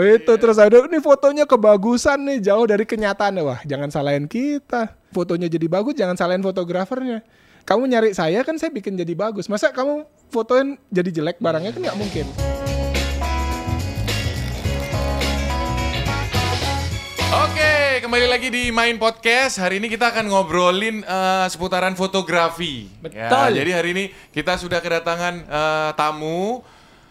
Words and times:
Oh, 0.00 0.08
itu 0.08 0.32
terus 0.40 0.56
ada 0.56 0.80
ini 0.80 0.96
fotonya 0.96 1.44
kebagusan 1.44 2.24
nih 2.24 2.40
jauh 2.48 2.64
dari 2.64 2.88
kenyataan 2.88 3.36
wah 3.44 3.60
jangan 3.68 3.92
salahin 3.92 4.24
kita 4.24 4.96
fotonya 5.12 5.44
jadi 5.44 5.68
bagus 5.68 5.92
jangan 5.92 6.16
salahin 6.16 6.40
fotografernya 6.40 7.20
kamu 7.68 7.84
nyari 7.84 8.16
saya 8.16 8.40
kan 8.40 8.56
saya 8.56 8.72
bikin 8.72 8.96
jadi 8.96 9.12
bagus 9.12 9.44
masa 9.44 9.68
kamu 9.68 10.08
fotoin 10.32 10.80
jadi 10.88 11.20
jelek 11.20 11.36
barangnya 11.36 11.76
kan 11.76 11.80
nggak 11.84 11.98
mungkin 12.00 12.24
Oke, 17.30 18.00
kembali 18.00 18.24
lagi 18.24 18.48
di 18.48 18.72
Main 18.72 18.96
Podcast. 18.96 19.60
Hari 19.60 19.84
ini 19.84 19.92
kita 19.92 20.16
akan 20.16 20.32
ngobrolin 20.32 21.04
eh, 21.04 21.46
seputaran 21.52 21.92
fotografi. 21.92 22.88
Ya, 23.12 23.28
Betul. 23.28 23.48
jadi 23.60 23.70
hari 23.76 23.88
ini 23.92 24.04
kita 24.32 24.56
sudah 24.56 24.80
kedatangan 24.80 25.44
eh, 25.44 25.90
tamu. 25.92 26.64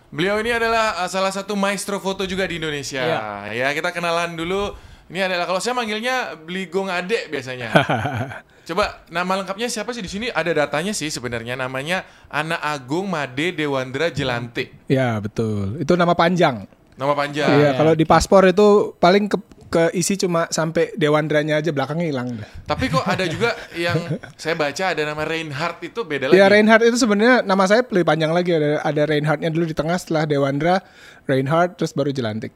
Beliau 0.09 0.41
ini 0.41 0.49
adalah 0.53 1.05
eh, 1.05 1.09
salah 1.09 1.29
satu 1.33 1.53
maestro 1.53 2.01
foto 2.01 2.25
juga 2.25 2.45
di 2.49 2.57
Indonesia. 2.57 3.01
Ya, 3.49 3.69
kita 3.73 3.93
kenalan 3.93 4.33
dulu. 4.33 4.73
Ini 5.09 5.25
adalah 5.25 5.49
kalau 5.49 5.57
saya 5.57 5.73
manggilnya 5.73 6.37
Bligong 6.37 6.89
Ade 6.89 7.33
biasanya. 7.33 7.73
Coba 8.69 9.01
nama 9.09 9.41
lengkapnya 9.41 9.65
siapa 9.65 9.89
sih 9.89 10.05
di 10.05 10.11
sini? 10.11 10.29
Ada 10.29 10.53
datanya 10.53 10.93
sih 10.93 11.09
sebenarnya 11.09 11.57
namanya 11.57 12.05
Ana 12.29 12.61
Agung 12.61 13.09
Made 13.09 13.57
Dewandra 13.57 14.13
Jelante. 14.13 14.85
ya 14.85 15.17
betul 15.17 15.81
itu 15.81 15.97
nama 15.97 16.13
panjang 16.13 16.69
Nama 16.99 17.13
panjang. 17.15 17.47
Iya, 17.47 17.69
kalau 17.79 17.95
di 17.95 18.03
paspor 18.03 18.51
itu 18.51 18.91
paling 18.99 19.31
ke 19.31 19.39
keisi 19.69 20.17
cuma 20.17 20.49
sampai 20.49 20.91
Dewandranya 20.97 21.61
aja 21.61 21.69
belakangnya 21.69 22.07
hilang. 22.09 22.41
Tapi 22.65 22.89
kok 22.89 23.05
ada 23.05 23.25
juga 23.29 23.53
yang 23.77 23.97
saya 24.41 24.57
baca 24.57 24.83
ada 24.97 25.01
nama 25.05 25.23
Reinhardt 25.23 25.79
itu 25.85 26.01
beda 26.01 26.33
Ya 26.33 26.49
lagi. 26.49 26.57
Reinhardt 26.57 26.83
itu 26.89 26.97
sebenarnya 26.97 27.45
nama 27.45 27.63
saya 27.69 27.85
lebih 27.85 28.05
panjang 28.05 28.33
lagi 28.33 28.51
ada 28.57 28.81
ada 28.81 29.01
Reinhardtnya 29.05 29.53
dulu 29.53 29.69
di 29.69 29.77
tengah 29.77 29.95
setelah 30.01 30.25
Dewandra, 30.25 30.81
Reinhardt 31.29 31.77
terus 31.77 31.93
baru 31.93 32.09
Jelantik. 32.09 32.51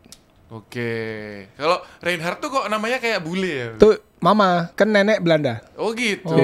Oke. 0.54 0.94
Kalau 1.58 1.82
Reinhardt 2.02 2.38
tuh 2.38 2.50
kok 2.54 2.66
namanya 2.70 3.02
kayak 3.02 3.26
bule 3.26 3.50
ya? 3.50 3.70
Itu 3.74 3.98
mama 4.22 4.70
kan 4.78 4.86
nenek 4.86 5.22
Belanda. 5.22 5.66
Oh 5.82 5.94
gitu. 5.98 6.38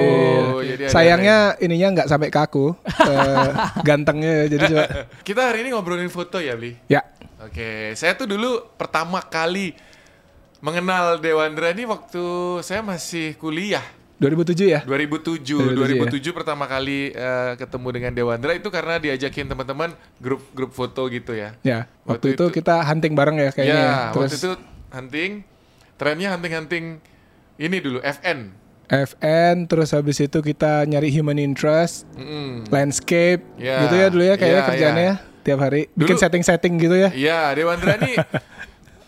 Jadi 0.66 0.82
ada 0.86 0.90
Sayangnya 0.90 1.54
ininya 1.62 1.88
nggak 1.94 2.08
sampai 2.10 2.26
ke 2.26 2.40
aku 2.42 2.74
eh, 3.06 3.50
gantengnya 3.86 4.50
jadi 4.50 4.64
coba. 4.66 4.84
Kita 5.22 5.54
hari 5.54 5.62
ini 5.62 5.70
ngobrolin 5.70 6.10
foto 6.10 6.42
ya, 6.42 6.58
Bli. 6.58 6.74
Ya. 6.90 7.06
Oke, 7.40 7.94
saya 7.96 8.18
tuh 8.18 8.28
dulu 8.28 8.60
pertama 8.76 9.22
kali 9.24 9.72
mengenal 10.60 11.18
Dewandra 11.18 11.72
ini 11.72 11.84
waktu 11.84 12.24
saya 12.60 12.80
masih 12.80 13.34
kuliah. 13.36 13.82
2007 14.20 14.68
ya? 14.68 14.80
2007, 14.84 15.72
2007 15.72 16.20
2007 16.20 16.36
pertama 16.36 16.68
kali 16.68 17.08
eh, 17.10 17.52
ketemu 17.56 17.88
dengan 17.88 18.12
Dewandra 18.12 18.52
itu 18.52 18.68
karena 18.68 19.00
diajakin 19.00 19.48
teman-teman 19.48 19.90
grup 20.20 20.44
grup 20.52 20.70
foto 20.70 21.08
gitu 21.08 21.32
ya. 21.32 21.56
Ya. 21.62 21.88
Waktu 22.04 22.04
Waktu, 22.04 22.26
itu, 22.36 22.44
itu- 22.44 22.54
kita 22.54 22.84
hunting 22.84 23.16
bareng 23.16 23.40
ya 23.40 23.48
kayaknya. 23.48 23.72
ya, 23.72 23.80
ya. 23.80 23.96
waktu 24.12 24.18
Terus 24.28 24.32
itu 24.36 24.52
hunting, 24.92 25.30
trennya 25.96 26.28
hunting-hunting 26.30 26.84
ini 27.56 27.76
dulu 27.80 27.98
FN. 28.02 28.52
FN 28.90 29.64
terus 29.64 29.94
habis 29.94 30.18
itu 30.18 30.42
kita 30.42 30.82
nyari 30.82 31.08
human 31.08 31.38
interest, 31.38 32.04
Mm-mm. 32.12 32.66
landscape 32.68 33.40
Ya, 33.54 33.86
gitu 33.86 33.94
ya 33.94 34.06
dulu 34.10 34.24
ya 34.26 34.34
kayaknya 34.34 34.58
ya, 34.58 34.68
kerjaannya 34.68 35.04
ya. 35.06 35.14
ya. 35.14 35.28
tiap 35.40 35.58
hari 35.62 35.88
bikin 35.94 36.18
setting-setting 36.18 36.76
gitu 36.76 36.92
ya. 36.92 37.08
Iya, 37.08 37.40
Dewandra 37.54 37.96
nih 37.96 38.20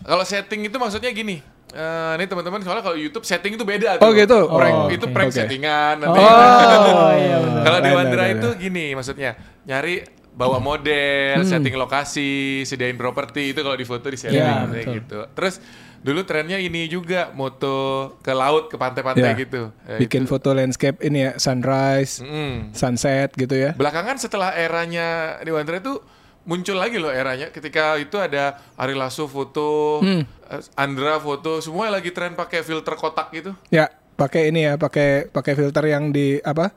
kalau 0.03 0.23
setting 0.23 0.61
itu 0.63 0.75
maksudnya 0.75 1.09
gini. 1.09 1.39
Eh, 1.69 2.11
ini 2.15 2.29
teman-teman 2.29 2.61
soalnya 2.61 2.83
kalau 2.83 2.93
YouTube 2.93 3.23
setting 3.23 3.55
itu 3.55 3.63
beda 3.63 3.97
tuh. 3.97 4.05
Oh, 4.05 4.13
gitu? 4.13 4.45
Prank, 4.45 4.75
Oh, 4.77 4.87
itu 4.87 5.05
prank 5.09 5.27
Oke. 5.27 5.37
settingan 5.39 5.95
nanti. 5.97 6.19
Oh, 6.19 7.09
iya 7.17 7.37
benar. 7.39 7.61
kalau 7.63 7.79
Dewandra 7.81 8.23
lain, 8.23 8.35
itu 8.37 8.49
gini 8.59 8.85
maksudnya 8.93 9.31
nyari 9.63 10.05
bawa 10.29 10.57
model, 10.57 11.41
setting 11.41 11.73
lokasi, 11.73 12.61
sediain 12.61 12.93
properti 12.93 13.53
itu 13.53 13.59
kalau 13.59 13.73
di 13.73 13.83
foto 13.83 14.05
di 14.05 14.17
setting 14.17 14.37
Iya, 14.37 14.65
kayak 14.65 14.69
betul. 14.69 14.93
gitu. 14.93 15.19
Terus 15.33 15.55
dulu 15.99 16.21
trennya 16.23 16.57
ini 16.57 16.85
juga 16.87 17.29
moto 17.31 17.77
ke 18.19 18.33
laut, 18.33 18.67
ke 18.67 18.75
pantai-pantai 18.75 19.23
Ya. 19.23 19.37
gitu. 19.39 19.69
Ya, 19.83 19.97
Bikin 19.97 20.25
foto 20.25 20.51
landscape 20.51 21.01
ini 21.01 21.19
ya 21.23 21.31
sunrise, 21.37 22.19
Mm. 22.19 22.69
sunset 22.71 23.33
gitu 23.33 23.53
ya. 23.53 23.73
Belakangan 23.73 24.17
setelah 24.17 24.53
eranya 24.53 25.37
Dewandra 25.41 25.77
itu 25.77 25.97
muncul 26.43 26.75
lagi 26.75 26.99
loh 26.99 27.11
eranya 27.11 27.49
ketika 27.49 27.95
itu 27.95 28.19
ada 28.19 28.59
Ari 28.75 28.95
Lasso 28.95 29.27
foto, 29.27 29.99
Hmm. 30.03 30.23
eh, 30.51 30.61
Andra 30.75 31.19
foto, 31.19 31.63
semua 31.63 31.87
lagi 31.87 32.11
tren 32.11 32.35
pakai 32.35 32.61
filter 32.61 32.95
kotak 32.95 33.31
gitu. 33.31 33.55
Ya, 33.71 33.87
pakai 34.15 34.51
ini 34.51 34.67
ya, 34.67 34.75
pakai 34.75 35.27
pakai 35.27 35.53
filter 35.55 35.83
yang 35.87 36.11
di 36.11 36.37
apa? 36.43 36.71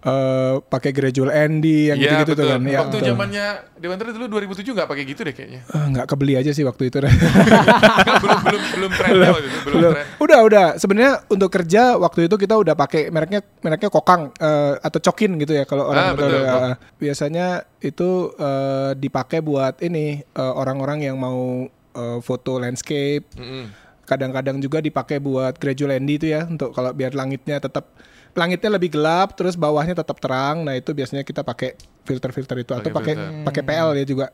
Eh 0.00 0.54
pakai 0.62 0.90
gradual 0.90 1.28
Andy 1.28 1.90
yang 1.90 1.98
Iya, 1.98 2.04
gitu-gitu 2.22 2.32
tuh 2.34 2.46
kan. 2.48 2.60
Ya, 2.62 2.78
waktu 2.80 2.96
zamannya 3.02 3.46
Dewandra 3.76 4.08
dulu 4.10 4.26
2007 4.28 4.72
nggak 4.72 4.88
pakai 4.88 5.04
gitu 5.04 5.20
deh 5.24 5.32
kayaknya. 5.32 5.60
Eh, 5.64 5.84
nggak 5.90 6.06
kebeli 6.06 6.34
aja 6.36 6.50
sih 6.50 6.62
waktu 6.62 6.88
itu. 6.88 7.00
belum 8.22 8.38
belum 8.44 8.62
belum 8.76 8.90
trennya 8.92 9.28
waktu 9.30 9.46
itu, 9.46 9.58
belum 9.60 9.76
Belum. 9.76 9.92
tren. 9.92 10.06
Udah 10.18 10.38
udah. 10.42 10.66
Sebenarnya 10.76 11.12
untuk 11.26 11.50
kerja 11.50 11.82
waktu 11.96 12.26
itu 12.26 12.36
kita 12.36 12.54
udah 12.54 12.74
pakai 12.74 13.08
mereknya 13.08 13.40
mereknya 13.60 13.88
Kokang 13.88 14.32
eh, 14.34 14.74
atau 14.76 15.00
Cokin 15.00 15.36
gitu 15.36 15.52
ya 15.52 15.64
kalau 15.64 15.88
orang 15.88 16.02
Ah, 16.02 16.12
betul, 16.12 16.30
betul. 16.38 16.72
biasanya 16.96 17.46
itu 17.80 18.08
eh, 18.34 18.90
dipakai 18.94 19.40
buat 19.40 19.80
ini 19.80 20.24
orang-orang 20.34 21.02
yang 21.02 21.16
mau 21.16 21.64
eh, 21.92 22.18
foto 22.20 22.56
landscape. 22.56 23.24
Mm-mm. 23.34 23.64
Kadang-kadang 24.02 24.58
juga 24.58 24.82
dipakai 24.82 25.22
buat 25.22 25.54
gradual 25.54 25.94
Andy 25.94 26.18
itu 26.18 26.26
ya 26.28 26.42
untuk 26.42 26.74
kalau 26.74 26.90
biar 26.90 27.14
langitnya 27.14 27.62
tetap 27.62 27.94
langitnya 28.32 28.70
lebih 28.70 28.90
gelap 28.92 29.34
terus 29.34 29.54
bawahnya 29.54 29.94
tetap 29.94 30.18
terang. 30.18 30.62
Nah, 30.62 30.74
itu 30.74 30.90
biasanya 30.90 31.22
kita 31.22 31.42
pakai 31.42 31.74
filter-filter 32.02 32.56
itu 32.58 32.72
atau 32.72 32.90
Pakai 32.90 33.14
pakai 33.44 33.62
PL 33.62 33.90
ya 33.96 34.04
juga. 34.04 34.26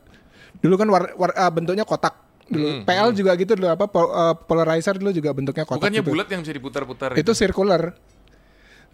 Dulu 0.57 0.73
kan 0.75 0.87
war, 0.89 1.03
war- 1.15 1.37
ah, 1.37 1.49
bentuknya 1.49 1.83
kotak 1.83 2.13
dulu. 2.47 2.67
Hmm, 2.67 2.81
PL 2.83 3.09
juga 3.11 3.31
gitu 3.35 3.53
dulu 3.53 3.67
apa 3.67 3.85
pol- 3.85 4.09
eh, 4.09 4.35
polarizer 4.45 4.95
dulu 4.95 5.11
juga 5.11 5.29
bentuknya 5.33 5.65
kotak 5.65 5.83
Bukannya 5.83 6.01
gitu. 6.01 6.09
bulat 6.09 6.27
yang 6.29 6.41
bisa 6.41 6.53
diputar-putar 6.55 7.09
Itu 7.13 7.31
circular. 7.33 7.93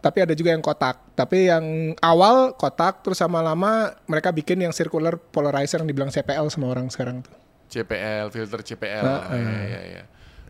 Tapi 0.04 0.20
ada 0.20 0.36
juga 0.36 0.52
yang 0.52 0.60
kotak. 0.60 1.16
Tapi 1.16 1.48
yang 1.48 1.64
awal 2.04 2.52
kotak 2.54 3.08
terus 3.08 3.24
sama 3.24 3.40
lama 3.40 3.96
mereka 4.04 4.36
bikin 4.36 4.60
yang 4.60 4.76
circular 4.76 5.16
polarizer 5.16 5.80
yang 5.80 5.88
dibilang 5.88 6.12
CPL 6.12 6.52
sama 6.52 6.68
orang 6.68 6.92
sekarang 6.92 7.24
tuh. 7.24 7.32
CPL, 7.72 8.28
filter 8.30 8.60
CPL. 8.62 9.02
Ah, 9.02 9.32
Iya, 9.32 9.56
iya, 9.64 9.82
iya. 9.88 10.04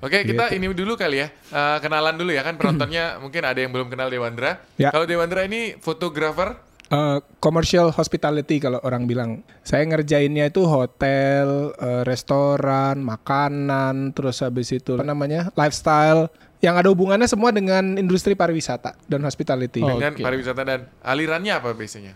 Oke, 0.03 0.27
kita 0.27 0.51
Gitu. 0.51 0.59
ini 0.59 0.65
dulu 0.69 0.93
kali 0.93 1.23
ya. 1.23 1.31
Eh, 1.31 1.77
kenalan 1.79 2.13
dulu 2.13 2.29
ya 2.29 2.43
kan 2.43 2.53
penontonnya 2.53 3.15
mungkin 3.23 3.41
ada 3.41 3.55
yang 3.55 3.71
belum 3.71 3.87
kenal 3.87 4.11
Dewandra. 4.11 4.59
Ya. 4.75 4.91
Kalau 4.91 5.07
Dewandra 5.07 5.47
ini 5.47 5.79
fotografer, 5.79 6.59
Eh, 6.83 7.17
commercial 7.39 7.89
hospitality 7.89 8.61
kalau 8.61 8.77
orang 8.83 9.09
bilang. 9.09 9.41
Saya 9.63 9.81
ngerjainnya 9.81 10.45
itu 10.45 10.61
hotel, 10.63 11.73
eh, 11.73 12.03
restoran, 12.03 13.01
makanan, 13.01 14.13
terus 14.13 14.45
habis 14.45 14.69
itu 14.69 14.93
apa 14.93 15.01
namanya 15.01 15.49
lifestyle 15.55 16.29
yang 16.59 16.77
ada 16.77 16.87
hubungannya 16.87 17.25
semua 17.25 17.49
dengan 17.49 17.97
industri 17.97 18.37
pariwisata 18.37 18.93
dan 19.03 19.19
hospitality. 19.19 19.81
Oh. 19.81 19.97
dengan 19.97 20.13
Oke. 20.13 20.21
pariwisata 20.21 20.61
dan 20.61 20.79
alirannya 21.01 21.53
apa 21.55 21.73
biasanya? 21.73 22.13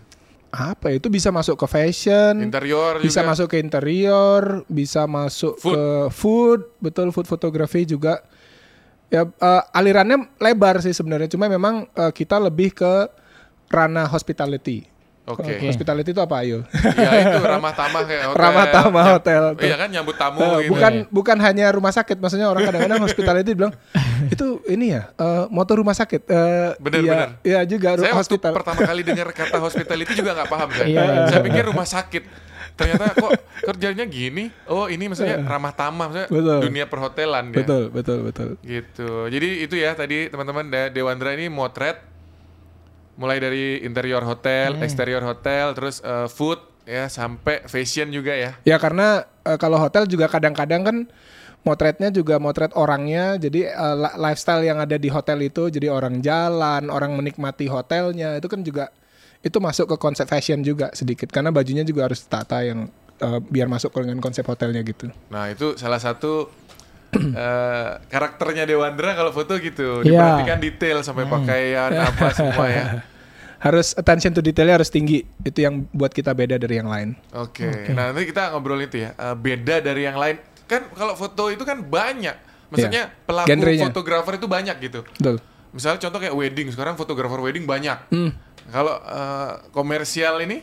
Apa 0.48 0.96
itu 0.96 1.12
bisa 1.12 1.28
masuk 1.28 1.60
ke 1.60 1.66
fashion, 1.68 2.40
Interior 2.40 2.96
bisa 3.04 3.20
juga. 3.20 3.28
masuk 3.36 3.46
ke 3.52 3.56
interior, 3.60 4.64
bisa 4.64 5.04
masuk 5.04 5.60
Food. 5.60 5.74
ke 5.76 5.84
food, 6.08 6.60
betul 6.80 7.12
food 7.12 7.28
photography 7.28 7.84
juga. 7.84 8.24
Ya 9.08 9.24
eh, 9.28 9.62
alirannya 9.72 10.32
lebar 10.40 10.80
sih 10.80 10.92
sebenarnya, 10.92 11.28
cuma 11.28 11.52
memang 11.52 11.84
eh, 11.92 12.12
kita 12.12 12.40
lebih 12.40 12.72
ke 12.72 13.08
ranah 13.68 14.08
hospitality. 14.08 14.88
Oke. 15.28 15.52
Hospitality 15.62 16.10
itu 16.10 16.18
apa 16.18 16.40
ayo? 16.40 16.64
Iya 16.72 17.10
itu 17.28 17.40
ramah 17.42 17.72
tamah 17.72 18.02
kayak 18.02 18.22
hotel. 18.32 18.40
Ramah 18.40 18.66
tamah 18.68 19.04
hotel. 19.12 19.42
Iya 19.60 19.76
kan 19.76 19.88
nyambut 19.88 20.16
tamu 20.16 20.38
Eh, 20.38 20.48
gitu. 20.64 20.70
bukan 20.72 20.92
bukan 21.08 21.36
hanya 21.38 21.66
rumah 21.68 21.92
sakit, 21.92 22.16
maksudnya 22.16 22.48
orang 22.48 22.64
kadang-kadang 22.64 23.00
hospitality 23.00 23.50
bilang 23.52 23.72
itu 24.34 24.46
ini 24.66 24.96
ya 24.96 25.12
eh, 25.12 25.44
motor 25.48 25.76
rumah 25.76 25.92
sakit. 25.92 26.22
Eh, 26.24 26.70
Bener, 26.78 27.00
iya, 27.00 27.12
bener. 27.12 27.28
Iya 27.42 27.60
juga 27.64 27.88
Saya 27.94 28.12
waktu 28.12 28.36
pertama 28.40 28.80
kali 28.82 29.00
dengar 29.02 29.28
kata 29.30 29.56
hospitality 29.58 30.12
juga 30.14 30.30
nggak 30.34 30.48
paham 30.48 30.68
saya. 30.72 30.86
Iya, 30.86 31.02
iya. 31.04 31.22
Saya 31.28 31.40
pikir 31.44 31.62
rumah 31.64 31.84
sakit. 31.84 32.24
Ternyata 32.78 33.10
kok 33.10 33.34
kerjanya 33.66 34.06
gini? 34.06 34.54
Oh 34.64 34.86
ini 34.86 35.10
maksudnya 35.10 35.42
ramah 35.42 35.74
tamah, 35.74 36.06
maksudnya 36.06 36.30
Betul. 36.30 36.58
dunia 36.62 36.86
perhotelan 36.86 37.50
dia. 37.50 37.66
Betul, 37.66 37.82
betul, 37.90 38.18
betul. 38.22 38.48
Gitu. 38.62 39.10
Jadi 39.26 39.48
itu 39.66 39.74
ya 39.74 39.98
tadi 39.98 40.30
teman-teman 40.30 40.62
Dewandra 40.94 41.34
ini 41.34 41.50
motret 41.50 41.98
mulai 43.18 43.42
dari 43.42 43.82
interior 43.82 44.22
hotel, 44.22 44.78
eksterior 44.78 45.20
hotel, 45.26 45.74
terus 45.74 45.98
eh, 46.06 46.30
food 46.30 46.62
ya 46.86 47.10
sampai 47.10 47.66
fashion 47.66 48.14
juga 48.14 48.32
ya. 48.32 48.54
Ya 48.62 48.78
karena 48.78 49.26
eh, 49.42 49.58
kalau 49.58 49.76
hotel 49.76 50.06
juga 50.06 50.30
kadang-kadang 50.30 50.82
kan 50.86 50.96
motretnya 51.66 52.14
juga 52.14 52.38
motret 52.38 52.70
orangnya, 52.78 53.34
jadi 53.36 53.74
li- 53.74 54.16
lifestyle 54.22 54.62
yang 54.62 54.78
ada 54.78 54.94
di 54.94 55.10
hotel 55.10 55.42
itu, 55.42 55.66
jadi 55.68 55.90
orang 55.90 56.22
jalan, 56.22 56.86
orang 56.88 57.12
menikmati 57.18 57.66
hotelnya, 57.66 58.38
itu 58.38 58.46
kan 58.46 58.62
juga 58.62 58.94
itu 59.42 59.58
masuk 59.58 59.90
ke 59.90 59.96
konsep 59.98 60.26
fashion 60.30 60.62
juga 60.62 60.94
sedikit, 60.94 61.28
karena 61.34 61.50
bajunya 61.50 61.82
juga 61.82 62.06
harus 62.06 62.22
tata 62.22 62.62
yang 62.62 62.86
eh, 63.18 63.40
biar 63.42 63.66
masuk 63.66 63.90
ke 63.90 63.98
dengan 64.06 64.22
konsep 64.22 64.46
hotelnya 64.46 64.80
gitu. 64.86 65.10
Nah 65.34 65.50
itu 65.50 65.74
salah 65.74 65.98
satu 65.98 66.46
eh, 67.10 67.88
karakternya 68.04 68.64
Dewandra 68.64 69.12
kalau 69.12 69.30
foto 69.30 69.56
gitu, 69.56 70.00
Iya. 70.00 70.38
diperhatikan 70.38 70.58
detail 70.58 70.98
sampai 71.00 71.24
pakaian 71.24 71.90
apa 71.94 72.26
semua 72.30 72.66
ya. 72.66 72.84
Harus 73.58 73.90
attention 73.92 74.30
to 74.30 74.38
detailnya 74.38 74.78
harus 74.78 74.86
tinggi, 74.86 75.26
itu 75.42 75.58
yang 75.58 75.82
buat 75.90 76.14
kita 76.14 76.30
beda 76.30 76.54
dari 76.56 76.78
yang 76.78 76.86
lain. 76.86 77.18
Oke, 77.34 77.66
nah 77.90 78.14
nanti 78.14 78.22
kita 78.24 78.54
ngobrol 78.54 78.78
itu 78.78 79.02
ya. 79.02 79.10
Eh, 79.12 79.34
beda 79.34 79.82
dari 79.82 80.04
yang 80.04 80.14
lain. 80.14 80.38
kan 80.62 80.84
kalau 80.92 81.16
foto 81.16 81.48
itu 81.48 81.64
kan 81.64 81.80
banyak. 81.80 82.36
Maksudnya 82.68 83.08
Iya. 83.08 83.24
pelaku 83.24 83.48
Genrenya. 83.48 83.88
fotografer 83.88 84.36
itu 84.36 84.46
banyak 84.46 84.76
gitu. 84.78 85.00
Betul. 85.16 85.40
Misalnya 85.68 85.98
contoh 85.98 86.18
kayak 86.20 86.36
wedding, 86.36 86.68
sekarang 86.68 86.94
fotografer 86.94 87.40
wedding 87.40 87.64
banyak. 87.64 87.96
Hmm. 88.08 88.30
Kalau 88.68 88.94
eh, 88.94 89.52
komersial 89.70 90.38
ini 90.38 90.62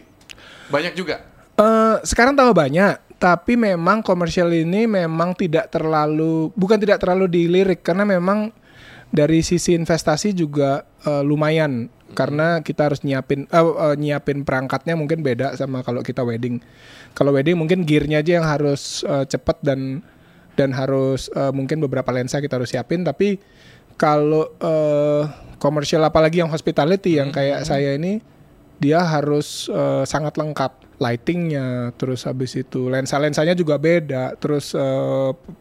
banyak 0.68 0.94
juga. 0.94 1.25
Eh, 1.57 1.95
sekarang 2.03 2.31
tambah 2.31 2.53
banyak, 2.53 3.01
tapi 3.15 3.56
memang 3.56 4.03
komersial 4.03 4.51
ini 4.51 4.85
memang 4.85 5.33
tidak 5.33 5.71
terlalu 5.71 6.51
bukan 6.53 6.77
tidak 6.77 7.00
terlalu 7.00 7.31
dilirik 7.31 7.79
karena 7.79 8.03
memang 8.03 8.51
dari 9.15 9.39
sisi 9.39 9.71
investasi 9.77 10.35
juga 10.35 10.83
eh, 11.07 11.23
lumayan. 11.23 11.88
Karena 12.15 12.63
kita 12.63 12.91
harus 12.91 13.01
nyiapin 13.03 13.47
eh, 13.50 13.59
eh, 13.59 13.95
nyiapin 13.97 14.44
perangkatnya 14.47 14.95
mungkin 14.95 15.23
beda 15.23 15.56
sama 15.56 15.81
kalau 15.81 16.03
kita 16.03 16.21
wedding. 16.23 16.59
Kalau 17.15 17.31
wedding 17.31 17.56
mungkin 17.56 17.83
gearnya 17.88 18.21
aja 18.23 18.31
yang 18.39 18.47
harus 18.47 19.03
eh, 19.07 19.25
cepat 19.25 19.63
dan 19.63 20.03
dan 20.56 20.71
harus 20.75 21.27
eh, 21.33 21.51
mungkin 21.51 21.79
beberapa 21.83 22.12
lensa 22.12 22.39
kita 22.44 22.59
harus 22.59 22.71
siapin. 22.71 23.03
Tapi 23.07 23.39
kalau 23.95 24.51
eh, 24.59 25.23
komersial 25.57 26.03
apalagi 26.03 26.44
yang 26.44 26.51
hospitality 26.51 27.17
yang 27.19 27.31
kayak 27.31 27.63
saya 27.63 27.95
ini 27.95 28.19
dia 28.79 29.01
harus 29.01 29.71
eh, 29.71 30.03
sangat 30.03 30.35
lengkap 30.35 30.84
lightingnya 30.95 31.92
terus 32.00 32.24
habis 32.24 32.56
itu 32.56 32.88
lensa 32.88 33.19
lensanya 33.19 33.51
juga 33.51 33.75
beda 33.75 34.39
terus 34.39 34.71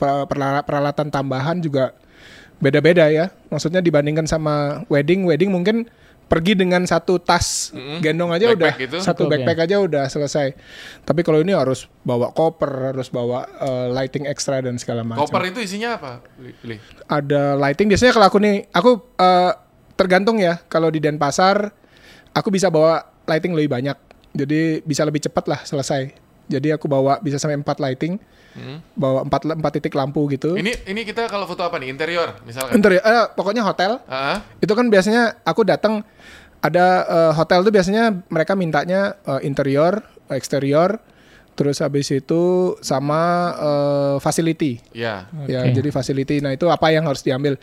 perala- 0.01 0.63
peralatan 0.63 1.11
tambahan 1.11 1.59
juga 1.59 1.91
beda-beda 2.63 3.11
ya 3.11 3.35
maksudnya 3.51 3.83
dibandingkan 3.83 4.31
sama 4.31 4.87
wedding 4.87 5.27
wedding 5.27 5.51
mungkin 5.51 5.91
pergi 6.25 6.57
dengan 6.57 6.81
satu 6.89 7.21
tas 7.21 7.71
gendong 8.01 8.33
aja 8.33 8.49
Backpack 8.49 8.59
udah 8.59 8.75
gitu? 8.81 8.97
satu 9.05 9.23
backpack 9.29 9.59
aja 9.69 9.77
udah 9.77 10.05
selesai 10.09 10.57
tapi 11.05 11.21
kalau 11.21 11.45
ini 11.45 11.53
harus 11.53 11.85
bawa 12.01 12.33
koper 12.33 12.97
harus 12.97 13.13
bawa 13.13 13.45
eh, 13.61 13.87
lighting 13.93 14.25
ekstra 14.25 14.65
dan 14.65 14.81
segala 14.81 15.05
macam 15.05 15.29
Koper 15.29 15.53
itu 15.53 15.61
isinya 15.61 16.01
apa? 16.01 16.25
Li? 16.65 16.81
ada 17.07 17.59
lighting 17.61 17.93
biasanya 17.93 18.13
kalau 18.17 18.27
aku 18.33 18.39
nih 18.41 18.65
aku 18.73 18.91
eh, 19.21 19.53
tergantung 19.95 20.41
ya 20.41 20.59
kalau 20.65 20.89
di 20.89 20.99
Denpasar 20.99 21.71
aku 22.33 22.49
bisa 22.49 22.73
bawa 22.73 23.05
lighting 23.29 23.53
lebih 23.53 23.71
banyak 23.77 23.97
jadi 24.35 24.83
bisa 24.83 25.07
lebih 25.07 25.23
cepat 25.23 25.45
lah 25.47 25.61
selesai 25.63 26.13
jadi 26.45 26.77
aku 26.77 26.91
bawa 26.91 27.23
bisa 27.25 27.41
sampai 27.41 27.57
4 27.57 27.65
lighting 27.81 28.21
bawa 28.95 29.27
empat 29.27 29.43
empat 29.51 29.73
titik 29.79 29.95
lampu 29.99 30.23
gitu 30.31 30.55
Ini 30.55 30.87
ini 30.87 31.03
kita 31.03 31.27
kalau 31.27 31.43
foto 31.43 31.67
apa 31.67 31.75
nih? 31.83 31.91
Interior 31.91 32.39
misalkan. 32.47 32.79
Interior, 32.79 33.03
eh, 33.03 33.27
pokoknya 33.35 33.67
hotel 33.67 33.99
Ah, 34.07 34.47
itu 34.63 34.71
kan 34.79 34.87
biasanya 34.87 35.43
aku 35.43 35.67
datang 35.67 36.07
ada 36.63 36.87
eh, 37.03 37.33
hotel 37.35 37.67
tuh 37.67 37.73
biasanya 37.75 38.15
mereka 38.31 38.55
mintanya 38.55 39.19
eh, 39.27 39.43
interior 39.43 40.07
eksterior 40.31 41.03
terus 41.55 41.79
habis 41.83 42.11
itu 42.11 42.75
sama 42.79 43.55
eh, 43.59 44.17
facility 44.23 44.79
ya. 44.95 45.27
Ya, 45.51 45.67
Oke. 45.67 45.75
jadi 45.83 45.89
facility. 45.91 46.39
Nah, 46.39 46.55
itu 46.55 46.67
apa 46.71 46.91
yang 46.95 47.07
harus 47.07 47.23
diambil. 47.27 47.59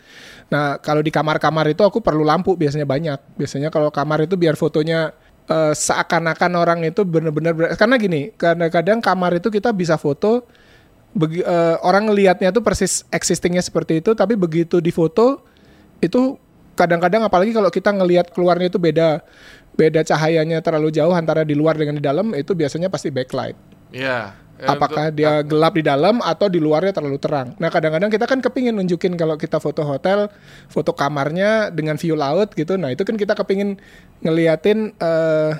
Nah, 0.52 0.76
kalau 0.80 1.00
di 1.00 1.08
kamar-kamar 1.08 1.72
itu 1.72 1.80
aku 1.84 2.04
perlu 2.04 2.24
lampu 2.24 2.52
biasanya 2.56 2.84
banyak. 2.84 3.16
Biasanya 3.36 3.72
kalau 3.72 3.88
kamar 3.88 4.24
itu 4.28 4.36
biar 4.36 4.56
fotonya 4.60 5.12
eh, 5.52 5.72
seakan-akan 5.76 6.52
orang 6.56 6.80
itu 6.88 7.04
benar-benar 7.04 7.76
karena 7.76 7.96
gini, 8.00 8.32
kadang-kadang 8.32 9.04
kamar 9.04 9.36
itu 9.36 9.52
kita 9.52 9.68
bisa 9.76 10.00
foto 10.00 10.48
begi- 11.12 11.44
eh, 11.44 11.76
orang 11.84 12.08
ngelihatnya 12.08 12.48
tuh 12.56 12.64
persis 12.64 13.04
existingnya 13.12 13.60
seperti 13.60 14.00
itu, 14.00 14.16
tapi 14.16 14.32
begitu 14.34 14.80
difoto 14.80 15.44
itu 16.00 16.40
kadang-kadang 16.72 17.22
apalagi 17.28 17.52
kalau 17.52 17.68
kita 17.68 17.92
ngelihat 17.92 18.32
keluarnya 18.32 18.72
itu 18.72 18.80
beda 18.80 19.20
beda 19.76 20.00
cahayanya 20.04 20.64
terlalu 20.64 20.88
jauh 20.88 21.12
antara 21.12 21.44
di 21.44 21.52
luar 21.52 21.76
dengan 21.76 22.00
di 22.00 22.04
dalam 22.04 22.32
itu 22.32 22.56
biasanya 22.56 22.88
pasti 22.88 23.12
backlight 23.12 23.56
Iya. 23.92 24.32
Eh, 24.32 24.51
apakah 24.68 25.10
untuk- 25.10 25.18
dia 25.18 25.32
gelap 25.42 25.72
di 25.74 25.82
dalam 25.82 26.22
atau 26.22 26.46
di 26.46 26.62
luarnya 26.62 26.94
terlalu 26.94 27.18
terang. 27.18 27.54
Nah 27.58 27.68
kadang-kadang 27.68 28.10
kita 28.10 28.26
kan 28.30 28.38
kepingin 28.38 28.78
nunjukin 28.78 29.14
kalau 29.18 29.34
kita 29.34 29.58
foto 29.58 29.82
hotel, 29.82 30.30
foto 30.70 30.94
kamarnya 30.94 31.74
dengan 31.74 31.98
view 31.98 32.14
laut 32.14 32.54
gitu. 32.54 32.78
Nah 32.78 32.94
itu 32.94 33.02
kan 33.02 33.18
kita 33.18 33.34
kepingin 33.34 33.80
ngeliatin 34.22 34.94
eh, 34.96 35.50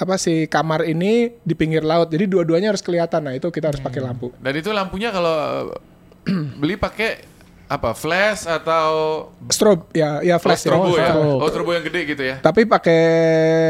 apa 0.00 0.16
sih 0.16 0.48
kamar 0.48 0.88
ini 0.88 1.36
di 1.44 1.54
pinggir 1.56 1.84
laut. 1.84 2.08
Jadi 2.08 2.24
dua-duanya 2.24 2.72
harus 2.72 2.80
kelihatan. 2.80 3.20
Nah 3.24 3.34
itu 3.36 3.48
kita 3.52 3.72
harus 3.72 3.80
pakai 3.80 4.00
lampu. 4.00 4.32
Dan 4.40 4.56
itu 4.56 4.72
lampunya 4.72 5.12
kalau 5.12 5.72
eh, 6.26 6.44
beli 6.60 6.76
pakai 6.80 7.28
apa? 7.70 7.94
Flash 7.94 8.50
atau 8.50 8.90
Strobe 9.46 9.86
ya, 9.94 10.18
ya 10.26 10.42
flash 10.42 10.66
ya. 10.66 10.74
strobo 10.74 10.98
ya? 10.98 11.14
strobo. 11.14 11.32
Oh, 11.38 11.48
strobo 11.48 11.70
yang 11.70 11.86
gede 11.86 12.02
gitu 12.02 12.22
ya. 12.26 12.42
Tapi 12.42 12.66
pakai 12.66 13.02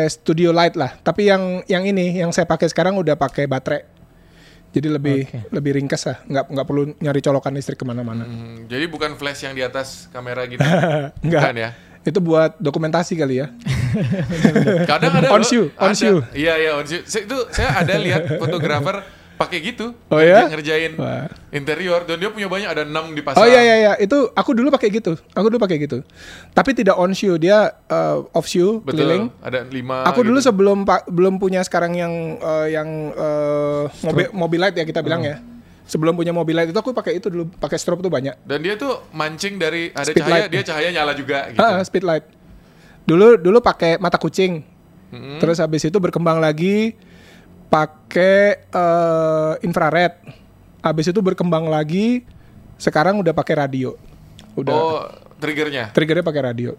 studio 0.08 0.56
light 0.56 0.72
lah. 0.72 0.96
Tapi 1.04 1.28
yang 1.28 1.60
yang 1.68 1.84
ini 1.84 2.16
yang 2.16 2.32
saya 2.32 2.48
pakai 2.48 2.72
sekarang 2.72 2.96
udah 2.96 3.20
pakai 3.20 3.44
baterai. 3.44 3.99
Jadi 4.70 4.86
lebih 4.86 5.26
Oke. 5.26 5.38
lebih 5.50 5.70
ringkas 5.82 6.02
lah. 6.06 6.22
Nggak 6.30 6.44
nggak 6.46 6.66
perlu 6.66 6.82
nyari 7.02 7.20
colokan 7.20 7.52
listrik 7.58 7.78
ke 7.78 7.86
mana-mana. 7.86 8.22
Hmm, 8.22 8.70
jadi 8.70 8.86
bukan 8.86 9.18
flash 9.18 9.42
yang 9.42 9.54
di 9.58 9.66
atas 9.66 10.06
kamera 10.14 10.46
gitu. 10.46 10.62
Enggak. 11.26 11.42
Bukan 11.42 11.56
ya. 11.58 11.70
Itu 12.00 12.18
buat 12.22 12.56
dokumentasi 12.56 13.18
kali 13.18 13.42
ya. 13.42 13.50
Kadang 14.90 15.20
ada 15.20 15.28
On 15.34 15.42
you, 15.42 15.74
on 15.74 15.92
you. 15.98 16.22
Iya 16.32 16.54
iya 16.56 16.70
on 16.78 16.86
you. 16.86 17.02
Saya, 17.02 17.26
itu 17.26 17.38
saya 17.50 17.82
ada 17.82 17.94
lihat 17.98 18.38
fotografer 18.38 19.02
pakai 19.40 19.58
gitu. 19.64 19.96
Oh 20.12 20.20
ya? 20.20 20.44
ngerja- 20.44 20.52
Ngerjain 20.52 20.92
Wah. 21.00 21.24
interior 21.48 22.04
dan 22.04 22.20
dia 22.20 22.28
punya 22.28 22.44
banyak 22.44 22.68
ada 22.68 22.82
enam 22.84 23.16
di 23.16 23.24
pasar. 23.24 23.40
Oh 23.40 23.48
iya 23.48 23.64
iya 23.64 23.76
iya, 23.80 23.92
itu 23.96 24.28
aku 24.36 24.52
dulu 24.52 24.68
pakai 24.68 24.92
gitu. 24.92 25.16
Aku 25.32 25.48
dulu 25.48 25.56
pakai 25.56 25.80
gitu. 25.80 26.04
Tapi 26.52 26.76
tidak 26.76 27.00
on 27.00 27.16
shoe, 27.16 27.40
dia 27.40 27.72
uh, 27.88 28.20
off 28.36 28.44
shoe 28.44 28.84
Betul. 28.84 29.08
keliling. 29.08 29.24
Ada 29.40 29.64
lima. 29.64 30.04
Aku 30.04 30.20
dulu 30.20 30.44
gitu. 30.44 30.52
sebelum 30.52 30.84
pa- 30.84 31.08
belum 31.08 31.40
punya 31.40 31.64
sekarang 31.64 31.96
yang 31.96 32.12
uh, 32.36 32.68
yang 32.68 32.88
uh, 33.16 33.88
mobil 34.04 34.28
mobilite 34.36 34.76
ya 34.76 34.84
kita 34.84 35.00
bilang 35.00 35.24
ya. 35.24 35.40
Sebelum 35.88 36.14
punya 36.14 36.30
mobilite 36.30 36.70
itu 36.70 36.78
aku 36.78 36.94
pakai 36.94 37.18
itu 37.18 37.26
dulu, 37.26 37.50
pakai 37.56 37.74
strobe 37.74 37.98
tuh 37.98 38.12
banyak. 38.12 38.38
Dan 38.46 38.62
dia 38.62 38.78
tuh 38.78 39.10
mancing 39.10 39.58
dari 39.58 39.90
ada 39.90 40.06
Speed 40.06 40.22
cahaya, 40.22 40.46
light. 40.46 40.50
dia 40.54 40.62
cahaya 40.62 40.88
nyala 40.94 41.12
juga 41.18 41.50
gitu. 41.50 41.58
Ah, 41.58 41.82
speed 41.82 42.04
light. 42.06 42.22
Dulu 43.08 43.34
dulu 43.34 43.58
pakai 43.58 43.98
mata 43.98 44.14
kucing. 44.14 44.62
Mm-mm. 45.10 45.42
Terus 45.42 45.58
habis 45.58 45.82
itu 45.82 45.98
berkembang 45.98 46.38
lagi 46.38 46.94
pakai 47.70 48.66
uh, 48.68 49.54
infrared. 49.62 50.18
Habis 50.80 51.08
itu 51.08 51.20
berkembang 51.20 51.64
lagi 51.64 52.26
sekarang 52.76 53.16
udah 53.16 53.30
pakai 53.30 53.54
radio. 53.58 53.94
Udah 54.52 54.74
Oh, 54.74 55.00
triggernya. 55.38 55.94
triggernya 55.94 56.20
pakai 56.20 56.42
radio. 56.44 56.74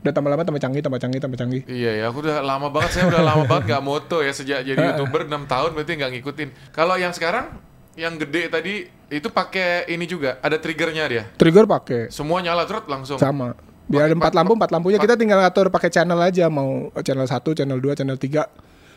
Udah 0.00 0.12
tambah 0.12 0.28
lama 0.28 0.42
tambah 0.42 0.58
canggih, 0.58 0.80
tambah 0.80 0.98
canggih, 0.98 1.16
tambah 1.18 1.36
canggih. 1.36 1.62
Iya 1.64 1.92
ya, 1.96 2.04
aku 2.08 2.20
udah 2.20 2.40
lama 2.40 2.68
banget 2.68 2.90
saya 2.92 3.04
udah 3.06 3.22
lama 3.22 3.44
banget 3.44 3.64
nggak 3.68 3.82
moto 3.90 4.20
ya 4.20 4.32
sejak 4.32 4.60
jadi 4.62 4.76
youtuber 4.92 5.24
6 5.24 5.44
tahun 5.44 5.70
berarti 5.72 5.92
nggak 5.94 6.10
ngikutin. 6.12 6.48
Kalau 6.70 6.94
yang 6.94 7.10
sekarang 7.10 7.56
yang 7.94 8.18
gede 8.18 8.50
tadi 8.50 8.74
itu 9.08 9.28
pakai 9.28 9.86
ini 9.86 10.04
juga 10.04 10.36
ada 10.40 10.56
triggernya 10.56 11.04
dia. 11.06 11.24
Trigger 11.32 11.64
pakai 11.64 12.00
Semua 12.10 12.40
nyala 12.40 12.64
terus 12.64 12.84
langsung. 12.84 13.16
sama. 13.16 13.56
Biar 13.84 14.08
ada 14.08 14.14
empat- 14.14 14.32
lampu, 14.32 14.52
empat 14.54 14.70
lampunya 14.70 14.96
kita 14.96 15.12
tinggal 15.12 15.40
atur 15.40 15.68
pakai 15.68 15.88
channel 15.88 16.16
aja 16.16 16.48
mau 16.48 16.88
channel 17.00 17.24
1, 17.24 17.32
channel 17.52 17.78
2, 17.78 17.92
channel 17.94 18.16
3. 18.16 18.44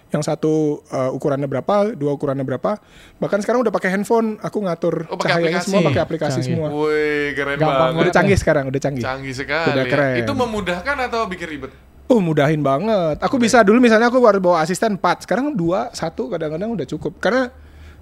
Yang 0.08 0.24
satu 0.24 0.84
uh, 0.88 1.12
ukurannya 1.12 1.52
berapa, 1.52 1.92
dua 1.92 2.16
ukurannya 2.16 2.48
berapa. 2.48 2.80
Bahkan 3.20 3.40
sekarang 3.44 3.60
udah 3.68 3.74
pakai 3.76 3.92
handphone, 3.92 4.40
aku 4.40 4.64
ngatur 4.64 5.04
Oh, 5.12 5.20
pakai 5.20 5.36
cahayanya 5.36 5.60
aplikasi. 5.60 5.68
semua 5.68 5.82
pakai 5.92 6.02
aplikasi 6.04 6.40
Canggih. 6.40 6.48
semua. 6.48 6.68
Woi, 6.72 7.36
keren 7.36 7.56
Gampang 7.60 7.80
banget. 7.92 8.02
Udah 8.02 8.14
canggih 8.16 8.38
sekarang, 8.40 8.64
udah 8.72 8.82
canggih. 8.82 9.04
Canggih 9.04 9.34
sekali. 9.36 9.68
Udah 9.76 9.84
ya. 9.84 9.92
keren. 9.92 10.16
Itu 10.24 10.32
memudahkan 10.32 10.96
atau 11.12 11.22
bikin 11.28 11.48
ribet? 11.52 11.72
Oh 12.08 12.24
mudahin 12.24 12.64
banget. 12.64 13.20
Aku 13.20 13.36
bisa 13.36 13.60
dulu 13.68 13.84
misalnya 13.84 14.08
aku 14.08 14.24
baru 14.24 14.40
bawa 14.40 14.64
asisten 14.64 14.96
4, 14.96 15.28
sekarang 15.28 15.52
2, 15.52 15.92
1 15.92 16.32
kadang-kadang 16.32 16.70
udah 16.72 16.88
cukup. 16.88 17.20
Karena 17.20 17.52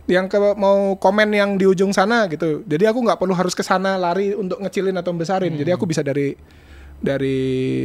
yang 0.05 0.29
ke 0.29 0.37
mau 0.37 0.93
komen 1.01 1.33
yang 1.33 1.57
di 1.57 1.65
ujung 1.65 1.89
sana 1.89 2.29
gitu. 2.29 2.61
Jadi 2.69 2.85
aku 2.85 3.01
nggak 3.01 3.17
perlu 3.17 3.33
harus 3.33 3.57
ke 3.57 3.65
sana 3.65 3.97
lari 3.97 4.37
untuk 4.37 4.61
ngecilin 4.61 4.93
atau 4.93 5.09
besarin. 5.17 5.57
Jadi 5.57 5.73
aku 5.73 5.89
bisa 5.89 6.05
dari 6.05 6.37
dari 6.95 7.37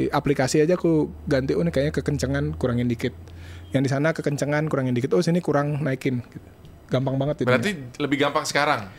aplikasi 0.07 0.61
aja 0.61 0.77
aku 0.77 1.09
ganti 1.25 1.57
oh 1.57 1.65
ini 1.65 1.73
kayaknya 1.73 1.97
kekencengan 1.97 2.53
kurangin 2.61 2.85
dikit. 2.85 3.17
Yang 3.71 3.83
di 3.87 3.91
sana 3.91 4.09
kekencengan 4.11 4.67
kurangin 4.67 4.95
dikit. 4.95 5.15
Oh 5.15 5.23
sini 5.23 5.39
kurang 5.39 5.83
naikin. 5.83 6.23
Gitu. 6.23 6.49
Gampang 6.91 7.15
banget 7.17 7.47
itu. 7.47 7.49
Berarti 7.49 7.71
lebih 8.03 8.17
gampang 8.19 8.43
sekarang. 8.43 8.91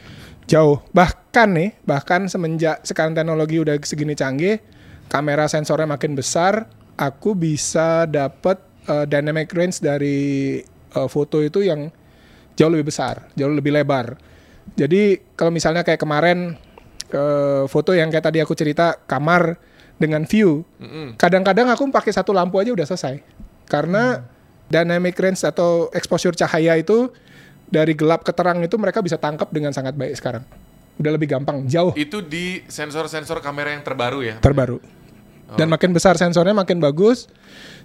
Jauh. 0.48 0.80
Bahkan 0.96 1.48
nih, 1.54 1.70
bahkan 1.84 2.26
semenjak 2.32 2.82
sekarang 2.88 3.14
teknologi 3.14 3.60
udah 3.60 3.76
segini 3.84 4.16
canggih, 4.16 4.64
kamera 5.12 5.46
sensornya 5.52 5.92
makin 5.92 6.16
besar, 6.16 6.72
aku 6.96 7.36
bisa 7.36 8.08
dapat 8.08 8.64
uh, 8.88 9.04
dynamic 9.04 9.52
range 9.52 9.84
dari 9.84 10.60
uh, 10.96 11.08
foto 11.12 11.44
itu 11.44 11.68
yang 11.68 11.92
jauh 12.56 12.72
lebih 12.72 12.92
besar, 12.92 13.28
jauh 13.36 13.52
lebih 13.52 13.76
lebar. 13.76 14.16
Jadi 14.78 15.36
kalau 15.36 15.52
misalnya 15.52 15.84
kayak 15.84 16.00
kemarin 16.00 16.56
uh, 17.12 17.68
foto 17.68 17.92
yang 17.92 18.08
kayak 18.08 18.32
tadi 18.32 18.40
aku 18.40 18.56
cerita 18.56 18.96
kamar 19.04 19.60
dengan 20.02 20.26
view, 20.26 20.66
kadang-kadang 21.22 21.70
aku 21.70 21.86
pakai 21.94 22.10
satu 22.10 22.34
lampu 22.34 22.58
aja 22.58 22.74
udah 22.74 22.90
selesai. 22.90 23.22
Karena 23.70 24.26
dynamic 24.72 25.20
range 25.20 25.44
atau 25.44 25.92
exposure 25.92 26.32
cahaya 26.32 26.80
itu 26.80 27.12
dari 27.68 27.92
gelap 27.92 28.24
ke 28.24 28.32
terang 28.32 28.64
itu 28.64 28.76
mereka 28.80 29.04
bisa 29.04 29.20
tangkap 29.20 29.52
dengan 29.52 29.76
sangat 29.76 29.96
baik 29.96 30.16
sekarang. 30.16 30.44
Udah 31.00 31.12
lebih 31.18 31.34
gampang, 31.34 31.66
jauh 31.66 31.96
Itu 31.96 32.22
di 32.22 32.62
sensor-sensor 32.68 33.42
kamera 33.42 33.74
yang 33.76 33.84
terbaru 33.84 34.20
ya. 34.24 34.36
terbaru. 34.40 34.80
Dan 35.52 35.68
makin 35.68 35.92
besar 35.92 36.16
sensornya 36.16 36.56
makin 36.56 36.80
bagus. 36.80 37.28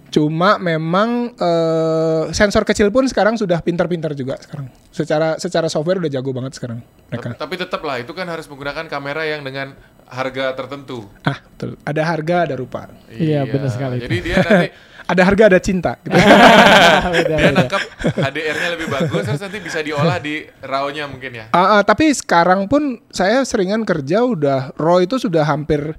Cuma 0.07 0.55
memang 0.55 1.35
eh, 1.35 2.23
sensor 2.31 2.63
kecil 2.63 2.95
pun 2.95 3.11
sekarang 3.11 3.35
sudah 3.35 3.59
pintar-pintar 3.59 4.15
juga 4.15 4.39
sekarang. 4.39 4.71
Secara 4.95 5.35
secara 5.43 5.67
software 5.67 5.99
udah 5.99 6.07
jago 6.07 6.31
banget 6.31 6.55
sekarang 6.55 6.79
mereka. 7.11 7.35
Tapi 7.35 7.55
tetap 7.59 7.83
lah 7.83 7.99
itu 7.99 8.15
kan 8.15 8.23
harus 8.31 8.47
menggunakan 8.47 8.87
kamera 8.87 9.27
yang 9.27 9.43
dengan 9.43 9.75
harga 10.07 10.55
tertentu. 10.55 11.11
Ah, 11.27 11.43
betul. 11.43 11.75
Ada 11.83 12.03
harga, 12.07 12.37
ada 12.47 12.55
rupa. 12.55 12.87
Iya, 13.11 13.43
benar 13.51 13.71
sekali. 13.75 13.99
Jadi 13.99 14.17
dia 14.23 14.37
nanti 14.47 14.69
Ada 15.07 15.23
harga, 15.23 15.45
ada 15.55 15.61
cinta. 15.63 15.93
Gitu. 16.03 16.19
Beda, 17.15 17.39
dia 17.39 17.39
beda. 17.39 17.55
nangkap 17.55 17.83
HDR-nya 18.03 18.69
lebih 18.75 18.89
bagus 18.91 19.23
terus 19.23 19.39
nanti 19.39 19.59
bisa 19.63 19.79
diolah 19.79 20.19
di 20.19 20.43
RAW-nya 20.43 21.07
mungkin 21.07 21.31
ya. 21.39 21.47
Ah, 21.55 21.79
ah, 21.79 21.83
tapi 21.87 22.11
sekarang 22.11 22.67
pun 22.67 22.99
saya 23.15 23.47
seringan 23.47 23.87
kerja 23.87 24.27
udah 24.27 24.75
RAW 24.75 25.07
itu 25.07 25.23
sudah 25.23 25.47
hampir 25.47 25.95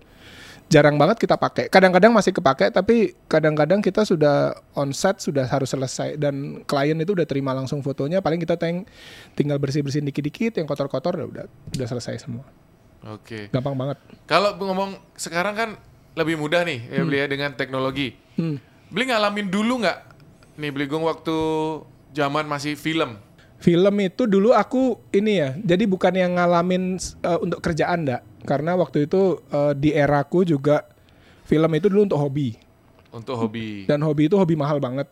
jarang 0.68 1.00
banget 1.00 1.24
kita 1.24 1.40
pakai. 1.40 1.72
Kadang-kadang 1.72 2.12
masih 2.12 2.36
kepake, 2.36 2.70
tapi 2.76 3.16
kadang-kadang 3.32 3.80
kita 3.80 4.04
sudah 4.04 4.52
on 4.76 4.92
set 4.92 5.24
sudah 5.24 5.48
harus 5.48 5.72
selesai 5.72 6.20
dan 6.20 6.64
klien 6.68 7.00
itu 7.00 7.16
udah 7.16 7.24
terima 7.24 7.56
langsung 7.56 7.80
fotonya. 7.80 8.20
Paling 8.20 8.44
kita 8.44 8.60
teng 8.60 8.84
tinggal 9.34 9.58
bersih-bersihin 9.64 10.04
dikit-dikit, 10.12 10.60
yang 10.60 10.68
kotor-kotor 10.68 11.16
udah 11.16 11.28
udah 11.28 11.46
udah 11.48 11.88
selesai 11.88 12.28
semua. 12.28 12.44
Oke. 13.08 13.48
Gampang 13.56 13.80
banget. 13.80 13.98
Kalau 14.28 14.60
ngomong 14.60 15.00
sekarang 15.16 15.56
kan 15.56 15.70
lebih 16.18 16.36
mudah 16.36 16.66
nih 16.68 16.80
ya 16.92 17.02
beli 17.08 17.18
ya 17.24 17.28
dengan 17.32 17.56
teknologi. 17.56 18.12
Hmm. 18.36 18.60
Beli 18.88 19.12
ngalamin 19.12 19.52
dulu 19.52 19.84
nggak 19.84 20.00
nih 20.58 20.72
beli 20.72 20.88
gong 20.88 21.04
waktu 21.04 21.38
zaman 22.16 22.48
masih 22.48 22.80
film? 22.80 23.20
Film 23.58 23.96
itu 24.00 24.24
dulu 24.30 24.54
aku 24.54 25.02
ini 25.12 25.42
ya, 25.42 25.50
jadi 25.60 25.84
bukan 25.90 26.14
yang 26.14 26.38
ngalamin 26.38 26.96
uh, 27.26 27.42
untuk 27.42 27.60
kerjaan 27.60 28.06
enggak. 28.06 28.22
Karena 28.48 28.78
waktu 28.80 29.10
itu 29.10 29.44
uh, 29.52 29.74
di 29.76 29.92
eraku 29.92 30.48
juga 30.48 30.88
film 31.44 31.68
itu 31.76 31.92
dulu 31.92 32.08
untuk 32.08 32.22
hobi. 32.22 32.56
Untuk 33.12 33.36
hobi. 33.36 33.90
Dan 33.90 34.06
hobi 34.06 34.32
itu 34.32 34.38
hobi 34.40 34.56
mahal 34.56 34.80
banget. 34.80 35.10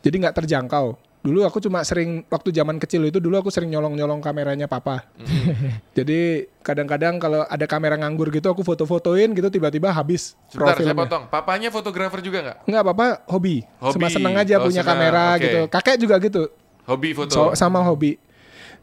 Jadi 0.00 0.14
nggak 0.22 0.36
terjangkau. 0.40 0.96
Dulu 1.26 1.42
aku 1.42 1.58
cuma 1.58 1.82
sering 1.82 2.22
waktu 2.24 2.54
zaman 2.54 2.78
kecil 2.78 3.02
itu 3.02 3.18
dulu 3.18 3.34
aku 3.36 3.50
sering 3.50 3.66
nyolong-nyolong 3.68 4.22
kameranya 4.22 4.70
papa. 4.70 5.10
Jadi 5.98 6.46
kadang-kadang 6.62 7.18
kalau 7.18 7.42
ada 7.42 7.66
kamera 7.66 7.98
nganggur 7.98 8.30
gitu 8.30 8.46
aku 8.46 8.62
foto-fotoin 8.62 9.34
gitu 9.34 9.50
tiba-tiba 9.50 9.90
habis 9.90 10.38
Sebentar 10.46 10.74
saya 10.74 10.86
filmnya. 10.86 11.02
potong. 11.02 11.24
Papanya 11.26 11.68
fotografer 11.68 12.22
juga 12.22 12.38
nggak? 12.40 12.58
Nggak 12.64 12.82
apa-apa, 12.82 13.06
hobi. 13.26 13.66
Hobi. 13.76 13.92
Cuma 13.92 14.06
seneng 14.06 14.34
aja 14.36 14.54
Oh, 14.56 14.64
punya 14.64 14.80
senang. 14.80 14.94
kamera 14.94 15.24
Oke. 15.34 15.42
gitu. 15.42 15.60
Kakek 15.66 15.96
juga 15.98 16.14
gitu. 16.18 16.42
Hobi 16.86 17.10
foto. 17.10 17.34
So- 17.34 17.54
sama 17.54 17.82
hobi. 17.82 18.22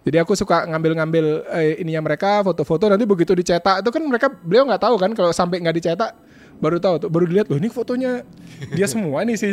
Jadi 0.03 0.19
aku 0.19 0.35
suka 0.35 0.67
ngambil-ngambil 0.67 1.47
eh, 1.47 1.79
ininya 1.79 2.03
mereka 2.03 2.43
foto-foto 2.43 2.91
nanti 2.91 3.07
begitu 3.07 3.31
dicetak 3.31 3.79
itu 3.79 3.87
kan 3.87 4.03
mereka 4.03 4.27
beliau 4.27 4.67
nggak 4.67 4.83
tahu 4.83 4.99
kan 4.99 5.15
kalau 5.15 5.31
sampai 5.31 5.63
nggak 5.63 5.79
dicetak 5.79 6.11
baru 6.63 6.79
tahu 6.79 6.95
tuh 6.97 7.09
baru 7.09 7.25
dilihat 7.25 7.45
loh 7.45 7.57
ini 7.57 7.67
fotonya 7.67 8.23
dia 8.71 8.87
semua 8.87 9.19
nih 9.21 9.35
sih 9.35 9.51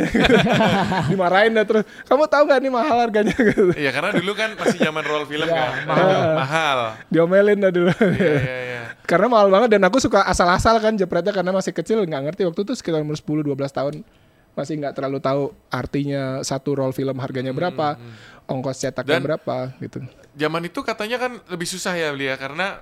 dimarahin 1.10 1.50
dah 1.52 1.64
terus 1.64 1.82
kamu 2.04 2.24
tahu 2.24 2.42
nggak 2.44 2.60
nih 2.60 2.70
mahal 2.70 2.96
harganya 3.00 3.34
gitu. 3.34 3.74
Iya 3.76 3.90
karena 3.90 4.10
dulu 4.14 4.32
kan 4.32 4.54
masih 4.54 4.78
zaman 4.80 5.02
roll 5.02 5.24
film 5.24 5.44
Iya, 5.44 5.56
kan. 5.56 5.70
Mahal. 5.84 6.20
mahal. 6.36 6.78
diomelin 7.08 7.58
dah 7.58 7.72
dulu 7.72 7.90
Iya 7.90 8.14
iya 8.14 8.58
iya. 8.70 8.82
karena 9.02 9.26
mahal 9.26 9.48
banget 9.48 9.68
dan 9.72 9.82
aku 9.82 9.98
suka 9.98 10.22
asal-asal 10.22 10.78
kan 10.78 10.94
jepretnya 10.94 11.32
karena 11.32 11.50
masih 11.50 11.72
kecil 11.72 11.98
nggak 12.00 12.22
ngerti 12.24 12.42
waktu 12.44 12.60
itu 12.62 12.72
sekitar 12.72 13.00
umur 13.00 13.14
10 13.14 13.42
12 13.44 13.58
tahun 13.72 13.94
masih 14.52 14.74
nggak 14.76 14.94
terlalu 14.94 15.18
tahu 15.18 15.42
artinya 15.68 16.22
satu 16.40 16.74
roll 16.74 16.90
film 16.90 17.14
harganya 17.16 17.50
berapa 17.50 17.98
ongkos 18.46 18.78
cetaknya 18.78 19.18
Dan- 19.18 19.26
berapa 19.26 19.56
gitu 19.78 19.98
Zaman 20.32 20.62
itu 20.64 20.80
katanya 20.80 21.18
kan 21.18 21.32
lebih 21.44 21.66
susah 21.66 21.92
ya 21.92 22.10
beli 22.10 22.26
ya 22.26 22.36
karena 22.36 22.78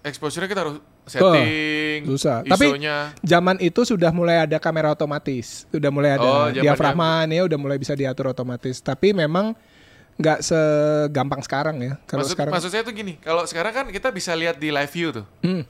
exposure-nya 0.00 0.46
kita 0.46 0.62
harus 0.62 0.76
setting, 1.08 1.98
susah. 2.06 2.44
Tapi 2.44 2.66
zaman 3.20 3.56
itu 3.58 3.80
sudah 3.82 4.12
mulai 4.12 4.44
ada 4.44 4.56
kamera 4.56 4.92
otomatis, 4.92 5.66
sudah 5.68 5.90
mulai 5.90 6.14
ada 6.14 6.24
Oh, 6.24 6.46
diafragma 6.48 7.26
ya 7.26 7.42
udah 7.44 7.58
mulai 7.58 7.76
bisa 7.76 7.92
diatur 7.92 8.30
otomatis. 8.30 8.78
Tapi 8.78 9.10
memang 9.10 9.52
nggak 10.18 10.38
segampang 10.42 11.42
sekarang 11.42 11.76
ya. 11.78 11.94
Kalau 12.04 12.26
Maksud, 12.26 12.34
sekarang, 12.34 12.52
maksud 12.52 12.70
saya 12.70 12.82
tuh 12.82 12.90
gini, 12.90 13.16
kalau 13.22 13.46
sekarang 13.46 13.70
kan 13.70 13.86
kita 13.88 14.10
bisa 14.10 14.34
lihat 14.34 14.58
di 14.58 14.68
live 14.68 14.90
view 14.90 15.08
tuh. 15.14 15.26
Hmm. 15.42 15.62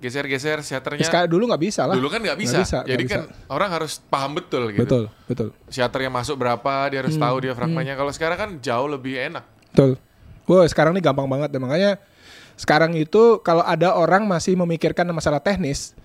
Geser-geser 0.00 0.64
shutternya. 0.64 1.04
sekarang 1.04 1.28
dulu 1.28 1.44
nggak 1.52 1.60
bisa 1.60 1.84
lah. 1.84 1.92
Dulu 1.92 2.08
kan 2.08 2.24
nggak 2.24 2.38
bisa. 2.40 2.64
Nggak 2.64 2.88
Jadi 2.88 3.02
nggak 3.04 3.20
kan 3.20 3.52
orang 3.52 3.68
harus 3.68 4.00
paham 4.00 4.32
betul 4.32 4.72
gitu. 4.72 4.80
betul, 4.80 5.04
betul, 5.28 5.48
Shutternya 5.68 6.08
masuk 6.08 6.40
berapa, 6.40 6.88
dia 6.88 7.04
harus 7.04 7.20
tahu 7.20 7.36
Hmm. 7.36 7.44
diafragmanya. 7.52 7.94
Kalau 8.00 8.08
sekarang 8.08 8.38
kan 8.40 8.50
jauh 8.64 8.88
lebih 8.88 9.20
enak. 9.20 9.44
betul. 9.70 10.00
Wah 10.48 10.66
sekarang 10.66 10.96
ini 10.96 11.04
gampang 11.04 11.30
banget, 11.30 11.52
dan 11.52 11.60
makanya 11.62 11.90
sekarang 12.60 12.92
itu 12.92 13.40
kalau 13.40 13.64
ada 13.64 13.96
orang 13.96 14.28
masih 14.28 14.52
memikirkan 14.52 15.08
masalah 15.16 15.40
teknis, 15.40 15.96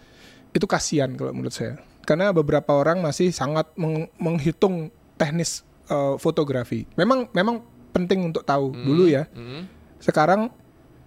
itu 0.56 0.64
kasihan 0.64 1.12
kalau 1.20 1.36
menurut 1.36 1.52
saya. 1.52 1.76
Karena 2.08 2.32
beberapa 2.32 2.72
orang 2.72 3.04
masih 3.04 3.36
sangat 3.36 3.68
meng- 3.76 4.08
menghitung 4.16 4.88
teknis 5.20 5.68
eh, 5.92 6.16
fotografi. 6.16 6.88
Memang 6.96 7.28
memang 7.36 7.60
penting 7.92 8.32
untuk 8.32 8.48
tahu 8.48 8.72
dulu 8.76 9.08
ya. 9.08 9.28
Hmm. 9.32 9.72
sekarang 10.04 10.52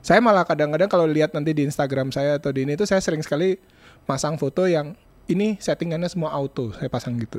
saya 0.01 0.25
malah 0.25 0.49
kadang-kadang 0.49 0.89
kalau 0.89 1.05
lihat 1.05 1.37
nanti 1.37 1.53
di 1.53 1.69
Instagram 1.69 2.09
saya 2.09 2.41
atau 2.41 2.49
di 2.49 2.65
ini 2.65 2.75
itu 2.75 2.89
saya 2.89 3.05
sering 3.05 3.21
sekali 3.21 3.61
masang 4.09 4.41
foto 4.41 4.65
yang 4.65 4.97
ini 5.29 5.61
settingannya 5.61 6.09
semua 6.09 6.33
auto 6.33 6.73
saya 6.73 6.89
pasang 6.89 7.21
gitu 7.21 7.39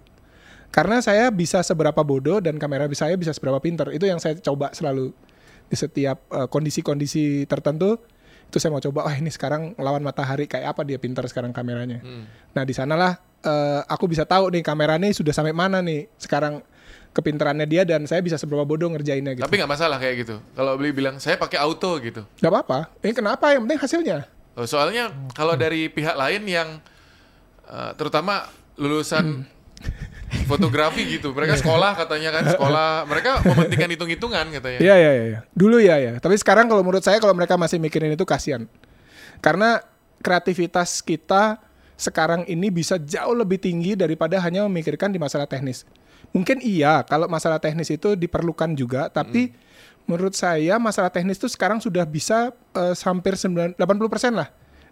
karena 0.69 1.01
saya 1.01 1.33
bisa 1.33 1.65
seberapa 1.65 1.97
bodoh 2.05 2.37
dan 2.37 2.61
kamera 2.61 2.85
saya 2.93 3.17
bisa 3.17 3.33
seberapa 3.33 3.57
pinter 3.57 3.89
itu 3.89 4.05
yang 4.05 4.21
saya 4.21 4.37
coba 4.37 4.69
selalu 4.71 5.09
di 5.69 5.75
setiap 5.77 6.17
eh, 6.27 6.47
kondisi-kondisi 6.49 7.45
tertentu 7.45 8.01
itu 8.49 8.57
saya 8.57 8.73
mau 8.73 8.81
coba 8.81 9.05
oh 9.05 9.13
ini 9.13 9.29
sekarang 9.29 9.77
lawan 9.77 10.01
matahari 10.01 10.49
kayak 10.49 10.73
apa 10.73 10.81
dia 10.81 10.97
pinter 10.97 11.21
sekarang 11.23 11.53
kameranya 11.53 12.01
nah 12.51 12.65
di 12.65 12.73
sanalah 12.73 13.15
eh, 13.39 13.81
aku 13.85 14.09
bisa 14.09 14.25
tahu 14.25 14.49
nih 14.49 14.65
kamera 14.65 14.97
nih 14.97 15.13
sudah 15.13 15.29
sampai 15.29 15.53
mana 15.53 15.79
nih 15.79 16.09
sekarang 16.17 16.65
kepinterannya 17.09 17.65
dia 17.65 17.85
dan 17.85 18.05
saya 18.05 18.21
bisa 18.21 18.37
seberapa 18.37 18.61
bodoh 18.61 18.89
ngerjainnya 18.89 19.33
gitu 19.33 19.45
Tapi 19.45 19.57
nggak 19.57 19.71
masalah 19.71 19.97
kayak 19.97 20.15
gitu. 20.21 20.35
Kalau 20.53 20.77
beli 20.77 20.93
bilang 20.93 21.17
saya 21.17 21.41
pakai 21.41 21.57
auto 21.57 21.97
gitu. 21.97 22.21
Gak 22.37 22.53
apa-apa. 22.53 22.93
Ini 23.01 23.17
kenapa? 23.17 23.49
Yang 23.49 23.61
penting 23.65 23.81
hasilnya. 23.81 24.17
Oh, 24.53 24.65
soalnya 24.69 25.09
kalau 25.33 25.57
Hmm. 25.57 25.61
dari 25.61 25.89
pihak 25.89 26.13
lain 26.13 26.45
yang 26.45 26.69
eh, 27.65 27.91
terutama 27.97 28.45
lulusan 28.77 29.41
Hmm. 29.41 29.58
Fotografi 30.49 31.05
gitu, 31.05 31.29
mereka 31.37 31.53
sekolah 31.61 31.93
katanya 31.93 32.29
kan 32.33 32.43
sekolah, 32.57 33.05
mereka 33.05 33.39
mementingkan 33.45 33.89
hitung-hitungan 33.93 34.45
katanya. 34.57 34.79
Iya, 34.81 34.95
iya, 34.97 35.11
iya. 35.13 35.39
Dulu 35.53 35.77
ya, 35.77 36.01
ya. 36.01 36.13
Tapi 36.17 36.33
sekarang 36.41 36.65
kalau 36.65 36.81
menurut 36.81 37.05
saya 37.05 37.21
kalau 37.21 37.37
mereka 37.37 37.53
masih 37.55 37.77
mikirin 37.77 38.09
itu 38.17 38.25
kasihan. 38.25 38.65
Karena 39.39 39.79
kreativitas 40.25 41.05
kita 41.05 41.61
sekarang 41.95 42.49
ini 42.49 42.73
bisa 42.73 42.97
jauh 42.97 43.37
lebih 43.37 43.61
tinggi 43.61 43.93
daripada 43.93 44.41
hanya 44.41 44.65
memikirkan 44.65 45.13
di 45.13 45.21
masalah 45.21 45.45
teknis. 45.45 45.85
Mungkin 46.33 46.59
iya, 46.65 47.05
kalau 47.05 47.29
masalah 47.29 47.61
teknis 47.61 47.93
itu 47.93 48.17
diperlukan 48.17 48.73
juga, 48.73 49.07
tapi 49.13 49.53
menurut 50.09 50.33
saya 50.33 50.81
masalah 50.81 51.13
teknis 51.13 51.37
itu 51.37 51.45
sekarang 51.45 51.77
sudah 51.77 52.01
bisa 52.03 52.49
eh, 52.73 52.95
hampir 53.05 53.37
9, 53.37 53.77
80% 53.77 54.33
lah 54.33 54.49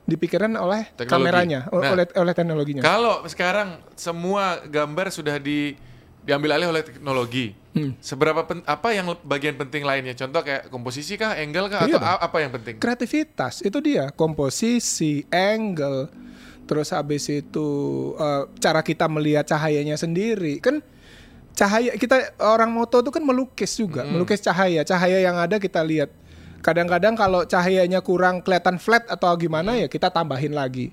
dipikirkan 0.08 0.56
oleh 0.56 0.88
Teknologi. 0.90 1.12
kameranya, 1.12 1.60
Nah. 1.68 1.92
oleh 1.92 2.06
oleh 2.16 2.34
teknologinya. 2.34 2.82
Kalau 2.82 3.28
sekarang 3.28 3.70
semua 3.94 4.64
gambar 4.64 5.12
sudah 5.12 5.36
di 5.38 5.76
diambil 6.24 6.56
alih 6.56 6.68
oleh 6.68 6.84
teknologi, 6.84 7.56
Hmm. 7.72 7.96
seberapa 7.98 8.44
pen- 8.44 8.64
apa 8.64 8.92
yang 8.92 9.16
bagian 9.22 9.56
penting 9.56 9.84
lainnya? 9.84 10.12
Contoh 10.14 10.42
kayak 10.42 10.68
komposisi 10.68 11.16
kah, 11.16 11.36
angle 11.36 11.68
kah, 11.68 11.84
Iya 11.84 11.96
atau 11.96 12.00
a- 12.02 12.22
apa 12.22 12.38
yang 12.40 12.52
penting? 12.52 12.76
kreativitas 12.78 13.60
itu 13.62 13.80
dia 13.80 14.12
komposisi 14.12 15.24
angle 15.28 16.08
terus 16.64 16.92
habis 16.92 17.24
itu 17.26 17.68
eh, 18.14 18.44
cara 18.58 18.80
kita 18.82 19.08
melihat 19.08 19.48
cahayanya 19.48 19.96
sendiri 19.96 20.60
kan 20.60 20.84
cahaya 21.54 21.96
kita 21.96 22.36
orang 22.38 22.68
moto 22.68 23.00
itu 23.00 23.08
kan 23.08 23.24
melukis 23.24 23.72
juga 23.74 24.04
melukis 24.04 24.38
cahaya 24.38 24.84
cahaya 24.84 25.18
yang 25.18 25.34
ada 25.34 25.58
kita 25.58 25.80
lihat 25.80 26.12
kadang-kadang 26.60 27.14
kalau 27.14 27.44
cahayanya 27.44 28.00
kurang 28.00 28.40
kelihatan 28.40 28.76
flat 28.76 29.06
atau 29.06 29.30
gimana 29.34 29.76
ya 29.76 29.86
kita 29.86 30.08
tambahin 30.08 30.52
lagi 30.52 30.92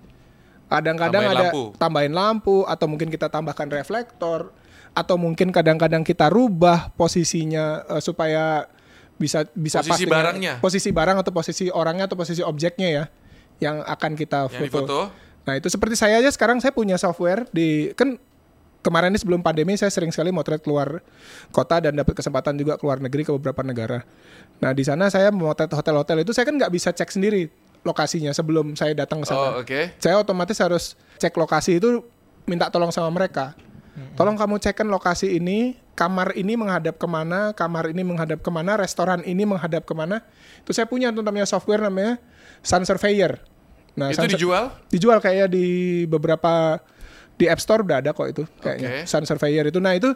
kadang-kadang 0.66 1.22
Tambahin 1.22 1.36
ada 1.36 1.44
lampu. 1.46 1.62
tambahin 1.76 2.12
lampu 2.12 2.56
atau 2.64 2.86
mungkin 2.86 3.08
kita 3.08 3.28
tambahkan 3.28 3.68
reflektor 3.68 4.50
atau 4.90 5.16
mungkin 5.16 5.50
kadang-kadang 5.50 6.00
kita 6.00 6.26
rubah 6.26 6.94
posisinya 6.94 7.82
eh, 7.88 7.98
supaya 7.98 8.66
bisa 9.14 9.46
bisa 9.52 9.78
Posisi 9.78 10.04
dengan- 10.04 10.14
barangnya. 10.26 10.52
posisi 10.58 10.90
barang 10.90 11.16
atau 11.18 11.30
posisi 11.30 11.64
orangnya 11.68 12.04
atau 12.04 12.16
posisi 12.16 12.42
objeknya 12.42 12.88
ya 12.90 13.04
yang 13.60 13.78
akan 13.80 14.14
kita 14.14 14.50
Yang 14.50 14.70
foto. 14.72 15.00
Nah 15.44 15.54
itu 15.54 15.68
seperti 15.68 15.94
saya 15.94 16.18
aja 16.18 16.26
sekarang 16.28 16.58
saya 16.58 16.72
punya 16.72 16.96
software 16.96 17.46
di 17.50 17.92
kan 17.92 18.18
kemarin 18.84 19.16
ini 19.16 19.18
sebelum 19.18 19.40
pandemi 19.40 19.72
saya 19.80 19.88
sering 19.88 20.12
sekali 20.12 20.28
motret 20.28 20.60
keluar 20.60 21.00
kota 21.48 21.80
dan 21.80 21.96
dapat 21.96 22.12
kesempatan 22.20 22.60
juga 22.60 22.76
keluar 22.76 23.00
negeri 23.00 23.24
ke 23.24 23.32
beberapa 23.32 23.64
negara. 23.64 24.04
Nah 24.60 24.76
di 24.76 24.84
sana 24.84 25.08
saya 25.08 25.32
motret 25.32 25.72
hotel-hotel 25.72 26.20
itu 26.20 26.36
saya 26.36 26.44
kan 26.44 26.60
nggak 26.60 26.68
bisa 26.68 26.92
cek 26.92 27.08
sendiri 27.08 27.48
lokasinya 27.80 28.30
sebelum 28.36 28.76
saya 28.76 28.92
datang 28.92 29.24
ke 29.24 29.26
sana. 29.28 29.40
Oh, 29.40 29.64
oke. 29.64 29.96
Saya 29.96 30.20
otomatis 30.20 30.60
harus 30.60 30.94
cek 31.16 31.32
lokasi 31.32 31.80
itu 31.80 32.04
minta 32.44 32.68
tolong 32.68 32.92
sama 32.92 33.08
mereka. 33.08 33.56
Tolong 34.18 34.34
kamu 34.34 34.58
cekkan 34.58 34.90
lokasi 34.90 35.38
ini, 35.38 35.78
kamar 35.94 36.34
ini 36.34 36.58
menghadap 36.58 36.98
ke 36.98 37.06
mana, 37.06 37.54
kamar 37.54 37.94
ini 37.94 38.02
menghadap 38.02 38.42
ke 38.42 38.50
mana, 38.50 38.74
restoran 38.74 39.22
ini 39.22 39.46
menghadap 39.46 39.86
ke 39.86 39.94
mana. 39.94 40.18
Itu 40.66 40.74
saya 40.74 40.90
punya 40.90 41.14
tuh 41.14 41.22
namanya 41.22 41.46
software 41.46 41.78
namanya 41.78 42.18
Sun 42.66 42.82
Surveyor. 42.82 43.38
Nah, 43.94 44.10
Itu 44.10 44.26
Sun 44.26 44.34
dijual? 44.34 44.74
dijual 44.90 45.22
kayak 45.22 45.54
di 45.54 46.02
beberapa 46.10 46.82
Di 47.34 47.50
App 47.50 47.58
Store 47.58 47.82
udah 47.82 47.98
ada 47.98 48.14
kok 48.14 48.26
itu 48.30 48.42
kayaknya. 48.60 49.02
Oke. 49.02 49.10
Sun 49.10 49.26
Surveyor 49.26 49.66
itu. 49.66 49.82
Nah, 49.82 49.94
itu 49.94 50.14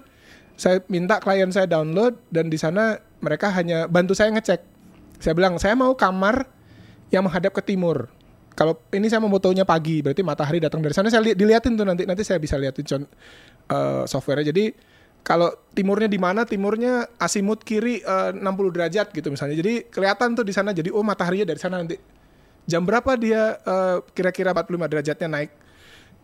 saya 0.55 0.83
minta 0.87 1.19
klien 1.19 1.51
saya 1.51 1.67
download 1.67 2.19
dan 2.31 2.47
di 2.47 2.59
sana 2.59 2.99
mereka 3.19 3.51
hanya 3.51 3.87
bantu 3.87 4.15
saya 4.15 4.31
ngecek. 4.31 4.61
Saya 5.19 5.35
bilang, 5.35 5.59
"Saya 5.59 5.75
mau 5.75 5.95
kamar 5.95 6.47
yang 7.11 7.27
menghadap 7.27 7.51
ke 7.51 7.63
timur." 7.63 8.07
Kalau 8.55 8.75
ini 8.91 9.07
saya 9.07 9.23
mau 9.23 9.31
fotonya 9.31 9.63
pagi, 9.63 10.03
berarti 10.03 10.23
matahari 10.27 10.59
datang 10.59 10.83
dari 10.83 10.91
sana. 10.91 11.07
Saya 11.11 11.23
li- 11.23 11.35
diliatin 11.39 11.79
tuh 11.79 11.87
nanti 11.87 12.03
nanti 12.07 12.27
saya 12.27 12.43
bisa 12.43 12.59
liatin 12.59 12.83
con- 12.83 13.11
eh, 13.71 14.03
softwarenya. 14.07 14.51
Jadi 14.51 14.75
kalau 15.23 15.51
timurnya 15.75 16.11
di 16.11 16.19
mana? 16.19 16.43
Timurnya 16.43 17.07
asimut 17.19 17.63
kiri 17.63 18.03
eh, 18.03 18.31
60 18.35 18.75
derajat 18.75 19.15
gitu 19.15 19.31
misalnya. 19.31 19.55
Jadi 19.59 19.87
kelihatan 19.87 20.35
tuh 20.35 20.43
di 20.43 20.51
sana. 20.51 20.75
Jadi 20.75 20.91
oh 20.91 21.07
mataharinya 21.07 21.47
dari 21.47 21.59
sana 21.59 21.79
nanti. 21.79 21.95
Jam 22.67 22.83
berapa 22.83 23.15
dia 23.15 23.59
eh, 23.63 23.97
kira-kira 24.11 24.51
45 24.51 24.91
derajatnya 24.91 25.29
naik? 25.31 25.51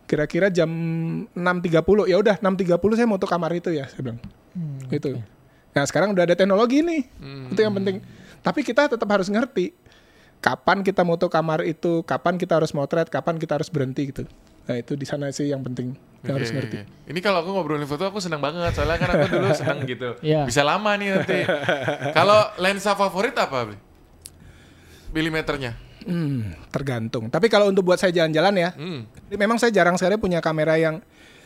Kira-kira 0.05 0.53
jam 0.53 0.69
6.30. 1.33 2.09
Ya 2.09 2.17
udah 2.21 2.35
6.30 2.37 2.77
saya 2.97 3.07
mau 3.09 3.17
tuh 3.17 3.29
kamar 3.29 3.51
itu 3.57 3.73
ya, 3.73 3.89
saya 3.89 4.01
bilang. 4.05 4.19
Itu. 4.89 5.17
Nah, 5.75 5.83
sekarang 5.83 6.13
udah 6.13 6.23
ada 6.29 6.35
teknologi 6.37 6.85
nih. 6.85 7.01
Itu 7.51 7.59
yang 7.59 7.73
penting. 7.73 7.99
Tapi 8.39 8.61
kita 8.61 8.85
tetap 8.85 9.09
harus 9.09 9.25
ngerti 9.27 9.73
kapan 10.37 10.85
kita 10.85 11.01
moto 11.01 11.25
kamar 11.25 11.65
itu, 11.65 12.05
kapan 12.05 12.37
kita 12.37 12.61
harus 12.61 12.69
motret, 12.69 13.09
kapan 13.09 13.41
kita 13.41 13.57
harus 13.57 13.65
berhenti 13.73 14.13
gitu. 14.13 14.23
Nah, 14.65 14.77
itu 14.77 14.93
di 14.93 15.05
sana 15.05 15.33
sih 15.33 15.49
yang 15.49 15.65
penting. 15.65 15.97
Yang 16.25 16.33
harus 16.41 16.49
Oke, 16.49 16.57
ngerti. 16.57 16.77
oke. 16.85 17.09
Ini 17.13 17.19
kalau 17.21 17.41
aku 17.45 17.49
ngobrolin 17.53 17.85
foto 17.85 18.05
aku 18.09 18.17
senang 18.17 18.41
banget 18.41 18.73
soalnya 18.73 18.97
kan 18.97 19.09
aku 19.13 19.25
dulu 19.29 19.47
senang 19.61 19.79
gitu. 19.85 20.17
Iya. 20.21 20.45
Bisa 20.45 20.61
lama 20.65 20.93
nih 20.97 21.17
nanti. 21.17 21.39
kalau 22.13 22.49
lensa 22.57 22.93
favorit 22.93 23.33
apa, 23.37 23.69
Bli? 23.69 23.77
Milimeternya. 25.13 25.77
Hmm, 26.05 26.53
tergantung. 26.69 27.27
Tapi 27.27 27.45
kalau 27.47 27.67
untuk 27.67 27.83
buat 27.83 27.97
saya 27.97 28.13
jalan-jalan 28.13 28.55
ya, 28.55 28.69
Hmm. 28.71 29.09
memang 29.31 29.57
saya 29.57 29.69
jarang 29.69 29.93
sekali 29.95 30.15
punya 30.15 30.37
kamera 30.37 30.75
yang 30.75 31.01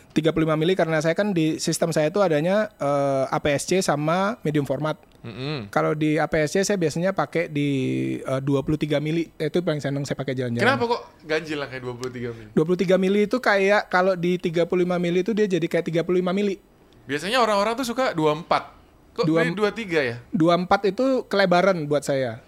35 0.10 0.26
mili 0.56 0.74
karena 0.74 1.00
saya 1.00 1.14
kan 1.14 1.32
di 1.32 1.58
sistem 1.58 1.90
saya 1.90 2.10
itu 2.10 2.18
adanya 2.18 2.74
eh, 2.76 3.26
APS-C 3.30 3.80
sama 3.80 4.42
medium 4.42 4.66
format. 4.66 4.98
Mm-mm. 5.20 5.68
Kalau 5.68 5.94
di 5.94 6.16
APS-C 6.16 6.64
saya 6.64 6.76
biasanya 6.76 7.12
pakai 7.12 7.46
di 7.46 7.70
eh, 8.18 8.42
23 8.42 8.98
mili. 8.98 9.30
Itu 9.32 9.62
paling 9.62 9.78
seneng 9.78 10.04
saya 10.04 10.18
pakai 10.18 10.34
jalan-jalan. 10.34 10.66
Kenapa 10.66 10.84
kok 10.90 11.02
ganjil 11.24 11.58
lah 11.58 11.68
kayak 11.68 11.84
23 11.86 12.34
mili? 12.34 12.50
23 12.52 12.98
mili 12.98 13.20
itu 13.24 13.38
kayak 13.38 13.86
kalau 13.88 14.18
di 14.18 14.36
35 14.36 14.66
mili 14.98 15.20
itu 15.22 15.32
dia 15.32 15.46
jadi 15.48 15.68
kayak 15.70 15.86
35 15.86 16.34
mili. 16.34 16.58
Biasanya 17.06 17.38
orang-orang 17.38 17.74
tuh 17.76 17.86
suka 17.86 18.12
24. 18.12 18.76
Kok 19.14 19.24
Dua- 19.24 19.46
beli 19.46 19.54
23 19.54 20.02
ya? 20.02 20.18
24 20.32 20.90
itu 20.90 21.06
kelebaran 21.26 21.86
buat 21.86 22.02
saya. 22.02 22.42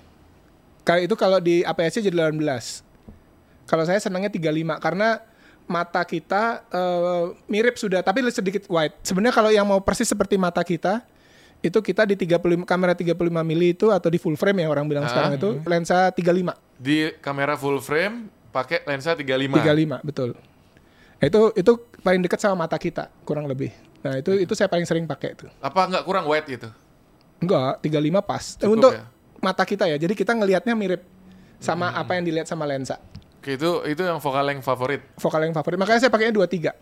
Kayak 0.91 1.07
itu 1.07 1.15
kalau 1.15 1.39
di 1.39 1.63
APS-C 1.63 2.03
jadi 2.03 2.35
18. 2.35 2.83
Kalau 3.63 3.83
saya 3.87 4.03
senangnya 4.03 4.27
35 4.27 4.83
karena 4.83 5.23
mata 5.63 6.03
kita 6.03 6.67
eh, 6.67 7.25
mirip 7.47 7.79
sudah 7.79 8.03
tapi 8.03 8.19
sedikit 8.27 8.67
wide. 8.67 8.99
Sebenarnya 9.07 9.31
kalau 9.31 9.47
yang 9.47 9.63
mau 9.63 9.79
persis 9.79 10.11
seperti 10.11 10.35
mata 10.35 10.59
kita 10.67 10.99
itu 11.63 11.77
kita 11.79 12.03
di 12.03 12.19
35 12.19 12.67
kamera 12.67 12.91
35 12.91 13.15
mili 13.47 13.71
itu 13.71 13.87
atau 13.87 14.11
di 14.11 14.19
full 14.19 14.35
frame 14.35 14.65
ya 14.65 14.67
orang 14.67 14.89
bilang 14.89 15.07
Ah. 15.07 15.09
sekarang 15.13 15.31
itu 15.39 15.49
lensa 15.63 16.11
35. 16.11 16.57
Di 16.75 17.15
kamera 17.23 17.55
full 17.55 17.79
frame 17.79 18.27
pakai 18.51 18.83
lensa 18.83 19.15
35. 19.15 19.63
35 19.63 20.03
betul. 20.03 20.35
Itu 21.21 21.53
itu 21.55 21.71
paling 22.03 22.19
dekat 22.19 22.41
sama 22.43 22.67
mata 22.67 22.75
kita 22.75 23.07
kurang 23.23 23.47
lebih. 23.47 23.71
Nah, 24.01 24.17
itu 24.17 24.33
itu 24.41 24.53
saya 24.57 24.65
paling 24.67 24.83
sering 24.89 25.05
pakai 25.05 25.37
itu. 25.37 25.45
Apa 25.61 25.85
nggak 25.87 26.03
kurang 26.03 26.25
wide 26.25 26.49
gitu? 26.49 26.67
Enggak, 27.37 27.77
35 27.85 28.21
pas. 28.25 28.43
Cukup 28.57 28.73
untuk 28.73 28.91
ya? 28.97 29.05
Mata 29.41 29.65
kita 29.65 29.89
ya. 29.89 29.97
Jadi 29.97 30.13
kita 30.13 30.31
ngelihatnya 30.37 30.77
mirip 30.77 31.01
sama 31.57 31.91
apa 31.91 32.15
yang 32.15 32.23
dilihat 32.23 32.47
sama 32.47 32.63
lensa. 32.69 32.97
Oke, 33.41 33.57
itu 33.57 33.69
itu 33.89 34.01
yang 34.05 34.21
vokal 34.21 34.45
yang 34.45 34.61
favorit. 34.61 35.01
Vokal 35.17 35.49
yang 35.49 35.53
favorit. 35.57 35.77
Makanya 35.81 35.99
saya 36.07 36.11
pakainya 36.13 36.33
23. 36.37 36.73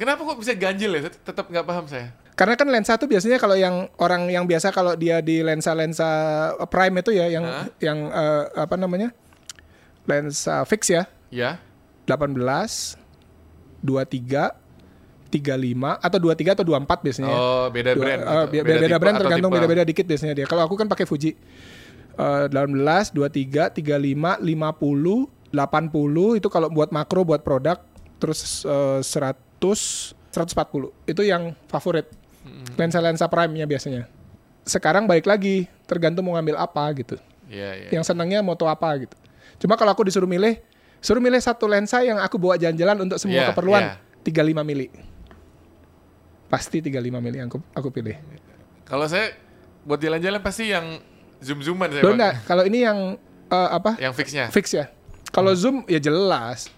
Kenapa 0.00 0.24
kok 0.24 0.40
bisa 0.40 0.56
ganjil 0.56 0.96
ya? 0.96 1.12
Tetap 1.12 1.44
nggak 1.52 1.64
paham 1.68 1.84
saya. 1.84 2.16
Karena 2.32 2.56
kan 2.56 2.72
lensa 2.72 2.96
tuh 2.96 3.04
biasanya 3.04 3.36
kalau 3.36 3.52
yang 3.52 3.84
orang 4.00 4.32
yang 4.32 4.48
biasa 4.48 4.72
kalau 4.72 4.96
dia 4.96 5.20
di 5.20 5.44
lensa-lensa 5.44 6.08
prime 6.72 7.04
itu 7.04 7.12
ya 7.12 7.28
yang 7.28 7.44
Hah? 7.44 7.68
yang 7.84 8.08
eh, 8.08 8.44
apa 8.64 8.80
namanya? 8.80 9.12
lensa 10.08 10.64
fix 10.64 10.88
ya. 10.88 11.04
Ya. 11.28 11.60
18 12.08 12.40
23 13.84 14.56
35 15.30 16.00
atau 16.02 16.18
23 16.18 16.56
atau 16.58 16.64
24 16.66 17.06
biasanya. 17.06 17.30
Oh, 17.30 17.70
beda 17.70 17.94
Dua- 17.94 18.02
brand. 18.02 18.20
eh, 18.20 18.26
atau 18.26 18.46
beda, 18.50 18.64
beda 18.66 18.86
tipe 18.88 18.98
brand 18.98 19.16
tergantung 19.20 19.50
beda-beda 19.52 19.82
dikit 19.86 20.04
biasanya 20.08 20.34
dia. 20.34 20.46
Kalau 20.48 20.66
aku 20.66 20.74
kan 20.74 20.90
pakai 20.90 21.06
Fuji. 21.06 21.38
Eh 22.18 22.46
18, 22.48 23.14
23, 23.14 23.70
35, 23.74 24.42
50, 24.42 25.50
80 25.50 26.38
itu 26.38 26.48
kalau 26.50 26.68
buat 26.70 26.94
makro 26.94 27.26
buat 27.26 27.42
produk 27.42 27.78
terus 28.22 28.62
eh, 28.64 29.00
100, 29.02 30.14
140. 30.32 31.10
Itu 31.10 31.22
yang 31.26 31.54
favorit. 31.66 32.06
Lensa-lensa 32.78 33.28
prime-nya 33.28 33.68
biasanya. 33.68 34.08
Sekarang 34.64 35.04
balik 35.04 35.28
lagi, 35.28 35.68
tergantung 35.84 36.24
mau 36.24 36.38
ngambil 36.38 36.56
apa 36.56 36.84
gitu. 36.96 37.16
Iya, 37.50 37.70
iya. 37.76 37.88
Yang 37.90 38.14
senangnya 38.14 38.40
moto 38.40 38.64
apa 38.70 38.88
gitu. 39.02 39.16
Cuma 39.60 39.74
kalau 39.76 39.92
aku 39.92 40.06
disuruh 40.06 40.30
milih, 40.30 40.56
suruh 41.02 41.20
milih 41.20 41.40
satu 41.42 41.66
lensa 41.66 42.00
yang 42.00 42.16
aku 42.22 42.38
bawa 42.40 42.56
jalan-jalan 42.56 43.04
untuk 43.04 43.18
semua 43.20 43.44
Iya, 43.44 43.48
keperluan, 43.52 43.82
iya. 43.82 43.94
35 44.24 44.62
mili. 44.64 44.86
Pasti 46.48 46.78
35 46.80 47.20
mili 47.20 47.36
yang 47.42 47.50
aku, 47.50 47.58
aku 47.74 47.88
pilih. 47.92 48.16
Kalau 48.86 49.06
saya 49.06 49.34
buat 49.84 50.00
jalan-jalan 50.00 50.40
pasti 50.40 50.70
yang 50.72 51.02
zoom-zooman 51.40 51.88
saya 51.88 52.00
Loh, 52.00 52.04
pakai. 52.06 52.16
enggak, 52.16 52.34
kalau 52.44 52.62
ini 52.64 52.78
yang 52.80 52.98
eh, 53.48 53.68
apa? 53.70 53.96
Yang 53.96 54.14
fixnya. 54.16 54.44
Fix 54.48 54.66
ya. 54.70 54.86
Kalau 55.28 55.52
zoom 55.52 55.82
ya 55.84 55.96
jelas. 55.96 56.68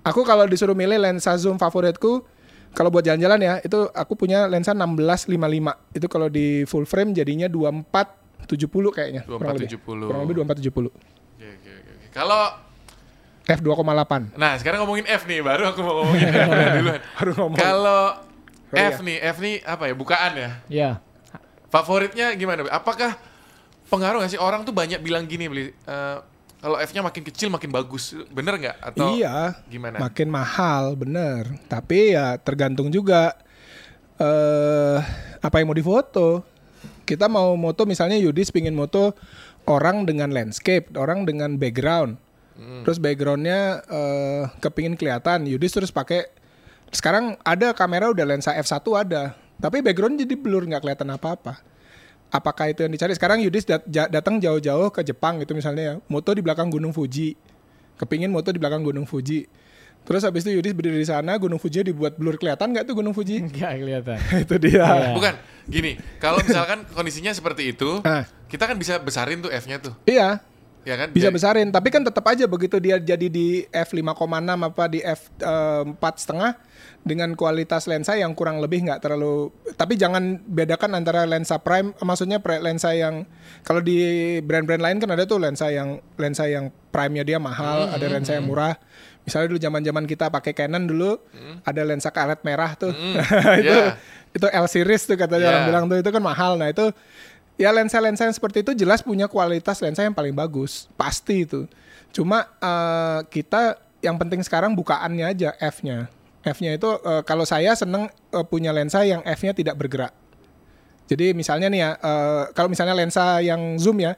Aku 0.00 0.20
kalau 0.22 0.44
disuruh 0.44 0.72
milih 0.72 0.96
lensa 0.96 1.32
zoom 1.34 1.56
favoritku 1.56 2.20
kalau 2.70 2.90
buat 2.90 3.00
jalan-jalan 3.00 3.38
ya, 3.38 3.54
itu 3.60 3.86
aku 3.90 4.12
punya 4.14 4.44
lensa 4.44 4.74
1655. 4.74 5.30
Itu 5.94 6.06
kalau 6.06 6.26
di 6.26 6.66
full 6.66 6.84
frame 6.84 7.14
jadinya 7.14 7.46
2470 7.46 8.44
kayaknya. 8.90 9.22
kurang 9.24 9.54
lebih. 9.54 9.78
2470. 9.78 10.10
Kurang 10.10 10.22
lebih 10.26 10.34
2470. 10.42 10.90
Oke, 10.90 10.90
oke, 11.38 11.70
oke. 11.70 11.92
Kalau 12.10 12.42
F2,8. 13.44 14.40
nah 14.40 14.56
sekarang 14.56 14.82
ngomongin 14.82 15.04
F 15.06 15.22
nih, 15.24 15.38
baru 15.38 15.68
aku 15.70 15.80
mau 15.80 16.02
ngomongin 16.02 16.28
F 16.28 16.48
duluan. 16.80 17.00
Baru 17.14 17.30
ngomong. 17.38 17.58
Kalau 17.58 18.02
Oh, 18.66 18.76
iya. 18.76 18.90
F 18.90 19.06
nih, 19.06 19.18
F 19.22 19.36
nih 19.38 19.62
apa 19.62 19.86
ya? 19.86 19.94
Bukaan 19.94 20.32
ya. 20.34 20.50
Ya. 20.66 20.90
Favoritnya 21.70 22.34
gimana? 22.34 22.66
Apakah 22.66 23.14
pengaruh 23.92 24.24
nggak 24.24 24.32
sih 24.32 24.40
orang 24.40 24.64
tuh 24.64 24.72
banyak 24.72 25.00
bilang 25.04 25.28
gini 25.28 25.48
beli 25.48 25.64
eh, 25.70 26.18
kalau 26.64 26.80
F-nya 26.80 27.04
makin 27.04 27.28
kecil 27.28 27.52
makin 27.52 27.68
bagus, 27.68 28.16
bener 28.32 28.56
nggak? 28.56 28.76
Atau 28.80 29.20
iya. 29.20 29.52
gimana? 29.68 30.00
Makin 30.00 30.32
mahal, 30.32 30.96
bener. 30.96 31.60
Tapi 31.68 32.16
ya 32.16 32.40
tergantung 32.40 32.88
juga 32.88 33.36
eh 34.16 34.96
apa 35.44 35.60
yang 35.60 35.68
mau 35.68 35.76
difoto. 35.76 36.40
Kita 37.04 37.28
mau 37.28 37.52
moto 37.60 37.84
misalnya 37.84 38.16
Yudis 38.16 38.48
pingin 38.48 38.72
moto 38.72 39.12
orang 39.68 40.08
dengan 40.08 40.32
landscape, 40.32 40.88
orang 40.96 41.28
dengan 41.28 41.60
background. 41.60 42.16
Terus 42.56 42.96
backgroundnya 42.96 43.84
eh 43.84 44.48
kepingin 44.64 44.96
kelihatan. 44.96 45.44
Yudis 45.44 45.76
terus 45.76 45.92
pakai 45.92 46.32
sekarang 46.88 47.36
ada 47.44 47.76
kamera 47.76 48.08
udah 48.08 48.24
lensa 48.24 48.56
f1 48.56 48.80
ada, 48.96 49.36
tapi 49.60 49.84
background 49.84 50.16
jadi 50.16 50.32
blur 50.32 50.64
nggak 50.64 50.80
kelihatan 50.80 51.12
apa-apa. 51.12 51.60
Apakah 52.34 52.66
itu 52.66 52.82
yang 52.82 52.90
dicari? 52.90 53.14
Sekarang 53.14 53.38
Yudis 53.38 53.62
dat- 53.62 53.86
datang 53.86 54.42
jauh-jauh 54.42 54.90
ke 54.90 55.06
Jepang 55.06 55.38
gitu 55.38 55.54
misalnya 55.54 55.82
ya, 55.86 55.94
moto 56.10 56.34
di 56.34 56.42
belakang 56.42 56.66
Gunung 56.66 56.90
Fuji, 56.90 57.38
kepingin 57.94 58.26
moto 58.26 58.50
di 58.50 58.58
belakang 58.58 58.82
Gunung 58.82 59.06
Fuji. 59.06 59.46
Terus 60.04 60.20
habis 60.20 60.42
itu 60.42 60.58
Yudis 60.58 60.74
berdiri 60.74 60.98
di 60.98 61.06
sana, 61.06 61.38
Gunung 61.38 61.56
Fuji 61.56 61.86
dibuat 61.86 62.18
blur 62.18 62.34
kelihatan 62.34 62.74
nggak 62.74 62.84
tuh 62.84 62.98
Gunung 62.98 63.14
Fuji? 63.14 63.38
Enggak 63.40 63.78
kelihatan. 63.78 64.18
itu 64.44 64.54
dia. 64.60 64.82
Iya. 64.82 65.14
Bukan, 65.14 65.34
gini. 65.64 65.92
Kalau 66.18 66.42
misalkan 66.42 66.82
kondisinya 66.90 67.30
seperti 67.30 67.70
itu, 67.70 68.02
kita 68.50 68.64
kan 68.66 68.76
bisa 68.76 68.98
besarin 68.98 69.38
tuh 69.38 69.54
F-nya 69.54 69.78
tuh, 69.78 69.94
Iya, 70.04 70.42
ya 70.84 70.94
kan? 70.94 71.08
bisa 71.10 71.28
Jadi- 71.28 71.36
besarin. 71.36 71.68
Tapi 71.68 71.88
kan 71.88 72.04
tetap 72.04 72.24
aja 72.24 72.44
begitu 72.44 72.76
dia 72.78 72.96
jadi 72.96 73.26
di 73.26 73.64
f5,6 73.68 74.14
apa 74.62 74.84
di 74.86 75.00
f4 75.00 75.98
setengah 76.16 76.52
dengan 77.00 77.36
kualitas 77.36 77.84
lensa 77.84 78.16
yang 78.16 78.32
kurang 78.32 78.60
lebih 78.60 78.84
nggak 78.84 79.00
terlalu. 79.00 79.52
Tapi 79.76 79.96
jangan 79.96 80.40
bedakan 80.44 80.96
antara 80.96 81.24
lensa 81.24 81.60
prime, 81.60 81.92
maksudnya 81.98 82.40
pre- 82.40 82.60
lensa 82.60 82.92
yang 82.92 83.28
kalau 83.60 83.80
di 83.80 84.00
brand-brand 84.40 84.80
lain 84.80 84.96
kan 85.00 85.10
ada 85.12 85.24
tuh 85.24 85.36
lensa 85.36 85.68
yang 85.68 86.00
lensa 86.16 86.48
yang 86.48 86.72
prime-nya 86.88 87.24
dia 87.26 87.36
mahal, 87.36 87.92
ada 87.92 88.06
lensa 88.08 88.36
yang 88.36 88.48
murah. 88.48 88.76
Misalnya 89.24 89.48
dulu 89.48 89.60
zaman-zaman 89.60 90.04
kita 90.04 90.28
pakai 90.28 90.52
Canon 90.52 90.84
dulu, 90.84 91.16
ada 91.64 91.80
lensa 91.80 92.08
karet 92.08 92.44
merah 92.44 92.76
tuh. 92.76 92.92
itu 93.60 93.72
iya. 93.72 93.96
itu 94.32 94.46
L 94.48 94.66
series 94.66 95.04
tuh 95.04 95.16
katanya 95.16 95.44
Iya. 95.44 95.50
orang 95.50 95.64
bilang 95.64 95.84
tuh 95.88 95.98
itu 95.98 96.10
kan 96.12 96.20
mahal. 96.20 96.56
Nah, 96.56 96.68
itu 96.68 96.92
ya 97.54 97.70
lensa-lensa 97.70 98.26
yang 98.26 98.34
seperti 98.34 98.66
itu 98.66 98.72
jelas 98.74 99.00
punya 99.02 99.30
kualitas 99.30 99.78
lensa 99.78 100.02
yang 100.02 100.14
paling 100.14 100.34
bagus, 100.34 100.90
pasti 100.98 101.46
itu. 101.46 101.66
Cuma 102.14 102.46
eh, 102.58 103.20
kita 103.30 103.78
yang 104.02 104.18
penting 104.20 104.42
sekarang 104.44 104.74
bukaannya 104.76 105.26
aja 105.26 105.54
F-nya. 105.58 106.10
F-nya 106.44 106.76
itu 106.76 106.88
eh, 107.00 107.22
kalau 107.24 107.46
saya 107.46 107.72
seneng 107.74 108.10
eh, 108.10 108.44
punya 108.46 108.74
lensa 108.74 109.02
yang 109.06 109.22
F-nya 109.24 109.54
tidak 109.54 109.78
bergerak. 109.78 110.12
Jadi 111.04 111.36
misalnya 111.36 111.68
nih 111.68 111.80
ya, 111.84 111.90
eh, 112.00 112.42
kalau 112.56 112.68
misalnya 112.72 112.96
lensa 112.96 113.38
yang 113.44 113.76
zoom 113.76 114.00
ya, 114.00 114.16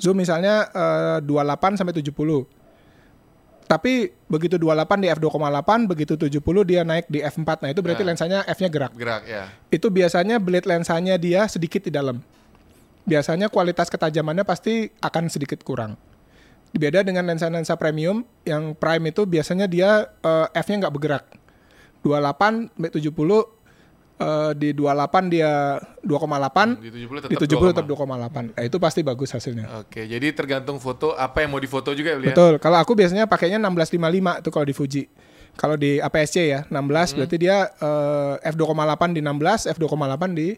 zoom 0.00 0.18
misalnya 0.18 0.68
eh, 0.72 1.18
28 1.22 1.78
sampai 1.78 1.94
70. 1.94 2.48
Tapi 3.64 4.12
begitu 4.28 4.60
28 4.60 5.00
di 5.00 5.08
f2,8, 5.08 5.88
begitu 5.88 6.14
70 6.20 6.68
dia 6.68 6.84
naik 6.84 7.08
di 7.08 7.24
f4. 7.24 7.64
Nah, 7.64 7.72
itu 7.72 7.80
berarti 7.80 8.04
Nah. 8.04 8.08
lensanya 8.12 8.38
f-nya 8.44 8.68
gerak. 8.68 8.92
Gerak 8.92 9.22
ya. 9.24 9.48
Itu 9.72 9.88
biasanya 9.88 10.36
blade 10.36 10.68
lensanya 10.68 11.16
dia 11.16 11.48
sedikit 11.48 11.80
di 11.80 11.88
dalam. 11.88 12.20
Biasanya 13.04 13.52
kualitas 13.52 13.92
ketajamannya 13.92 14.48
pasti 14.48 14.88
akan 15.00 15.28
sedikit 15.28 15.60
kurang. 15.60 16.00
Beda 16.74 17.06
dengan 17.06 17.22
lensa-lensa 17.30 17.78
premium 17.78 18.26
yang 18.42 18.74
prime 18.74 19.14
itu 19.14 19.22
biasanya 19.28 19.70
dia 19.70 20.10
eh, 20.10 20.46
f-nya 20.58 20.88
nggak 20.88 20.94
bergerak. 20.94 21.24
28 22.02 22.74
sampai 22.74 22.90
70 22.90 23.04
eh, 24.20 24.52
di 24.58 24.68
28 24.74 25.32
dia 25.32 25.78
2,8 26.02 26.82
Di 26.82 26.90
70 26.90 27.22
tetap 27.22 27.30
di 27.30 27.36
70 27.38 27.72
tetap 27.72 27.86
2,8. 27.86 28.58
2,8. 28.58 28.58
Nah, 28.58 28.62
itu 28.66 28.76
pasti 28.82 29.00
bagus 29.06 29.30
hasilnya. 29.30 29.86
Oke, 29.86 30.02
jadi 30.04 30.26
tergantung 30.34 30.82
foto 30.82 31.14
apa 31.14 31.46
yang 31.46 31.54
mau 31.54 31.62
difoto 31.62 31.94
juga 31.94 32.16
ya? 32.18 32.34
Betul. 32.34 32.58
Kalau 32.58 32.78
aku 32.80 32.98
biasanya 32.98 33.30
pakainya 33.30 33.62
1655 33.62 34.40
itu 34.42 34.48
kalau 34.50 34.66
di 34.66 34.74
Fuji. 34.74 35.02
Kalau 35.54 35.78
di 35.78 36.02
APS-C 36.02 36.36
ya 36.50 36.60
16 36.66 36.74
Hmm. 36.74 37.16
berarti 37.22 37.36
dia 37.38 37.56
eh, 37.70 38.34
f2,8 38.50 39.14
di 39.14 39.20
16, 39.22 39.70
f2,8 39.70 40.24
di 40.34 40.48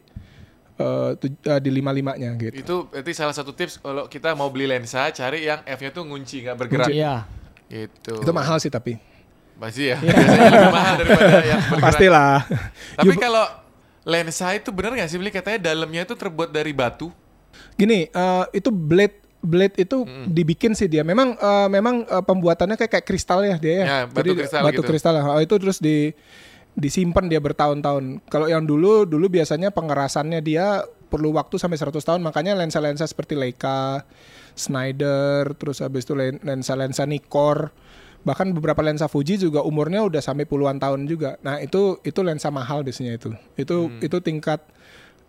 eh, 0.77 1.11
eh, 1.25 1.61
di 1.61 1.71
55-nya 1.73 2.31
gitu. 2.37 2.55
Itu 2.57 2.77
berarti 2.93 3.12
salah 3.17 3.35
satu 3.35 3.53
tips 3.57 3.81
kalau 3.81 4.07
kita 4.07 4.37
mau 4.37 4.53
beli 4.53 4.69
lensa, 4.69 5.09
cari 5.11 5.49
yang 5.49 5.65
F-nya 5.65 5.91
tuh 5.93 6.05
ngunci, 6.05 6.45
nggak 6.47 6.57
bergerak. 6.57 6.89
Iya. 6.93 7.25
Gitu. 7.67 8.23
Itu 8.23 8.33
mahal 8.33 8.61
sih 8.61 8.69
tapi. 8.71 9.01
Pasti 9.57 9.89
ya. 9.89 9.97
Biasanya 9.99 10.51
lebih 10.53 10.73
mahal 10.73 10.95
daripada 11.01 11.25
yang 11.43 11.61
bergerak. 11.73 11.85
Pastilah. 11.85 12.35
Tapi 13.01 13.09
You- 13.09 13.21
kalau 13.21 13.45
lensa 14.07 14.47
itu 14.55 14.71
benar 14.71 14.95
nggak 14.95 15.09
sih 15.11 15.19
beli 15.19 15.33
katanya 15.35 15.59
dalamnya 15.73 16.07
itu 16.07 16.15
terbuat 16.15 16.53
dari 16.53 16.71
batu? 16.71 17.11
Gini, 17.75 18.07
eh, 18.12 18.45
itu 18.53 18.69
blade 18.69 19.25
blade 19.41 19.77
itu 19.79 20.05
dibikin 20.29 20.75
sih 20.77 20.87
dia. 20.87 21.03
Memang 21.03 21.35
eh, 21.35 21.69
memang 21.73 22.05
eh, 22.05 22.23
pembuatannya 22.23 22.77
kayak 22.77 22.93
kayak 23.01 23.07
kristal 23.07 23.41
ya 23.43 23.57
dia 23.57 23.73
ya. 23.73 23.85
Ya, 23.85 23.99
batu 24.07 24.33
kristal 24.37 24.61
batu 24.62 24.83
gitu. 24.85 24.89
kristal. 24.93 25.15
Oh, 25.25 25.41
itu 25.41 25.55
terus 25.57 25.79
di 25.81 26.12
disimpan 26.77 27.25
dia 27.27 27.41
bertahun-tahun. 27.41 28.21
Kalau 28.29 28.47
yang 28.47 28.62
dulu 28.62 29.03
dulu 29.03 29.27
biasanya 29.27 29.73
pengerasannya 29.73 30.45
dia 30.45 30.85
perlu 31.09 31.33
waktu 31.33 31.57
sampai 31.57 31.81
100 31.81 32.05
tahun. 32.05 32.21
Makanya 32.21 32.53
lensa-lensa 32.53 33.09
seperti 33.09 33.33
Leica, 33.33 34.05
Snyder, 34.53 35.57
terus 35.57 35.81
habis 35.81 36.05
itu 36.05 36.12
len- 36.12 36.43
lensa-lensa 36.43 37.05
Nikkor, 37.05 37.73
bahkan 38.23 38.51
beberapa 38.51 38.83
lensa 38.83 39.07
Fuji 39.07 39.39
juga 39.39 39.62
umurnya 39.62 40.05
udah 40.05 40.21
sampai 40.21 40.45
puluhan 40.45 40.77
tahun 40.77 41.07
juga. 41.07 41.41
Nah, 41.41 41.61
itu 41.61 41.97
itu 42.03 42.21
lensa 42.21 42.51
mahal 42.51 42.83
biasanya 42.83 43.17
itu. 43.17 43.31
Itu 43.55 43.89
Hmm. 43.89 44.01
itu 44.03 44.19
tingkat 44.21 44.61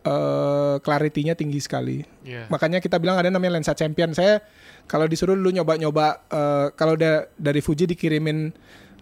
eh 0.04 0.76
clarity-nya 0.80 1.36
tinggi 1.36 1.60
sekali. 1.60 2.00
Iya. 2.24 2.48
Makanya 2.48 2.80
kita 2.80 2.96
bilang 2.96 3.20
ada 3.20 3.28
namanya 3.28 3.60
lensa 3.60 3.72
champion. 3.72 4.12
Saya 4.12 4.40
kalau 4.86 5.04
disuruh 5.04 5.36
dulu 5.36 5.52
nyoba-nyoba 5.52 6.06
eh, 6.28 6.68
kalau 6.74 6.96
da- 6.96 7.28
dari 7.36 7.60
Fuji 7.60 7.84
dikirimin 7.86 8.56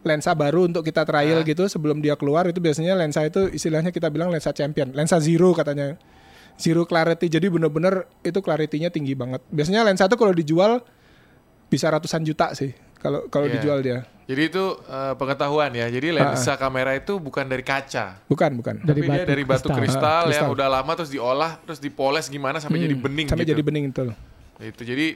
lensa 0.05 0.31
baru 0.31 0.69
untuk 0.69 0.85
kita 0.85 1.01
trial 1.01 1.41
Ah. 1.41 1.43
gitu 1.43 1.65
sebelum 1.65 1.97
dia 1.97 2.13
keluar 2.13 2.45
itu 2.45 2.57
biasanya 2.57 2.93
lensa 2.93 3.25
itu 3.25 3.49
istilahnya 3.49 3.89
kita 3.89 4.07
bilang 4.07 4.29
lensa 4.29 4.53
champion, 4.53 4.93
lensa 4.93 5.17
zero 5.17 5.49
katanya. 5.51 5.97
Zero 6.55 6.85
clarity. 6.85 7.27
Jadi 7.27 7.49
bener-bener 7.49 8.05
itu 8.21 8.37
clarity-nya 8.37 8.87
tinggi 8.87 9.11
banget. 9.11 9.43
Biasanya 9.49 9.83
lensa 9.83 10.05
itu 10.05 10.15
kalau 10.15 10.31
dijual 10.31 10.79
bisa 11.65 11.89
ratusan 11.89 12.21
juta 12.21 12.53
sih 12.53 12.71
kalau 12.95 13.25
kalau 13.27 13.49
Iya. 13.49 13.53
dijual 13.59 13.79
dia. 13.81 13.99
Jadi 14.25 14.41
itu 14.47 14.63
eh, 14.79 15.13
pengetahuan 15.13 15.69
ya. 15.71 15.85
Jadi 15.85 16.09
lensa 16.09 16.55
kamera 16.55 16.93
itu 16.93 17.17
bukan 17.17 17.43
dari 17.43 17.61
kaca. 17.61 18.23
Bukan, 18.25 18.55
bukan. 18.55 18.81
Dari 18.81 18.87
tapi 18.87 19.01
dia 19.03 19.19
batu 19.19 19.27
dari 19.27 19.43
batu 19.43 19.67
kristal. 19.67 19.81
kristal, 19.83 20.01
Ah, 20.01 20.21
yang 20.23 20.29
kristal. 20.47 20.55
udah 20.55 20.67
lama 20.71 20.91
terus 20.95 21.11
diolah, 21.11 21.51
terus 21.61 21.77
dipoles 21.77 22.25
gimana 22.27 22.57
sampai 22.57 22.79
jadi 22.79 22.95
bening 22.95 23.27
Sampai 23.27 23.43
gitu. 23.43 23.51
jadi 23.51 23.61
bening 23.61 23.85
itu. 23.89 24.05
Itu 24.63 24.81
jadi 24.81 25.07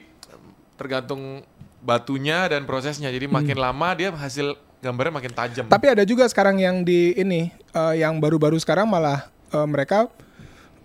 tergantung 0.76 1.42
batunya 1.80 2.44
dan 2.46 2.64
prosesnya. 2.64 3.08
Jadi 3.08 3.26
Hmm. 3.26 3.40
makin 3.40 3.56
lama 3.56 3.88
dia 3.94 4.12
hasil 4.12 4.54
gambarnya 4.80 5.12
makin 5.12 5.32
tajam. 5.32 5.64
Tapi 5.68 5.86
ada 5.92 6.02
juga 6.08 6.26
sekarang 6.26 6.58
yang 6.58 6.82
di 6.82 7.12
ini 7.14 7.52
eh, 7.52 7.94
yang 8.00 8.18
baru-baru 8.18 8.56
sekarang 8.56 8.88
malah 8.88 9.28
eh, 9.52 9.68
mereka 9.68 10.08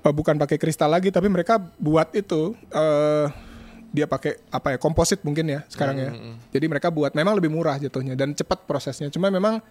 eh, 0.04 0.14
bukan 0.14 0.36
pakai 0.36 0.60
kristal 0.60 0.92
lagi 0.92 1.10
tapi 1.10 1.32
mereka 1.32 1.58
buat 1.80 2.12
itu 2.14 2.54
eh 2.76 3.28
dia 3.96 4.12
pakai 4.12 4.36
apa 4.52 4.76
ya 4.76 4.78
komposit 4.78 5.24
mungkin 5.24 5.48
ya 5.48 5.64
sekarang 5.72 5.96
ya. 5.96 6.12
Jadi 6.52 6.66
mereka 6.68 6.92
buat 6.92 7.16
memang 7.16 7.40
lebih 7.40 7.48
murah 7.48 7.80
jatuhnya 7.80 8.20
dan 8.20 8.36
cepat 8.36 8.68
prosesnya. 8.68 9.08
Cuma 9.08 9.32
memang 9.32 9.64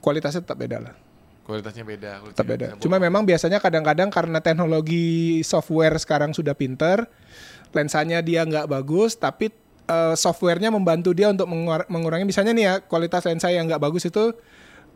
kualitasnya 0.00 0.40
tetap 0.40 0.56
beda 0.56 0.80
lah. 0.80 0.96
Kualitasnya 1.44 1.84
beda. 1.84 2.24
kualitasnya 2.24 2.40
Tetap 2.40 2.46
beda. 2.48 2.66
bisa 2.72 2.82
Cuma 2.82 2.96
memang 2.96 3.22
biasanya 3.28 3.60
kadang-kadang 3.60 4.08
karena 4.08 4.40
teknologi 4.40 5.44
software 5.44 6.00
sekarang 6.00 6.32
sudah 6.32 6.56
pinter, 6.56 7.04
lensanya 7.76 8.24
dia 8.24 8.48
nggak 8.48 8.64
bagus 8.64 9.20
tapi 9.20 9.52
eh, 9.86 10.14
softwarenya 10.14 10.70
membantu 10.74 11.14
dia 11.14 11.30
untuk 11.30 11.46
mengur- 11.48 11.88
mengurangi. 11.88 12.26
Misalnya 12.26 12.52
nih 12.52 12.64
ya 12.64 12.74
kualitas 12.82 13.24
lensa 13.24 13.48
yang 13.50 13.70
nggak 13.70 13.82
bagus 13.82 14.06
itu 14.06 14.34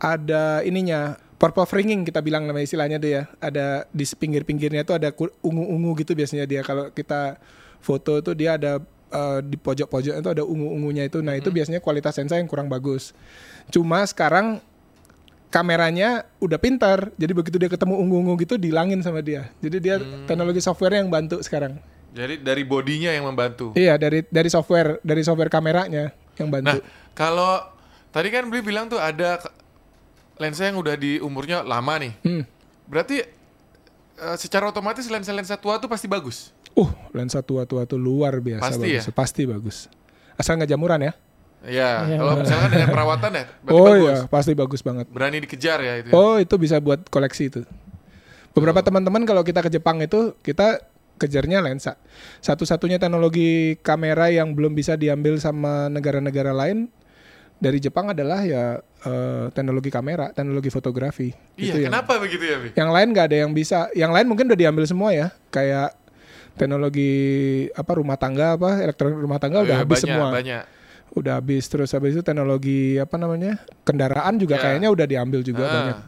ada 0.00 0.64
ininya 0.64 1.16
purple 1.36 1.64
fringing 1.64 2.04
kita 2.04 2.20
bilang 2.20 2.44
nama 2.44 2.60
istilahnya 2.60 3.00
tuh 3.00 3.10
ya. 3.10 3.22
Ada 3.38 3.86
di 3.90 4.04
pinggir-pinggirnya 4.04 4.82
itu 4.84 4.92
ada 4.92 5.08
ungu-ungu 5.40 5.96
gitu 6.02 6.12
biasanya 6.12 6.44
dia. 6.44 6.60
Kalau 6.66 6.90
kita 6.92 7.38
foto 7.80 8.20
itu 8.20 8.32
dia 8.36 8.58
ada 8.60 8.82
eh, 9.10 9.38
di 9.46 9.56
pojok-pojok 9.56 10.14
itu 10.20 10.28
ada 10.30 10.42
ungu-ungunya 10.44 11.06
itu. 11.06 11.22
Nah 11.22 11.38
itu 11.38 11.48
biasanya 11.48 11.80
kualitas 11.80 12.18
lensa 12.18 12.36
yang 12.36 12.50
kurang 12.50 12.68
bagus. 12.68 13.16
Cuma 13.70 14.02
sekarang 14.04 14.60
kameranya 15.50 16.28
udah 16.38 16.58
pintar. 16.58 17.10
Jadi 17.18 17.32
begitu 17.34 17.56
dia 17.58 17.70
ketemu 17.70 17.98
ungu-ungu 17.98 18.38
gitu 18.42 18.54
dilangin 18.58 19.02
sama 19.02 19.20
dia. 19.20 19.50
Jadi 19.62 19.76
dia 19.82 19.96
teknologi 20.26 20.62
software 20.62 20.98
yang 20.98 21.10
bantu 21.10 21.42
sekarang 21.42 21.78
Jadi 22.10 22.34
dari 22.38 22.62
bodinya 22.62 23.08
yang 23.08 23.24
membantu. 23.24 23.70
iya 23.72 23.94
dari 23.94 24.22
dari 24.24 24.46
software 24.46 24.98
dari 25.00 25.22
software 25.22 25.46
kameranya 25.46 26.10
yang 26.34 26.48
Nah, 26.48 26.74
bantu 26.74 26.82
kalau 27.12 27.62
tadi 28.08 28.28
kan 28.28 28.46
beli 28.46 28.60
bilang 28.60 28.86
tuh 28.86 28.96
ada 28.96 29.38
lensa 30.36 30.64
yang 30.64 30.76
udah 30.76 30.94
di 30.94 31.18
umurnya 31.18 31.60
lama 31.60 31.94
nih. 31.96 32.12
Hmm. 32.20 32.42
Berarti 32.84 33.22
eh, 34.16 34.36
secara 34.36 34.66
otomatis 34.66 35.04
lensa-lensa 35.04 35.54
tua 35.54 35.76
tuh 35.76 35.86
pasti 35.86 36.06
bagus. 36.06 36.50
uh 36.72 36.86
lensa 37.10 37.38
tua-tua 37.40 37.82
tuh 37.82 37.98
luar 37.98 38.38
biasa 38.38 38.62
Pasti 38.64 38.78
bagus 38.80 39.02
ya? 39.02 39.12
pasti 39.12 39.42
bagus 39.42 39.76
asal 40.34 40.54
nggak 40.54 40.70
jamuran 40.70 41.02
ya 41.02 41.12
Iya, 41.60 41.90
Iya. 42.06 42.16
kalau 42.16 42.34
misalkan 42.38 42.68
dengan 42.70 42.88
perawatan 42.94 43.30
ya, 43.32 43.44
berarti 43.60 43.74
oh 43.76 43.84
bagus. 43.84 44.00
iya 44.00 44.16
pasti 44.24 44.52
bagus 44.54 44.80
banget 44.80 45.06
Berani 45.06 45.38
dikejar 45.40 45.78
ya 45.78 45.92
itu. 45.98 46.08
ya? 46.08 46.12
Oh 46.14 46.38
itu 46.38 46.54
bisa 46.56 46.78
buat 46.78 47.04
koleksi 47.06 47.50
itu. 47.50 47.60
Beberapa 48.50 48.80
teman-teman 48.80 49.22
kalau 49.24 49.42
kita 49.42 49.60
ke 49.60 49.68
Jepang 49.68 49.98
itu 49.98 50.32
kita 50.40 50.78
kejarnya 51.20 51.60
lensa. 51.60 52.00
Satu-satunya 52.40 52.96
teknologi 52.96 53.76
kamera 53.78 54.32
yang 54.32 54.56
belum 54.56 54.72
bisa 54.72 54.96
diambil 54.96 55.36
sama 55.36 55.86
negara-negara 55.86 56.50
lain 56.50 56.88
dari 57.60 57.76
Jepang 57.76 58.08
adalah 58.08 58.40
ya 58.40 58.80
eh, 58.80 59.46
teknologi 59.52 59.88
kamera, 59.88 60.32
teknologi 60.32 60.68
fotografi. 60.68 61.28
Iya, 61.54 61.72
Itu 61.72 61.78
yang- 61.78 61.92
kenapa 61.92 62.16
begitu 62.16 62.40
ya, 62.42 62.56
Bi? 62.56 62.68
Yang 62.72 62.90
lain 62.90 63.08
nggak 63.12 63.26
ada 63.28 63.36
yang 63.38 63.52
bisa. 63.52 63.78
Yang 63.92 64.12
lain 64.16 64.26
mungkin 64.26 64.44
udah 64.48 64.58
diambil 64.58 64.84
semua 64.84 65.12
ya. 65.12 65.28
Kayak 65.48 65.92
teknologi 66.56 67.12
apa 67.72 67.92
rumah 67.94 68.16
tangga 68.16 68.56
apa 68.56 68.80
elektronik 68.80 69.16
rumah 69.18 69.38
tangga 69.38 69.62
udah 69.62 69.76
Eh, 69.76 69.80
habis 69.80 69.96
banyak, 69.96 70.04
semua 70.04 70.26
Banyak. 70.30 70.62
udah 71.10 71.32
habis 71.36 71.64
terus 71.66 71.90
habis 71.90 72.12
itu 72.12 72.22
teknologi 72.22 72.80
apa 72.96 73.16
namanya 73.16 73.56
kendaraan 73.80 74.36
juga 74.36 74.56
Ya. 74.56 74.62
kayaknya 74.62 74.88
udah 74.88 75.06
diambil 75.06 75.40
juga 75.40 75.64
Ah. 75.64 75.72
banyak 75.72 75.98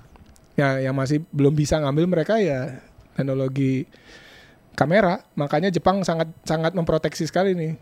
ya 0.52 0.68
yang 0.82 0.94
masih 0.94 1.24
belum 1.32 1.54
bisa 1.54 1.80
ngambil 1.80 2.04
mereka 2.06 2.36
ya 2.36 2.84
teknologi 3.12 3.88
kamera 4.72 5.24
makanya 5.34 5.68
Jepang 5.68 6.00
sangat 6.02 6.32
sangat 6.42 6.72
memproteksi 6.72 7.24
sekali 7.24 7.52
nih 7.52 7.72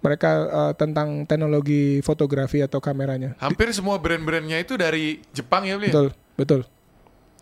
mereka 0.00 0.30
eh, 0.44 0.72
tentang 0.76 1.24
teknologi 1.24 1.98
fotografi 2.00 2.60
atau 2.60 2.78
kameranya 2.78 3.34
Hampir 3.40 3.72
semua 3.72 3.96
brand-brandnya 3.96 4.60
itu 4.60 4.76
dari 4.76 5.24
Jepang 5.32 5.64
ya, 5.64 5.74
Bli? 5.76 5.88
betul 5.90 6.08
betul 6.36 6.62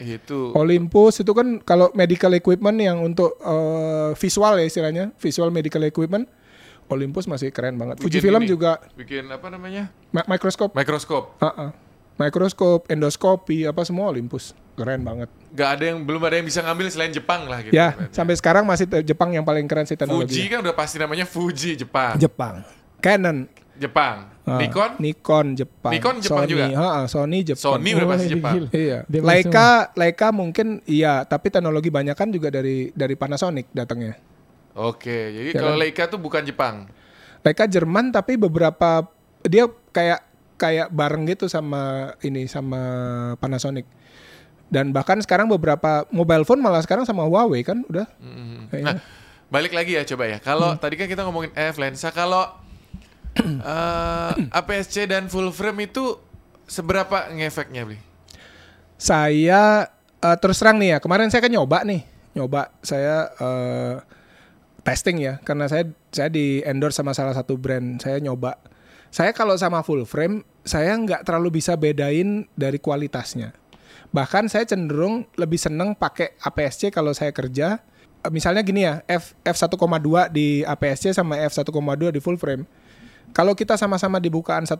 Itu. 0.02 0.50
Olympus 0.56 1.22
itu 1.22 1.30
kan 1.30 1.62
kalau 1.62 1.92
medical 1.94 2.32
equipment 2.32 2.74
yang 2.76 2.98
untuk 3.00 3.38
eh, 3.38 4.10
visual 4.16 4.58
ya 4.58 4.64
istilahnya 4.66 5.04
visual 5.20 5.52
medical 5.52 5.84
equipment 5.84 6.26
Olympus 6.90 7.30
masih 7.30 7.54
keren 7.54 7.78
banget 7.78 8.02
Bikin 8.02 8.08
Fujifilm 8.10 8.42
ini, 8.42 8.50
juga 8.50 8.82
Bikin 8.98 9.30
apa 9.30 9.46
namanya? 9.46 9.92
mi- 10.10 10.26
mikroskop 10.26 10.74
Mikroskop. 10.74 11.38
Heeh. 11.38 11.70
Mikroskop, 12.12 12.86
endoskopi, 12.86 13.64
apa 13.64 13.82
semua 13.82 14.06
Olympus. 14.06 14.52
Keren 14.72 15.04
banget. 15.04 15.28
Gak 15.52 15.68
ada 15.78 15.84
yang 15.92 15.98
belum 16.00 16.22
ada 16.24 16.40
yang 16.40 16.46
bisa 16.48 16.64
ngambil 16.64 16.86
selain 16.88 17.12
Jepang 17.12 17.44
lah 17.44 17.60
gitu. 17.60 17.76
ya, 17.76 17.92
berarti. 17.92 18.14
sampai 18.16 18.34
sekarang 18.40 18.64
masih 18.64 18.88
Jepang 19.04 19.30
yang 19.36 19.44
paling 19.44 19.68
keren 19.68 19.84
sih 19.84 19.94
Fuji 19.94 20.00
teknologi. 20.08 20.40
kan 20.48 20.58
udah 20.64 20.74
pasti 20.74 20.96
namanya 20.96 21.28
Fuji 21.28 21.76
Jepang. 21.76 22.16
Jepang. 22.16 22.64
Canon. 23.04 23.44
Jepang. 23.76 24.32
Ah, 24.42 24.58
Nikon 24.58 24.98
Nikon 24.98 25.46
Jepang. 25.54 25.92
Nikon 25.94 26.16
Jepang 26.18 26.44
Sony, 26.44 26.50
juga? 26.50 26.64
Heeh, 26.66 27.04
Sony 27.06 27.38
Jepang. 27.46 27.62
Sony 27.78 27.88
udah 27.94 28.08
pasti 28.10 28.26
Wah, 28.26 28.32
Jepang. 28.34 28.54
gila. 28.58 28.68
Iya. 28.74 28.98
Leica, 29.06 29.68
Leica 29.94 30.28
mungkin 30.34 30.66
iya, 30.84 31.14
tapi 31.22 31.46
teknologi 31.52 31.88
banyak 31.92 32.16
kan 32.18 32.28
juga 32.32 32.48
dari 32.50 32.90
dari 32.90 33.14
Panasonic 33.14 33.70
datangnya. 33.70 34.18
Oke, 34.72 35.30
jadi 35.30 35.48
Ya 35.52 35.60
kalau 35.60 35.76
kan? 35.76 35.80
Leica 35.84 36.02
tuh 36.08 36.18
bukan 36.18 36.42
Jepang. 36.42 36.88
Leica 37.44 37.64
Jerman 37.68 38.10
tapi 38.10 38.34
beberapa 38.40 39.06
dia 39.46 39.68
kayak 39.92 40.20
kayak 40.58 40.88
bareng 40.94 41.26
gitu 41.26 41.46
sama 41.50 42.14
ini 42.22 42.46
sama 42.46 42.80
Panasonic. 43.38 43.86
Dan 44.72 44.96
bahkan 44.96 45.20
sekarang 45.20 45.52
beberapa 45.52 46.08
mobile 46.08 46.48
phone 46.48 46.64
malah 46.64 46.80
sekarang 46.80 47.04
sama 47.04 47.28
Huawei 47.28 47.60
kan 47.60 47.84
udah. 47.92 48.08
Mhm. 48.24 48.72
Kayaknya. 48.72 48.96
Nah, 48.96 49.00
balik 49.52 49.76
lagi 49.76 49.92
ya 50.00 50.02
coba 50.08 50.24
ya. 50.32 50.40
Kalau 50.40 50.72
tadi 50.80 50.96
kan 50.96 51.04
kita 51.04 51.28
ngomongin 51.28 51.52
F 51.52 51.76
lensa, 51.76 52.08
kalau 52.08 52.62
Eh, 53.40 54.32
APS-C 54.52 55.08
dan 55.08 55.32
full 55.32 55.48
frame 55.56 55.88
itu 55.88 56.20
seberapa 56.68 57.32
ngefeknya, 57.32 57.88
Bli? 57.88 57.98
Saya 59.00 59.88
eh, 60.20 60.36
terus 60.38 60.60
terang 60.60 60.76
nih 60.76 60.96
ya, 60.96 60.98
kemarin 61.00 61.32
saya 61.32 61.40
kan 61.42 61.52
nyoba 61.52 61.82
nih, 61.82 62.04
nyoba 62.36 62.70
saya 62.84 63.32
eh, 63.32 63.94
testing 64.84 65.24
ya, 65.24 65.40
karena 65.42 65.66
saya 65.66 65.88
saya 66.12 66.28
di 66.28 66.60
endorse 66.62 67.00
sama 67.00 67.16
salah 67.16 67.32
satu 67.32 67.56
brand, 67.56 67.98
saya 67.98 68.20
nyoba. 68.20 68.60
Saya 69.12 69.36
kalau 69.36 69.56
sama 69.60 69.84
full 69.84 70.08
frame, 70.08 70.40
saya 70.64 70.96
nggak 70.96 71.28
terlalu 71.28 71.60
bisa 71.60 71.76
bedain 71.76 72.48
dari 72.56 72.80
kualitasnya. 72.80 73.52
Bahkan 74.12 74.52
saya 74.52 74.68
cenderung 74.68 75.24
lebih 75.40 75.56
seneng 75.56 75.96
pakai 75.96 76.36
APS-C 76.36 76.92
kalau 76.92 77.16
saya 77.16 77.32
kerja. 77.32 77.80
Misalnya 78.30 78.62
gini 78.62 78.86
ya, 78.86 79.02
F 79.08 79.34
f1,2 79.42 80.30
di 80.30 80.62
APS-C 80.62 81.16
sama 81.16 81.40
f1,2 81.42 82.12
di 82.12 82.20
full 82.22 82.38
frame. 82.38 82.68
Kalau 83.32 83.56
kita 83.56 83.74
sama-sama 83.80 84.20
di 84.20 84.28
bukaan 84.28 84.68
1,2, 84.68 84.78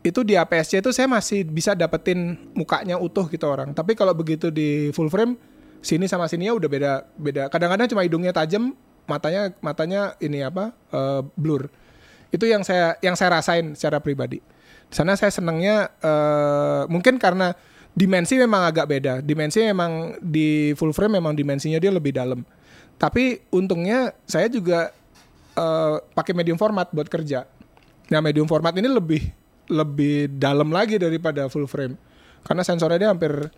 itu 0.00 0.20
di 0.24 0.34
APS-C 0.34 0.80
itu 0.80 0.90
saya 0.96 1.06
masih 1.06 1.44
bisa 1.44 1.76
dapetin 1.76 2.40
mukanya 2.56 2.96
utuh 2.96 3.28
gitu 3.28 3.46
orang. 3.46 3.76
Tapi 3.76 3.92
kalau 3.92 4.16
begitu 4.16 4.48
di 4.48 4.90
full 4.96 5.12
frame, 5.12 5.36
sini 5.84 6.08
sama 6.08 6.26
sininya 6.26 6.56
udah 6.56 6.68
beda 6.72 6.92
beda. 7.20 7.42
Kadang-kadang 7.52 7.86
cuma 7.92 8.02
hidungnya 8.02 8.32
tajam, 8.32 8.72
matanya 9.04 9.52
matanya 9.60 10.16
ini 10.18 10.40
apa 10.42 10.72
eh, 10.94 11.20
blur. 11.36 11.68
Itu 12.32 12.48
yang 12.48 12.66
saya 12.66 12.98
yang 13.04 13.14
saya 13.14 13.38
rasain 13.38 13.76
secara 13.78 14.02
pribadi. 14.02 14.42
Di 14.86 14.94
sana 14.94 15.18
saya 15.18 15.34
senangnya 15.34 15.92
eh, 15.98 16.82
mungkin 16.88 17.20
karena 17.20 17.52
dimensi 17.96 18.36
memang 18.36 18.68
agak 18.68 18.86
beda. 18.86 19.14
Dimensi 19.24 19.64
memang 19.64 20.20
di 20.20 20.76
full 20.76 20.92
frame 20.92 21.16
memang 21.18 21.32
dimensinya 21.32 21.80
dia 21.80 21.88
lebih 21.88 22.12
dalam. 22.12 22.44
Tapi 23.00 23.40
untungnya 23.48 24.12
saya 24.28 24.52
juga 24.52 24.92
eh, 25.56 25.96
pakai 26.12 26.36
medium 26.36 26.60
format 26.60 26.92
buat 26.92 27.08
kerja. 27.08 27.48
Nah 28.12 28.20
medium 28.20 28.44
format 28.46 28.76
ini 28.76 28.86
lebih 28.86 29.24
lebih 29.66 30.30
dalam 30.36 30.70
lagi 30.70 30.94
daripada 31.00 31.50
full 31.50 31.66
frame 31.66 31.98
karena 32.46 32.62
sensornya 32.62 33.02
dia 33.02 33.10
hampir 33.10 33.50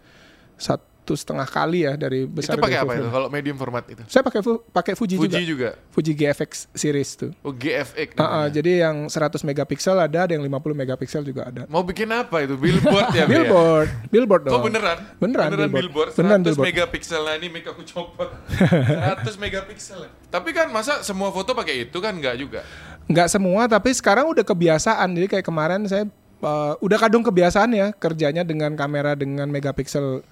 satu 0.57 0.87
setengah 1.15 1.47
kali 1.47 1.87
ya 1.87 1.95
dari 1.95 2.27
besar 2.27 2.59
itu 2.59 2.65
pakai 2.65 2.79
apa 2.83 2.93
itu 2.99 3.09
kalau 3.09 3.29
medium 3.31 3.57
format 3.57 3.85
itu? 3.89 4.03
Saya 4.11 4.21
pakai 4.27 4.41
pakai 4.73 4.93
Fuji, 4.99 5.15
Fuji 5.17 5.45
juga. 5.47 5.73
juga. 5.77 5.93
Fuji 5.95 6.13
GFX 6.13 6.51
series 6.75 7.11
tuh. 7.15 7.31
Oh, 7.41 7.55
GFX. 7.55 8.19
Ah, 8.19 8.45
namanya. 8.45 8.51
jadi 8.53 8.71
yang 8.89 8.97
100 9.07 9.41
megapiksel 9.47 9.97
ada, 9.97 10.19
ada 10.27 10.33
yang 10.35 10.43
50 10.43 10.75
megapiksel 10.75 11.23
juga 11.23 11.49
ada. 11.49 11.63
Mau 11.71 11.87
bikin 11.87 12.09
apa 12.11 12.43
itu? 12.43 12.59
Billboard 12.59 13.15
ya, 13.15 13.25
Bli, 13.31 13.37
ya? 13.37 13.41
Billboard, 13.47 13.89
billboard 14.11 14.43
dong. 14.49 14.55
Oh 14.57 14.61
beneran? 14.65 14.99
Beneran, 15.23 15.49
billboard. 15.55 15.73
billboard. 15.73 16.11
100 16.13 16.19
Beneran 16.19 16.41
billboard. 16.43 16.67
megapiksel. 16.73 17.23
Nah 17.23 17.35
ini 17.39 17.47
mic 17.49 17.65
aku 17.69 17.83
copot. 17.87 18.29
100 19.23 19.25
megapiksel. 19.39 20.01
Tapi 20.29 20.51
kan 20.51 20.67
masa 20.69 21.01
semua 21.07 21.31
foto 21.31 21.55
pakai 21.55 21.87
itu 21.87 21.99
kan 22.03 22.13
enggak 22.17 22.37
juga. 22.37 22.61
Nggak 23.09 23.29
semua, 23.33 23.65
tapi 23.65 23.89
sekarang 23.97 24.29
udah 24.29 24.45
kebiasaan. 24.45 25.09
Jadi 25.17 25.27
kayak 25.33 25.47
kemarin 25.47 25.89
saya 25.89 26.05
uh, 26.43 26.75
udah 26.79 26.99
kadung 27.01 27.25
kebiasaan 27.25 27.71
ya 27.75 27.89
kerjanya 27.97 28.45
dengan 28.45 28.75
kamera 28.79 29.17
dengan 29.19 29.49
megapiksel 29.49 30.23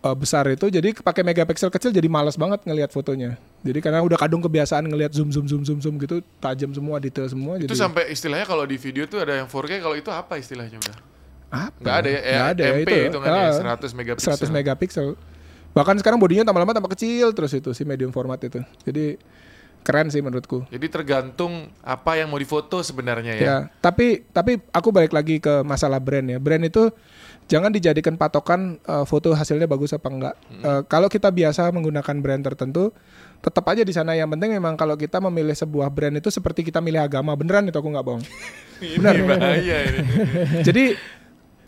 uh, 0.00 0.12
besar 0.12 0.44
itu. 0.48 0.66
Jadi 0.66 0.92
pakai 0.92 1.22
megapiksel 1.22 1.68
kecil 1.68 1.90
jadi 1.90 2.06
males 2.06 2.34
banget 2.34 2.60
ngelihat 2.62 2.90
fotonya. 2.90 3.36
Jadi 3.60 3.78
karena 3.78 4.00
udah 4.00 4.16
kadung 4.16 4.40
kebiasaan 4.40 4.84
ngelihat 4.84 5.12
zoom 5.12 5.28
zoom 5.28 5.44
zoom 5.44 5.62
zoom 5.62 5.78
zoom 5.78 5.94
gitu, 5.96 6.20
tajam 6.38 6.70
semua, 6.70 6.96
detail 6.98 7.26
semua. 7.26 7.56
Itu 7.56 7.68
jadi 7.68 7.78
sampai 7.78 8.10
istilahnya 8.10 8.44
kalau 8.44 8.64
di 8.64 8.76
video 8.76 9.04
tuh 9.04 9.20
ada 9.20 9.36
yang 9.36 9.46
4K, 9.46 9.80
kalau 9.80 9.94
itu 9.94 10.10
apa 10.10 10.36
istilahnya 10.36 10.76
udah? 10.76 10.96
apa? 11.46 11.78
Nggak 11.78 11.96
ada 11.96 12.08
ya? 12.08 12.20
Nggak 12.20 12.26
Eh, 12.26 12.50
ada 12.50 12.62
ya, 12.62 12.72
MP 12.74 12.90
itu. 12.90 13.06
hitungannya, 13.06 13.42
Ah, 13.46 13.76
100 13.78 13.90
megapiksel. 13.94 14.30
100 14.34 14.50
megapiksel. 14.50 15.08
Bahkan 15.72 15.94
sekarang 16.00 16.18
bodinya 16.18 16.42
tambah 16.42 16.58
lama 16.58 16.72
tambah 16.72 16.90
kecil 16.90 17.30
terus 17.30 17.52
itu 17.52 17.70
si 17.70 17.84
medium 17.84 18.10
format 18.10 18.40
itu. 18.40 18.58
Jadi 18.82 19.20
keren 19.82 20.10
sih 20.10 20.18
menurutku. 20.18 20.66
Jadi 20.66 20.86
tergantung 20.88 21.70
apa 21.78 22.18
yang 22.18 22.26
mau 22.26 22.40
difoto 22.40 22.82
sebenarnya 22.82 23.36
ya. 23.36 23.44
Ya, 23.44 23.56
tapi 23.78 24.26
tapi 24.26 24.58
aku 24.72 24.88
balik 24.90 25.14
lagi 25.14 25.38
ke 25.38 25.62
masalah 25.62 26.02
brand 26.02 26.26
ya. 26.26 26.38
Brand 26.40 26.64
itu 26.64 26.90
jangan 27.46 27.70
dijadikan 27.70 28.18
patokan 28.18 28.78
eh, 28.82 29.04
foto 29.06 29.32
hasilnya 29.32 29.70
bagus 29.70 29.94
apa 29.94 30.08
enggak. 30.10 30.34
Eh, 30.62 30.82
kalau 30.90 31.06
kita 31.06 31.30
biasa 31.30 31.70
menggunakan 31.70 32.16
brand 32.18 32.42
tertentu, 32.42 32.90
tetap 33.40 33.64
aja 33.70 33.86
di 33.86 33.94
sana 33.94 34.18
yang 34.18 34.30
penting 34.34 34.54
memang 34.58 34.74
kalau 34.74 34.98
kita 34.98 35.22
memilih 35.22 35.54
sebuah 35.54 35.90
brand 35.90 36.18
itu 36.18 36.28
seperti 36.30 36.66
kita 36.66 36.82
milih 36.82 37.02
agama. 37.02 37.34
Beneran 37.38 37.66
itu 37.70 37.78
aku 37.78 37.88
nggak 37.90 38.06
bohong. 38.06 38.24
Benar. 39.00 39.14
bahaya 39.24 39.76
ini. 39.88 40.00
Jadi 40.66 40.84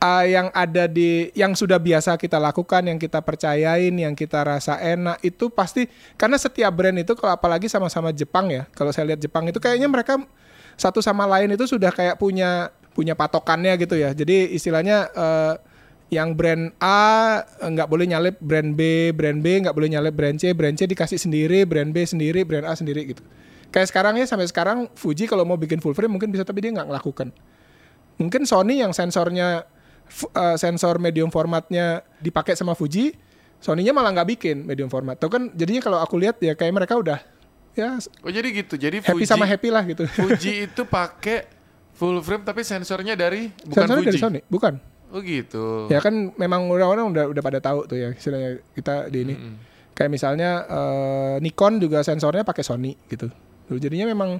uh, 0.02 0.24
yang 0.26 0.48
ada 0.54 0.84
di 0.90 1.30
yang 1.34 1.54
sudah 1.54 1.78
biasa 1.78 2.18
kita 2.18 2.38
lakukan, 2.42 2.82
yang 2.86 2.98
kita 2.98 3.22
percayain, 3.22 3.94
yang 3.94 4.14
kita 4.18 4.42
rasa 4.42 4.78
enak 4.82 5.22
itu 5.22 5.50
pasti 5.50 5.86
karena 6.18 6.36
setiap 6.36 6.74
brand 6.74 6.98
itu 6.98 7.14
kalau 7.14 7.34
apalagi 7.34 7.70
sama-sama 7.70 8.10
Jepang 8.10 8.50
ya. 8.50 8.66
Kalau 8.74 8.90
saya 8.90 9.14
lihat 9.14 9.20
Jepang 9.22 9.46
itu 9.46 9.62
kayaknya 9.62 9.86
mereka 9.86 10.18
satu 10.78 11.02
sama 11.02 11.26
lain 11.26 11.58
itu 11.58 11.66
sudah 11.66 11.90
kayak 11.90 12.22
punya 12.22 12.70
punya 12.98 13.14
patokannya 13.14 13.78
gitu 13.78 13.94
ya. 13.94 14.10
Jadi 14.10 14.58
istilahnya 14.58 15.06
uh, 15.14 15.54
yang 16.10 16.34
brand 16.34 16.74
A 16.82 17.44
eh, 17.46 17.70
nggak 17.70 17.86
boleh 17.86 18.10
nyalip 18.10 18.42
brand 18.42 18.74
B, 18.74 19.14
brand 19.14 19.38
B 19.38 19.62
nggak 19.62 19.70
boleh 19.70 19.94
nyalip 19.94 20.18
brand 20.18 20.34
C, 20.34 20.50
brand 20.50 20.74
C 20.74 20.90
dikasih 20.90 21.22
sendiri, 21.22 21.62
brand 21.62 21.94
B 21.94 22.02
sendiri, 22.02 22.42
brand 22.42 22.66
A 22.66 22.74
sendiri 22.74 23.14
gitu. 23.14 23.22
Kayak 23.70 23.94
sekarang 23.94 24.18
ya 24.18 24.26
sampai 24.26 24.50
sekarang 24.50 24.90
Fuji 24.98 25.30
kalau 25.30 25.46
mau 25.46 25.54
bikin 25.54 25.78
full 25.78 25.94
frame 25.94 26.10
mungkin 26.10 26.34
bisa 26.34 26.42
tapi 26.42 26.58
dia 26.58 26.74
nggak 26.74 26.90
ngelakukan. 26.90 27.30
Mungkin 28.18 28.42
Sony 28.50 28.82
yang 28.82 28.90
sensornya 28.90 29.68
eh, 30.10 30.56
sensor 30.58 30.98
medium 30.98 31.30
formatnya 31.30 32.02
dipakai 32.18 32.58
sama 32.58 32.74
Fuji, 32.74 33.14
Sony-nya 33.62 33.94
malah 33.94 34.10
nggak 34.10 34.28
bikin 34.38 34.66
medium 34.66 34.90
format. 34.90 35.20
Tuh 35.22 35.30
kan 35.30 35.54
jadinya 35.54 35.86
kalau 35.86 35.98
aku 36.02 36.18
lihat 36.18 36.42
ya 36.42 36.58
kayak 36.58 36.74
mereka 36.74 36.98
udah 36.98 37.22
ya 37.76 38.00
Oh 38.26 38.32
jadi 38.32 38.48
gitu. 38.50 38.74
Jadi 38.74 39.04
happy 39.04 39.22
Fuji, 39.22 39.30
sama 39.30 39.46
happy 39.46 39.68
lah 39.70 39.84
gitu. 39.86 40.02
Fuji 40.08 40.52
itu 40.66 40.82
pakai 40.88 41.57
full 41.98 42.22
frame 42.22 42.46
tapi 42.46 42.62
sensornya 42.62 43.18
dari 43.18 43.50
bukan 43.66 43.82
Sensornya 43.82 44.02
Fuji. 44.06 44.10
dari 44.14 44.20
Sony, 44.22 44.40
bukan. 44.46 44.74
Oh 45.10 45.18
gitu. 45.18 45.88
Ya 45.90 45.98
kan 45.98 46.30
memang 46.38 46.70
orang-orang 46.70 47.10
udah 47.10 47.24
udah 47.32 47.42
pada 47.42 47.58
tahu 47.58 47.88
tuh 47.90 47.98
ya 47.98 48.08
istilahnya 48.14 48.62
kita 48.72 49.10
di 49.10 49.18
ini. 49.26 49.34
Kayak 49.92 50.10
misalnya 50.14 50.50
eh, 50.62 51.34
Nikon 51.42 51.82
juga 51.82 52.06
sensornya 52.06 52.46
pakai 52.46 52.62
Sony 52.62 52.94
gitu. 53.10 53.26
Jadinya 53.68 54.06
memang 54.08 54.38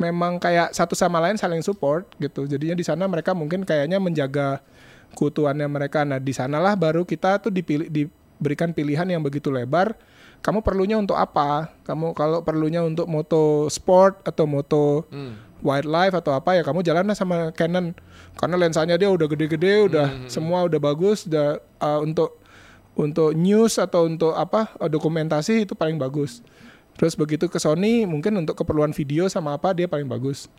memang 0.00 0.40
kayak 0.40 0.72
satu 0.72 0.96
sama 0.96 1.20
lain 1.20 1.36
saling 1.36 1.60
support 1.60 2.08
gitu. 2.16 2.48
Jadinya 2.48 2.72
di 2.72 2.82
sana 2.82 3.04
mereka 3.04 3.36
mungkin 3.36 3.68
kayaknya 3.68 4.00
menjaga 4.00 4.64
keutuhannya 5.12 5.68
mereka. 5.68 6.08
Nah, 6.08 6.16
di 6.16 6.32
sanalah 6.32 6.72
baru 6.72 7.04
kita 7.04 7.42
tuh 7.44 7.52
dipilih 7.52 7.92
diberikan 7.92 8.72
pilihan 8.72 9.04
yang 9.04 9.20
begitu 9.20 9.52
lebar. 9.52 9.92
Kamu 10.42 10.58
perlunya 10.64 10.98
untuk 10.98 11.14
apa? 11.14 11.70
Kamu 11.86 12.18
kalau 12.18 12.42
perlunya 12.42 12.82
untuk 12.82 13.06
moto 13.06 13.70
sport 13.70 14.26
atau 14.26 14.48
moto 14.48 15.06
Hmm. 15.12 15.36
Wildlife 15.62 16.12
atau 16.18 16.34
apa 16.34 16.58
ya 16.58 16.62
kamu 16.66 16.82
jalanlah 16.82 17.16
sama 17.16 17.54
Canon. 17.54 17.94
Karena 18.36 18.56
lensanya 18.58 18.98
dia 18.98 19.08
udah 19.08 19.26
gede-gede 19.30 19.88
udah 19.88 20.26
semua 20.26 20.66
udah 20.66 20.80
bagus 20.82 21.24
udah 21.24 21.62
uh, 21.78 22.02
untuk 22.02 22.42
untuk 22.92 23.32
news 23.32 23.80
atau 23.80 24.04
untuk 24.04 24.36
apa 24.36 24.74
uh, 24.76 24.90
dokumentasi 24.90 25.64
itu 25.64 25.72
paling 25.72 25.96
bagus. 25.96 26.44
Terus 26.98 27.16
begitu 27.16 27.48
ke 27.48 27.56
Sony 27.56 28.04
mungkin 28.04 28.36
untuk 28.36 28.58
keperluan 28.58 28.92
video 28.92 29.30
sama 29.30 29.56
apa 29.56 29.72
dia 29.72 29.88
paling 29.88 30.04
bagus. 30.04 30.50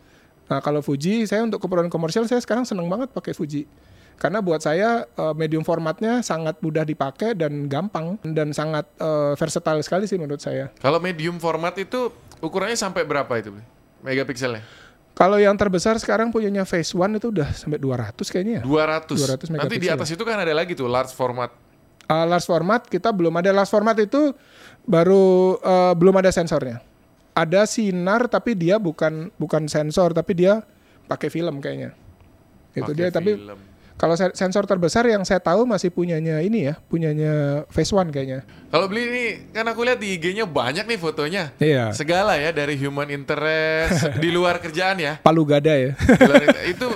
Nah 0.50 0.60
kalau 0.60 0.82
Fuji 0.82 1.30
saya 1.30 1.46
untuk 1.46 1.62
keperluan 1.62 1.94
komersial 1.94 2.26
saya 2.26 2.42
sekarang 2.42 2.66
seneng 2.66 2.90
banget 2.90 3.14
pakai 3.14 3.38
Fuji. 3.38 3.70
Karena 4.18 4.46
buat 4.46 4.62
saya 4.62 5.10
uh, 5.18 5.34
medium 5.34 5.66
formatnya 5.66 6.22
sangat 6.22 6.62
mudah 6.62 6.86
dipakai 6.86 7.34
dan 7.34 7.66
gampang 7.66 8.22
dan 8.22 8.54
sangat 8.54 8.86
uh, 9.02 9.34
versatile 9.34 9.82
sekali 9.82 10.06
sih 10.06 10.22
menurut 10.22 10.40
saya. 10.40 10.70
Kalau 10.80 11.02
medium 11.02 11.42
format 11.42 11.74
itu 11.82 12.14
ukurannya 12.38 12.78
sampai 12.78 13.04
berapa 13.10 13.30
itu? 13.42 13.52
Megapikselnya? 14.06 14.83
Kalau 15.14 15.38
yang 15.38 15.54
terbesar 15.54 15.94
sekarang 16.02 16.34
punyanya 16.34 16.66
Phase 16.66 16.98
One 16.98 17.22
itu 17.22 17.30
udah 17.30 17.54
sampai 17.54 17.78
200 17.78 18.18
kayaknya 18.34 18.54
ya. 18.60 18.64
200. 18.66 19.46
200 19.46 19.62
Nanti 19.62 19.78
di 19.78 19.90
atas 19.90 20.10
itu 20.10 20.24
kan 20.26 20.42
ada 20.42 20.54
lagi 20.58 20.74
tuh 20.74 20.90
large 20.90 21.14
format. 21.14 21.54
Uh, 22.10 22.26
large 22.26 22.50
format 22.50 22.82
kita 22.90 23.14
belum 23.14 23.32
ada 23.38 23.54
large 23.54 23.70
format 23.70 23.94
itu 24.02 24.34
baru 24.90 25.58
uh, 25.62 25.94
belum 25.94 26.18
ada 26.18 26.34
sensornya. 26.34 26.82
Ada 27.38 27.70
sinar 27.70 28.26
tapi 28.26 28.58
dia 28.58 28.82
bukan 28.82 29.30
bukan 29.38 29.70
sensor 29.70 30.18
tapi 30.18 30.34
dia 30.34 30.66
pakai 31.06 31.30
film 31.30 31.62
kayaknya. 31.62 31.94
Itu 32.74 32.98
dia 32.98 33.14
tapi 33.14 33.38
film. 33.38 33.73
Kalau 33.96 34.18
se- 34.18 34.36
sensor 34.36 34.66
terbesar 34.66 35.06
yang 35.06 35.22
saya 35.24 35.40
tahu 35.40 35.64
masih 35.64 35.94
punyanya 35.94 36.42
ini 36.42 36.70
ya, 36.72 36.76
punyanya 36.90 37.64
Phase 37.70 37.94
One 37.94 38.10
kayaknya. 38.10 38.44
Kalau 38.74 38.90
beli 38.90 39.04
ini 39.08 39.24
kan 39.54 39.64
aku 39.70 39.86
lihat 39.86 40.02
di 40.02 40.18
IG-nya 40.18 40.50
banyak 40.50 40.90
nih 40.90 41.00
fotonya. 41.00 41.54
Iya. 41.62 41.94
Segala 41.94 42.36
ya 42.36 42.50
dari 42.52 42.76
human 42.76 43.08
interest 43.14 44.10
di 44.24 44.30
luar 44.34 44.58
kerjaan 44.60 44.98
ya. 44.98 45.22
Palu 45.22 45.46
gada 45.46 45.72
ya. 45.78 45.94
Itu 46.68 46.90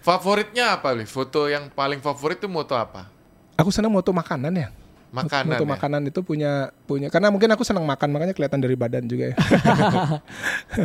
favoritnya 0.00 0.78
apa, 0.78 0.94
Bli? 0.94 1.04
Foto 1.04 1.50
yang 1.50 1.68
paling 1.74 1.98
favorit 1.98 2.38
itu 2.38 2.48
moto 2.48 2.78
apa? 2.78 3.18
aku 3.58 3.74
senang 3.74 3.90
moto 3.90 4.14
makanan 4.14 4.54
ya. 4.54 4.68
Makanan. 5.10 5.58
Moto 5.58 5.64
ya? 5.66 5.70
makanan 5.74 6.02
itu 6.06 6.20
punya 6.22 6.70
punya 6.86 7.10
karena 7.10 7.34
mungkin 7.34 7.50
aku 7.50 7.66
senang 7.66 7.82
makan 7.82 8.14
makanya 8.14 8.38
kelihatan 8.38 8.62
dari 8.62 8.78
badan 8.78 9.10
juga 9.10 9.34
ya. 9.34 9.36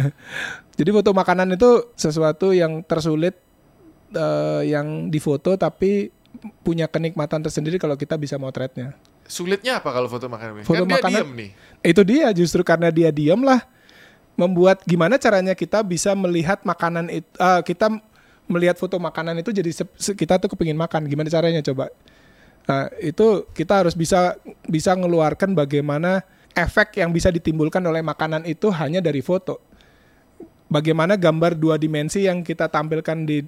Jadi 0.82 0.90
foto 0.90 1.14
makanan 1.14 1.54
itu 1.54 1.94
sesuatu 1.94 2.50
yang 2.50 2.82
tersulit 2.82 3.38
eh, 4.14 4.62
yang 4.70 5.10
difoto 5.10 5.58
tapi 5.58 6.14
punya 6.62 6.90
kenikmatan 6.90 7.42
tersendiri 7.44 7.78
kalau 7.82 7.98
kita 7.98 8.18
bisa 8.18 8.38
motretnya. 8.38 8.94
Sulitnya 9.26 9.80
apa 9.80 9.90
kalau 9.90 10.10
foto 10.10 10.28
makanan? 10.30 10.62
Bli? 10.62 10.64
Foto 10.66 10.84
kan 10.84 10.90
dia 10.90 10.96
makanan- 11.00 11.24
diem 11.24 11.32
nih. 11.34 11.50
Itu 11.82 12.02
dia 12.06 12.28
justru 12.34 12.62
karena 12.62 12.90
dia 12.90 13.10
diam 13.10 13.42
lah 13.42 13.64
membuat 14.34 14.82
gimana 14.84 15.22
caranya 15.22 15.54
kita 15.54 15.86
bisa 15.86 16.18
melihat 16.18 16.66
makanan 16.66 17.06
itu 17.10 17.30
kita 17.70 18.02
melihat 18.50 18.76
foto 18.82 18.98
makanan 18.98 19.40
itu 19.40 19.54
jadi 19.54 19.70
kita 20.18 20.42
tuh 20.42 20.50
kepingin 20.52 20.76
makan 20.76 21.06
gimana 21.06 21.30
caranya 21.30 21.62
coba 21.62 21.94
nah 22.64 22.88
itu 22.98 23.46
kita 23.54 23.84
harus 23.84 23.94
bisa 23.94 24.40
bisa 24.66 24.96
ngeluarkan 24.96 25.54
bagaimana 25.54 26.24
efek 26.56 26.98
yang 26.98 27.12
bisa 27.12 27.30
ditimbulkan 27.30 27.84
oleh 27.84 28.00
makanan 28.02 28.48
itu 28.48 28.72
hanya 28.72 29.04
dari 29.04 29.20
foto 29.20 29.60
bagaimana 30.72 31.20
gambar 31.20 31.54
dua 31.60 31.76
dimensi 31.78 32.26
yang 32.26 32.42
kita 32.42 32.72
tampilkan 32.72 33.28
di 33.28 33.46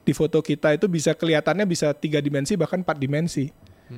di 0.00 0.12
foto 0.16 0.40
kita 0.40 0.74
itu 0.74 0.88
bisa 0.88 1.12
kelihatannya 1.12 1.68
bisa 1.68 1.92
tiga 1.92 2.18
dimensi 2.18 2.56
bahkan 2.56 2.80
empat 2.80 2.96
dimensi. 2.96 3.52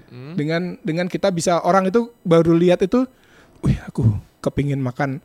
Dengan 0.08 0.80
dengan 0.80 1.04
kita 1.04 1.28
bisa 1.28 1.60
orang 1.68 1.92
itu 1.92 2.08
baru 2.24 2.56
lihat 2.56 2.80
itu, 2.80 3.04
wih 3.60 3.76
aku 3.84 4.08
kepingin 4.40 4.80
makan 4.80 5.20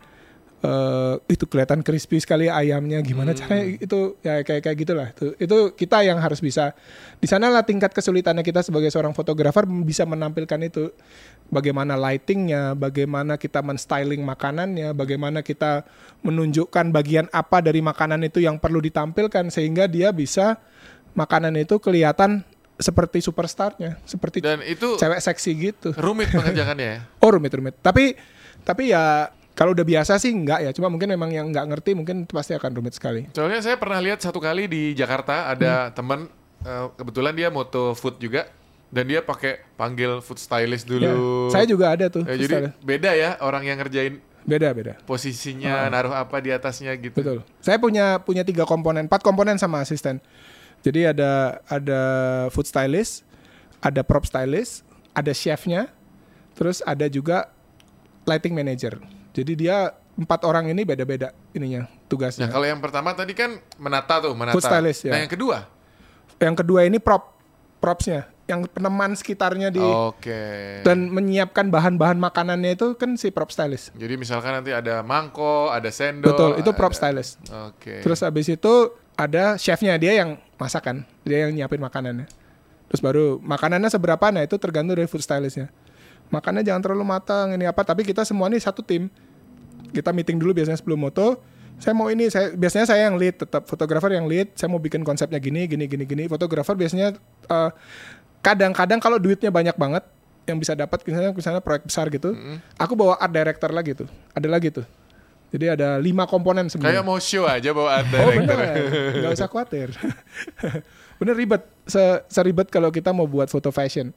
eh 0.58 1.14
itu 1.30 1.46
kelihatan 1.46 1.86
crispy 1.86 2.18
sekali 2.18 2.50
ayamnya 2.50 2.98
gimana 3.06 3.38
caranya? 3.38 3.78
Itu 3.78 4.18
ya 4.26 4.42
kayak 4.42 4.62
kayak 4.66 4.78
gitulah. 4.82 5.08
Itu 5.14 5.38
itu 5.38 5.58
kita 5.78 6.02
yang 6.02 6.18
harus 6.18 6.42
bisa. 6.42 6.74
Di 7.22 7.30
sana 7.30 7.54
lah 7.54 7.62
tingkat 7.62 7.94
kesulitannya 7.94 8.42
kita 8.42 8.66
sebagai 8.66 8.90
seorang 8.90 9.14
fotografer 9.14 9.70
bisa 9.86 10.02
menampilkan 10.10 10.58
itu. 10.66 10.90
Bagaimana 11.48 11.96
lightingnya 11.96 12.76
bagaimana 12.76 13.40
kita 13.40 13.64
menstyling 13.64 14.20
makanannya 14.20 14.92
bagaimana 14.92 15.40
kita 15.40 15.88
menunjukkan 16.20 16.92
bagian 16.92 17.32
apa 17.32 17.64
dari 17.64 17.80
makanan 17.80 18.20
itu 18.28 18.44
yang 18.44 18.60
perlu 18.60 18.84
ditampilkan 18.84 19.48
sehingga 19.48 19.88
dia 19.88 20.12
bisa 20.12 20.60
makanan 21.16 21.56
itu 21.56 21.80
kelihatan 21.80 22.44
seperti 22.78 23.24
superstarnya 23.24 23.98
seperti 24.06 24.44
Dan 24.44 24.62
itu 24.62 25.00
cewek 25.00 25.22
seksi 25.24 25.52
gitu. 25.56 25.90
rumit 25.98 26.30
pengerjaannya 26.36 26.86
ya. 26.86 27.00
Oh 27.24 27.32
rumit 27.32 27.54
rumit. 27.56 27.80
Tapi 27.80 28.14
tapi 28.68 28.92
ya 28.92 29.32
kalau 29.58 29.74
udah 29.74 29.82
biasa 29.82 30.22
sih 30.22 30.30
enggak 30.30 30.62
ya. 30.62 30.72
Cuma 30.72 30.86
mungkin 30.88 31.10
memang 31.10 31.34
yang 31.34 31.50
nggak 31.50 31.66
ngerti 31.66 31.98
mungkin 31.98 32.30
pasti 32.30 32.54
akan 32.54 32.72
rumit 32.72 32.94
sekali. 32.94 33.26
Soalnya 33.34 33.58
saya 33.60 33.76
pernah 33.76 33.98
lihat 33.98 34.22
satu 34.22 34.38
kali 34.38 34.70
di 34.70 34.94
Jakarta 34.94 35.50
ada 35.50 35.90
teman 35.90 36.30
eh, 36.62 36.86
kebetulan 36.94 37.34
dia 37.34 37.50
moto 37.50 37.98
food 37.98 38.22
juga 38.22 38.46
dan 38.88 39.04
dia 39.04 39.20
pakai 39.20 39.66
panggil 39.76 40.22
food 40.22 40.38
stylist 40.38 40.86
Ya, 40.86 41.10
dulu. 41.12 41.50
saya 41.50 41.66
juga 41.66 41.90
ada 41.92 42.06
tuh. 42.08 42.22
Eh, 42.24 42.38
jadi 42.38 42.70
beda 42.80 43.12
ya 43.18 43.36
orang 43.42 43.66
yang 43.66 43.82
ngerjain 43.82 44.22
beda 44.48 44.72
beda. 44.72 44.94
posisinya, 45.04 45.92
naruh 45.92 46.16
apa 46.16 46.40
di 46.40 46.54
atasnya 46.54 46.96
gitu. 46.96 47.18
Betul. 47.18 47.44
Saya 47.60 47.82
punya 47.82 48.22
punya 48.22 48.48
tiga 48.48 48.64
komponen, 48.64 49.10
empat 49.10 49.20
komponen 49.20 49.58
sama 49.58 49.82
asisten. 49.84 50.22
Jadi 50.86 51.04
ada 51.04 51.60
ada 51.66 52.02
food 52.54 52.70
stylist, 52.70 53.26
ada 53.82 54.06
prop 54.06 54.24
stylist, 54.24 54.86
ada 55.12 55.34
chefnya, 55.36 55.90
terus 56.56 56.80
ada 56.86 57.10
juga 57.10 57.50
lighting 58.24 58.54
manager. 58.54 59.02
Jadi 59.38 59.54
dia 59.54 59.94
empat 60.18 60.42
orang 60.42 60.74
ini 60.74 60.82
beda-beda 60.82 61.30
ininya 61.54 61.86
Nah 61.86 62.10
tugasnya. 62.10 62.50
kalau 62.50 62.66
yang 62.66 62.82
pertama 62.82 63.14
tadi 63.14 63.38
kan 63.38 63.62
menata 63.78 64.18
tuh, 64.18 64.34
menata. 64.34 64.58
Food 64.58 64.66
stylist, 64.66 65.06
ya. 65.06 65.14
Nah 65.14 65.22
yang 65.22 65.30
kedua, 65.30 65.70
Yang 66.38 66.56
kedua 66.66 66.86
ini 66.86 66.98
prop 66.98 67.38
propsnya, 67.78 68.26
yang 68.46 68.66
peneman 68.66 69.14
sekitarnya 69.14 69.70
di 69.70 69.82
oke. 69.82 70.42
dan 70.82 71.10
menyiapkan 71.10 71.70
bahan-bahan 71.70 72.18
makanannya 72.18 72.74
itu 72.74 72.94
kan 72.94 73.14
si 73.14 73.30
prop 73.30 73.54
stylist. 73.54 73.94
Jadi 73.94 74.18
misalkan 74.18 74.54
nanti 74.54 74.74
ada 74.74 75.02
mangkok, 75.02 75.70
ada 75.70 75.90
sendok. 75.90 76.34
Betul, 76.34 76.52
itu 76.58 76.70
prop 76.74 76.94
ada- 76.94 76.98
stylist. 76.98 77.38
Oke. 77.70 78.02
Terus 78.02 78.22
habis 78.22 78.50
itu 78.50 78.74
ada 79.14 79.58
chefnya 79.58 79.98
dia 79.98 80.14
yang 80.16 80.38
masak 80.58 80.82
kan, 80.84 80.98
dia 81.22 81.46
yang 81.46 81.54
nyiapin 81.54 81.78
makanannya. 81.78 82.26
Terus 82.88 83.02
baru 83.02 83.38
makanannya 83.38 83.90
seberapa 83.90 84.26
nah 84.30 84.42
itu 84.42 84.58
tergantung 84.58 84.98
dari 84.98 85.06
food 85.06 85.22
stylistnya. 85.22 85.70
Makannya 86.28 86.62
jangan 86.62 86.82
terlalu 86.82 87.06
matang 87.08 87.54
ini 87.54 87.66
apa, 87.66 87.82
tapi 87.82 88.02
kita 88.02 88.26
semua 88.26 88.50
ini 88.50 88.58
satu 88.58 88.82
tim. 88.82 89.10
Kita 89.98 90.14
meeting 90.14 90.38
dulu 90.38 90.54
biasanya 90.54 90.78
sebelum 90.78 91.02
moto. 91.02 91.42
Saya 91.82 91.94
mau 91.98 92.10
ini, 92.10 92.30
saya 92.30 92.54
biasanya 92.54 92.86
saya 92.86 93.10
yang 93.10 93.18
lead, 93.18 93.38
tetap 93.42 93.66
fotografer 93.66 94.14
yang 94.14 94.30
lead. 94.30 94.54
Saya 94.54 94.70
mau 94.70 94.78
bikin 94.78 95.02
konsepnya 95.02 95.42
gini, 95.42 95.66
gini, 95.66 95.90
gini, 95.90 96.06
gini. 96.06 96.24
Fotografer 96.30 96.78
biasanya 96.78 97.18
eh, 97.50 97.70
kadang-kadang 98.46 99.02
kalau 99.02 99.18
duitnya 99.18 99.50
banyak 99.50 99.74
banget 99.74 100.06
yang 100.48 100.58
bisa 100.62 100.78
dapat 100.78 101.04
misalnya 101.04 101.36
misalnya 101.36 101.60
proyek 101.60 101.84
besar 101.84 102.08
gitu, 102.08 102.32
aku 102.80 102.96
bawa 102.96 103.20
art 103.20 103.36
director 103.36 103.68
lagi 103.68 103.92
tuh, 103.92 104.08
ada 104.32 104.48
lagi 104.48 104.72
tuh. 104.72 104.88
Jadi 105.48 105.76
ada 105.80 106.00
lima 106.00 106.24
komponen 106.24 106.72
sebenarnya. 106.72 107.04
Kayak 107.04 107.08
mau 107.08 107.20
show 107.20 107.44
aja 107.44 107.70
bawa 107.76 108.00
art 108.00 108.08
Oh 108.08 108.32
director. 108.32 108.56
bener, 108.56 108.60
nggak 109.20 109.32
usah 109.36 109.48
khawatir. 109.52 109.88
bener 111.20 111.36
ribet, 111.36 111.64
Se 111.84 112.00
seribet 112.32 112.72
kalau 112.72 112.92
kita 112.92 113.12
mau 113.12 113.28
buat 113.28 113.52
foto 113.52 113.72
fashion. 113.76 114.16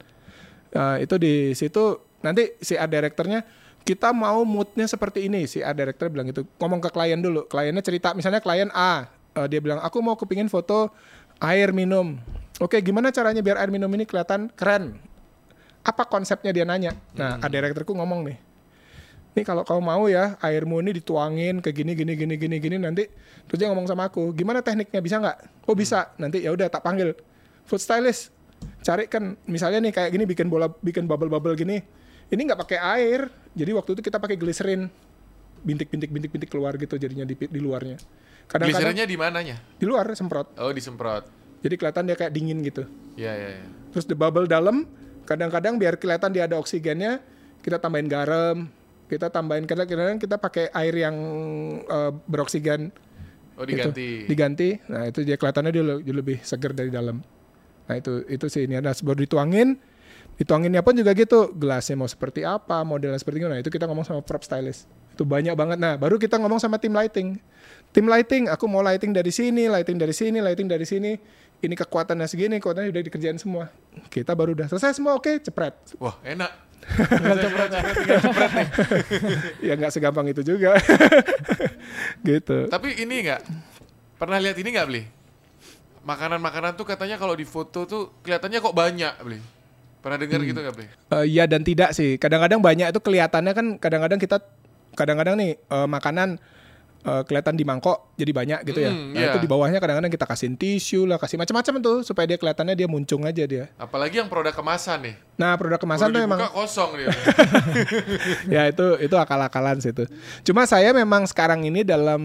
Nah, 0.71 1.03
itu 1.03 1.19
di 1.19 1.51
situ 1.51 1.99
nanti 2.23 2.55
si 2.63 2.79
art 2.79 2.91
directornya 2.91 3.43
kita 3.81 4.13
mau 4.13 4.45
moodnya 4.45 4.85
seperti 4.85 5.25
ini. 5.27 5.49
Si 5.49 5.59
art 5.61 5.77
director 5.77 6.07
bilang 6.07 6.29
gitu 6.29 6.45
ngomong 6.61 6.79
ke 6.81 6.89
klien 6.93 7.19
dulu. 7.19 7.45
Kliennya 7.49 7.81
cerita 7.81 8.13
misalnya 8.13 8.39
klien 8.39 8.69
A 8.73 9.09
eh, 9.37 9.47
dia 9.49 9.59
bilang 9.59 9.81
aku 9.81 9.99
mau 9.99 10.15
kepingin 10.17 10.47
foto 10.47 10.93
air 11.41 11.73
minum. 11.73 12.17
Oke 12.61 12.77
gimana 12.79 13.09
caranya 13.09 13.41
biar 13.41 13.57
air 13.57 13.73
minum 13.73 13.89
ini 13.93 14.05
kelihatan 14.05 14.53
keren? 14.53 15.01
Apa 15.81 16.05
konsepnya 16.05 16.53
dia 16.53 16.65
nanya? 16.67 16.93
Nah 17.17 17.41
art 17.41 17.51
directorku 17.51 17.97
ngomong 17.97 18.27
nih 18.29 18.37
nih 19.31 19.47
kalau 19.47 19.63
kau 19.63 19.79
mau 19.79 20.11
ya 20.11 20.35
airmu 20.43 20.83
ini 20.83 20.99
dituangin 20.99 21.63
ke 21.63 21.71
gini 21.71 21.95
gini 21.95 22.19
gini 22.19 22.35
gini 22.35 22.59
gini 22.59 22.75
nanti 22.75 23.07
terus 23.47 23.63
dia 23.63 23.71
ngomong 23.71 23.87
sama 23.87 24.11
aku 24.11 24.35
gimana 24.35 24.59
tekniknya 24.59 24.99
bisa 24.99 25.23
nggak? 25.23 25.37
Oh 25.71 25.75
bisa. 25.75 26.11
Nanti 26.19 26.43
ya 26.43 26.51
udah 26.51 26.67
tak 26.67 26.83
panggil. 26.83 27.15
Food 27.63 27.79
stylist 27.79 28.35
cari 28.81 29.05
kan 29.09 29.37
misalnya 29.45 29.81
nih 29.81 29.93
kayak 29.93 30.09
gini 30.13 30.25
bikin 30.25 30.47
bola 30.49 30.69
bikin 30.81 31.05
bubble 31.05 31.29
bubble 31.29 31.53
gini 31.57 31.81
ini 32.31 32.41
nggak 32.41 32.59
pakai 32.59 32.79
air 32.79 33.19
jadi 33.51 33.71
waktu 33.71 33.93
itu 33.93 34.01
kita 34.01 34.17
pakai 34.17 34.35
glycerin 34.35 34.87
bintik 35.61 35.87
bintik 35.87 36.09
bintik 36.09 36.31
bintik 36.31 36.49
keluar 36.49 36.73
gitu 36.75 36.95
jadinya 36.95 37.21
di, 37.21 37.35
di 37.35 37.59
luarnya 37.59 37.99
kadang-kadang 38.47 38.91
Gliserinnya 38.91 39.05
di 39.05 39.15
mananya? 39.15 39.55
di 39.77 39.85
luar 39.85 40.09
semprot 40.11 40.57
Oh 40.57 40.71
disemprot. 40.71 41.23
jadi 41.61 41.75
kelihatan 41.77 42.03
dia 42.03 42.15
kayak 42.17 42.33
dingin 42.33 42.59
gitu 42.61 42.83
Iya 43.13 43.31
iya. 43.31 43.49
iya. 43.59 43.67
terus 43.91 44.07
the 44.07 44.15
bubble 44.15 44.47
dalam 44.47 44.87
kadang-kadang 45.23 45.77
biar 45.77 45.95
kelihatan 45.95 46.31
dia 46.31 46.49
ada 46.49 46.57
oksigennya 46.57 47.21
kita 47.61 47.77
tambahin 47.77 48.09
garam 48.09 48.65
kita 49.05 49.27
tambahin 49.27 49.67
kadang-kadang 49.67 50.17
kita 50.17 50.39
pakai 50.39 50.71
air 50.73 50.95
yang 50.97 51.15
eh, 51.83 52.11
beroksigen 52.25 52.89
Oh 53.59 53.67
diganti. 53.67 54.25
diganti 54.25 54.69
nah 54.89 55.05
itu 55.05 55.21
dia 55.21 55.37
kelihatannya 55.37 55.69
dia 55.69 55.83
lebih 56.09 56.41
segar 56.41 56.73
dari 56.73 56.89
dalam 56.89 57.21
nah 57.85 57.93
itu 57.93 58.23
itu 58.25 58.47
sih 58.47 58.65
ini 58.65 58.79
ada 58.79 58.95
baru 58.97 59.21
dituangin 59.21 59.77
dituanginnya 60.41 60.81
pun 60.81 60.97
juga 60.97 61.13
gitu 61.13 61.53
gelasnya 61.53 61.93
mau 61.93 62.09
seperti 62.09 62.41
apa 62.41 62.81
modelnya 62.81 63.21
seperti 63.21 63.45
gimana 63.45 63.61
nah, 63.61 63.61
itu 63.61 63.69
kita 63.69 63.85
ngomong 63.85 64.01
sama 64.01 64.25
prop 64.25 64.41
stylist. 64.41 64.89
Itu 65.13 65.21
banyak 65.21 65.53
banget. 65.53 65.77
Nah 65.77 66.01
baru 66.01 66.17
kita 66.17 66.41
ngomong 66.41 66.57
sama 66.57 66.81
tim 66.81 66.89
lighting. 66.89 67.37
Tim 67.93 68.09
lighting 68.09 68.49
aku 68.49 68.65
mau 68.65 68.81
lighting 68.81 69.13
dari 69.13 69.29
sini 69.29 69.69
lighting 69.69 70.01
dari 70.01 70.17
sini 70.17 70.41
lighting 70.41 70.65
dari 70.65 70.81
sini. 70.81 71.13
Ini 71.61 71.77
kekuatannya 71.77 72.25
segini 72.25 72.57
kekuatannya 72.57 72.89
udah 72.89 73.03
dikerjain 73.05 73.37
semua. 73.37 73.69
Kita 74.09 74.33
baru 74.33 74.57
udah 74.57 74.65
selesai 74.65 74.97
semua 74.97 75.13
oke 75.13 75.29
cepret. 75.45 75.77
Wah 76.01 76.17
enak. 76.25 76.49
ya 79.69 79.77
nggak 79.77 79.93
segampang 79.93 80.25
itu 80.25 80.41
juga. 80.41 80.73
Gitu. 82.25 82.65
Tapi 82.65 82.97
ini 82.97 83.29
nggak? 83.29 83.41
Pernah 84.17 84.41
lihat 84.41 84.57
ini 84.57 84.73
nggak 84.73 84.87
beli? 84.89 85.05
Makanan-makanan 86.01 86.73
tuh 86.73 86.89
katanya 86.89 87.21
kalau 87.21 87.37
di 87.37 87.45
foto 87.45 87.85
tuh 87.85 88.09
kelihatannya 88.25 88.57
kok 88.57 88.73
banyak 88.73 89.13
beli. 89.21 89.60
Pernah 90.01 90.17
dengar 90.17 90.41
gitu 90.41 90.57
nggak 90.57 90.73
beli? 90.73 90.87
Eh, 90.89 91.25
Iya 91.29 91.45
dan 91.45 91.61
tidak 91.61 91.93
sih. 91.93 92.17
Kadang-kadang 92.17 92.57
banyak 92.59 92.89
itu 92.89 92.99
kelihatannya 92.99 93.53
kan 93.53 93.65
kadang-kadang 93.77 94.17
kita 94.17 94.41
kadang-kadang 94.91 95.37
nih 95.37 95.55
eh, 95.55 95.87
makanan 95.87 96.41
eh, 97.01 97.21
kelihatan 97.25 97.53
di 97.53 97.61
mangkok 97.61 98.13
jadi 98.13 98.29
banyak 98.29 98.59
gitu 98.65 98.79
ya. 98.81 98.89
Hmm, 98.89 99.13
Nah, 99.13 99.21
iya. 99.21 99.29
itu 99.33 99.39
di 99.39 99.49
bawahnya 99.49 99.77
kadang-kadang 99.77 100.09
kita 100.09 100.25
kasihin 100.25 100.53
tisu 100.53 101.05
lah, 101.05 101.17
kasih 101.17 101.37
macam-macam 101.37 101.73
tuh 101.79 101.97
supaya 102.01 102.25
dia 102.25 102.37
kelihatannya 102.37 102.73
dia 102.73 102.85
muncung 102.85 103.25
aja 103.25 103.45
dia. 103.45 103.69
Apalagi 103.77 104.21
yang 104.21 104.29
produk 104.29 104.53
kemasan 104.53 105.05
nih. 105.05 105.15
Nah, 105.37 105.53
produk 105.57 105.77
kemasan 105.77 106.09
Baru 106.09 106.13
tuh 106.13 106.21
dibuka 106.21 106.37
emang 106.45 106.53
kosong 106.53 106.89
dia. 106.97 107.09
ya 108.57 108.61
itu 108.69 108.85
itu 109.01 109.15
akal-akalan 109.17 109.77
sih 109.81 109.91
itu. 109.91 110.05
Cuma 110.45 110.65
saya 110.65 110.93
memang 110.93 111.25
sekarang 111.25 111.61
ini 111.61 111.81
dalam 111.81 112.21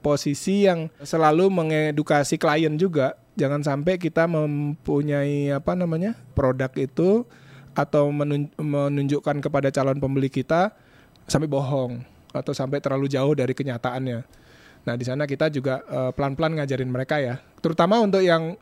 posisi 0.00 0.64
yang 0.68 0.88
selalu 1.00 1.48
mengedukasi 1.48 2.36
klien 2.36 2.76
juga. 2.76 3.16
Jangan 3.38 3.62
sampai 3.62 4.02
kita 4.02 4.26
mempunyai 4.26 5.54
apa 5.54 5.78
namanya 5.78 6.18
produk 6.34 6.74
itu 6.74 7.22
atau 7.78 8.10
menun- 8.10 8.50
menunjukkan 8.58 9.38
kepada 9.38 9.70
calon 9.70 10.02
pembeli 10.02 10.26
kita 10.26 10.74
sampai 11.30 11.46
bohong 11.46 12.02
atau 12.34 12.50
sampai 12.50 12.82
terlalu 12.82 13.06
jauh 13.06 13.38
dari 13.38 13.54
kenyataannya. 13.54 14.26
Nah 14.82 14.94
di 14.98 15.04
sana 15.06 15.30
kita 15.30 15.46
juga 15.54 15.86
eh, 15.86 16.10
pelan-pelan 16.10 16.58
ngajarin 16.58 16.90
mereka 16.90 17.22
ya, 17.22 17.38
terutama 17.62 18.02
untuk 18.02 18.26
yang 18.26 18.58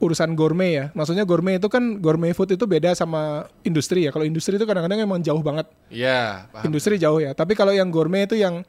urusan 0.00 0.32
gourmet 0.32 0.70
ya. 0.72 0.84
Maksudnya 0.96 1.28
gourmet 1.28 1.60
itu 1.60 1.68
kan 1.68 2.00
gourmet 2.00 2.32
food 2.32 2.56
itu 2.56 2.64
beda 2.64 2.96
sama 2.96 3.50
industri 3.66 4.08
ya. 4.08 4.10
Kalau 4.14 4.24
industri 4.24 4.56
itu 4.56 4.64
kadang-kadang 4.64 5.04
emang 5.04 5.20
jauh 5.20 5.44
banget 5.44 5.68
Iya, 5.92 6.48
industri 6.64 6.96
jauh 6.96 7.20
ya. 7.20 7.36
Tapi 7.36 7.52
kalau 7.52 7.70
yang 7.74 7.92
gourmet 7.92 8.24
itu 8.24 8.40
yang 8.40 8.64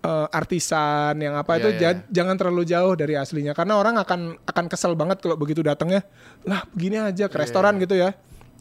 eh, 0.00 0.26
artisan, 0.32 1.12
yang 1.16 1.36
apa 1.36 1.56
Iya, 1.56 1.60
itu 1.60 1.68
iya, 1.70 1.80
ja- 1.92 2.02
jangan 2.08 2.36
terlalu 2.40 2.64
jauh 2.64 2.96
dari 2.96 3.14
aslinya 3.14 3.52
karena 3.52 3.76
orang 3.76 4.00
akan 4.00 4.40
akan 4.42 4.64
kesel 4.66 4.96
banget 4.96 5.20
kalau 5.20 5.36
begitu 5.36 5.60
datangnya 5.60 6.04
lah 6.42 6.64
begini 6.72 6.96
aja 6.98 7.28
ke 7.28 7.36
Iya, 7.36 7.42
restoran 7.44 7.76
gitu 7.76 7.94
ya. 7.94 8.16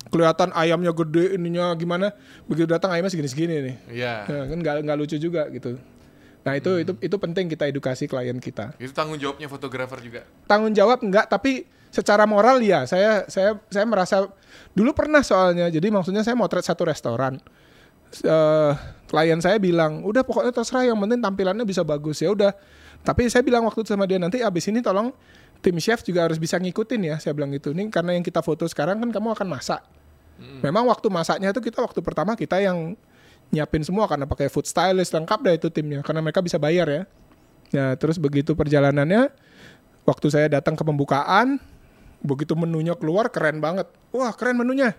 Kelihatan 0.10 0.52
ayamnya 0.52 0.90
gede 0.92 1.36
ininya 1.36 1.76
gimana, 1.76 2.16
begitu 2.44 2.66
datang 2.66 2.90
ayamnya 2.92 3.12
segini-segini 3.12 3.56
nih. 3.62 3.76
Iya. 3.94 4.14
Ya, 4.26 4.42
kan 4.48 4.58
nggak 4.58 4.76
nggak 4.88 4.98
lucu 4.98 5.16
juga 5.16 5.46
gitu. 5.52 5.78
Nah 6.40 6.56
itu 6.56 6.72
itu 6.82 6.92
itu 6.98 7.16
penting 7.20 7.46
kita 7.48 7.68
edukasi 7.68 8.08
klien 8.08 8.40
kita. 8.40 8.74
Itu 8.80 8.96
tanggung 8.96 9.20
jawabnya 9.20 9.46
fotografer 9.46 10.00
juga. 10.00 10.22
Tanggung 10.48 10.72
jawab 10.72 11.04
enggak, 11.04 11.28
tapi 11.28 11.68
secara 11.92 12.24
moral 12.24 12.64
ya 12.64 12.88
saya 12.88 13.28
saya 13.28 13.60
saya 13.68 13.86
merasa 13.86 14.28
dulu 14.72 14.96
pernah 14.96 15.20
soalnya. 15.22 15.68
Jadi 15.68 15.88
maksudnya 15.92 16.24
saya 16.24 16.34
motret 16.34 16.64
satu 16.64 16.88
restoran. 16.88 17.38
Eh, 18.10 18.74
klien 19.10 19.40
saya 19.42 19.58
bilang, 19.62 20.02
udah 20.02 20.26
pokoknya 20.26 20.54
terserah 20.54 20.90
yang 20.90 20.98
penting 20.98 21.22
tampilannya 21.22 21.66
bisa 21.66 21.86
bagus 21.86 22.22
ya 22.22 22.34
udah. 22.34 22.52
Tapi 23.06 23.30
saya 23.30 23.46
bilang 23.46 23.64
waktu 23.66 23.86
itu 23.86 23.90
sama 23.94 24.10
dia 24.10 24.20
nanti 24.20 24.44
abis 24.44 24.68
ini 24.68 24.84
tolong 24.84 25.14
tim 25.64 25.78
chef 25.80 26.04
juga 26.04 26.26
harus 26.26 26.42
bisa 26.42 26.58
ngikutin 26.58 27.02
ya. 27.06 27.16
Saya 27.22 27.38
bilang 27.38 27.54
gitu. 27.54 27.72
Ini 27.72 27.88
karena 27.94 28.18
yang 28.18 28.26
kita 28.26 28.42
foto 28.42 28.66
sekarang 28.68 29.00
kan 29.00 29.10
kamu 29.14 29.38
akan 29.38 29.48
masak. 29.48 29.82
Memang 30.40 30.88
waktu 30.88 31.12
masaknya 31.12 31.52
itu 31.52 31.60
kita 31.60 31.84
waktu 31.84 32.00
pertama 32.00 32.32
kita 32.32 32.64
yang 32.64 32.96
nyiapin 33.52 33.84
semua 33.84 34.08
karena 34.08 34.24
pakai 34.24 34.48
food 34.48 34.64
stylist 34.64 35.12
lengkap 35.12 35.40
dah 35.42 35.54
itu 35.58 35.68
timnya 35.68 36.00
karena 36.00 36.24
mereka 36.24 36.40
bisa 36.40 36.56
bayar 36.56 36.88
ya. 36.88 37.04
Ya 37.70 37.86
terus 38.00 38.16
begitu 38.16 38.56
perjalanannya 38.56 39.30
waktu 40.08 40.28
saya 40.32 40.48
datang 40.48 40.80
ke 40.80 40.84
pembukaan 40.88 41.60
begitu 42.24 42.56
menunya 42.56 42.96
keluar 42.96 43.28
keren 43.28 43.60
banget. 43.60 43.92
Wah 44.16 44.32
keren 44.32 44.64
menunya. 44.64 44.96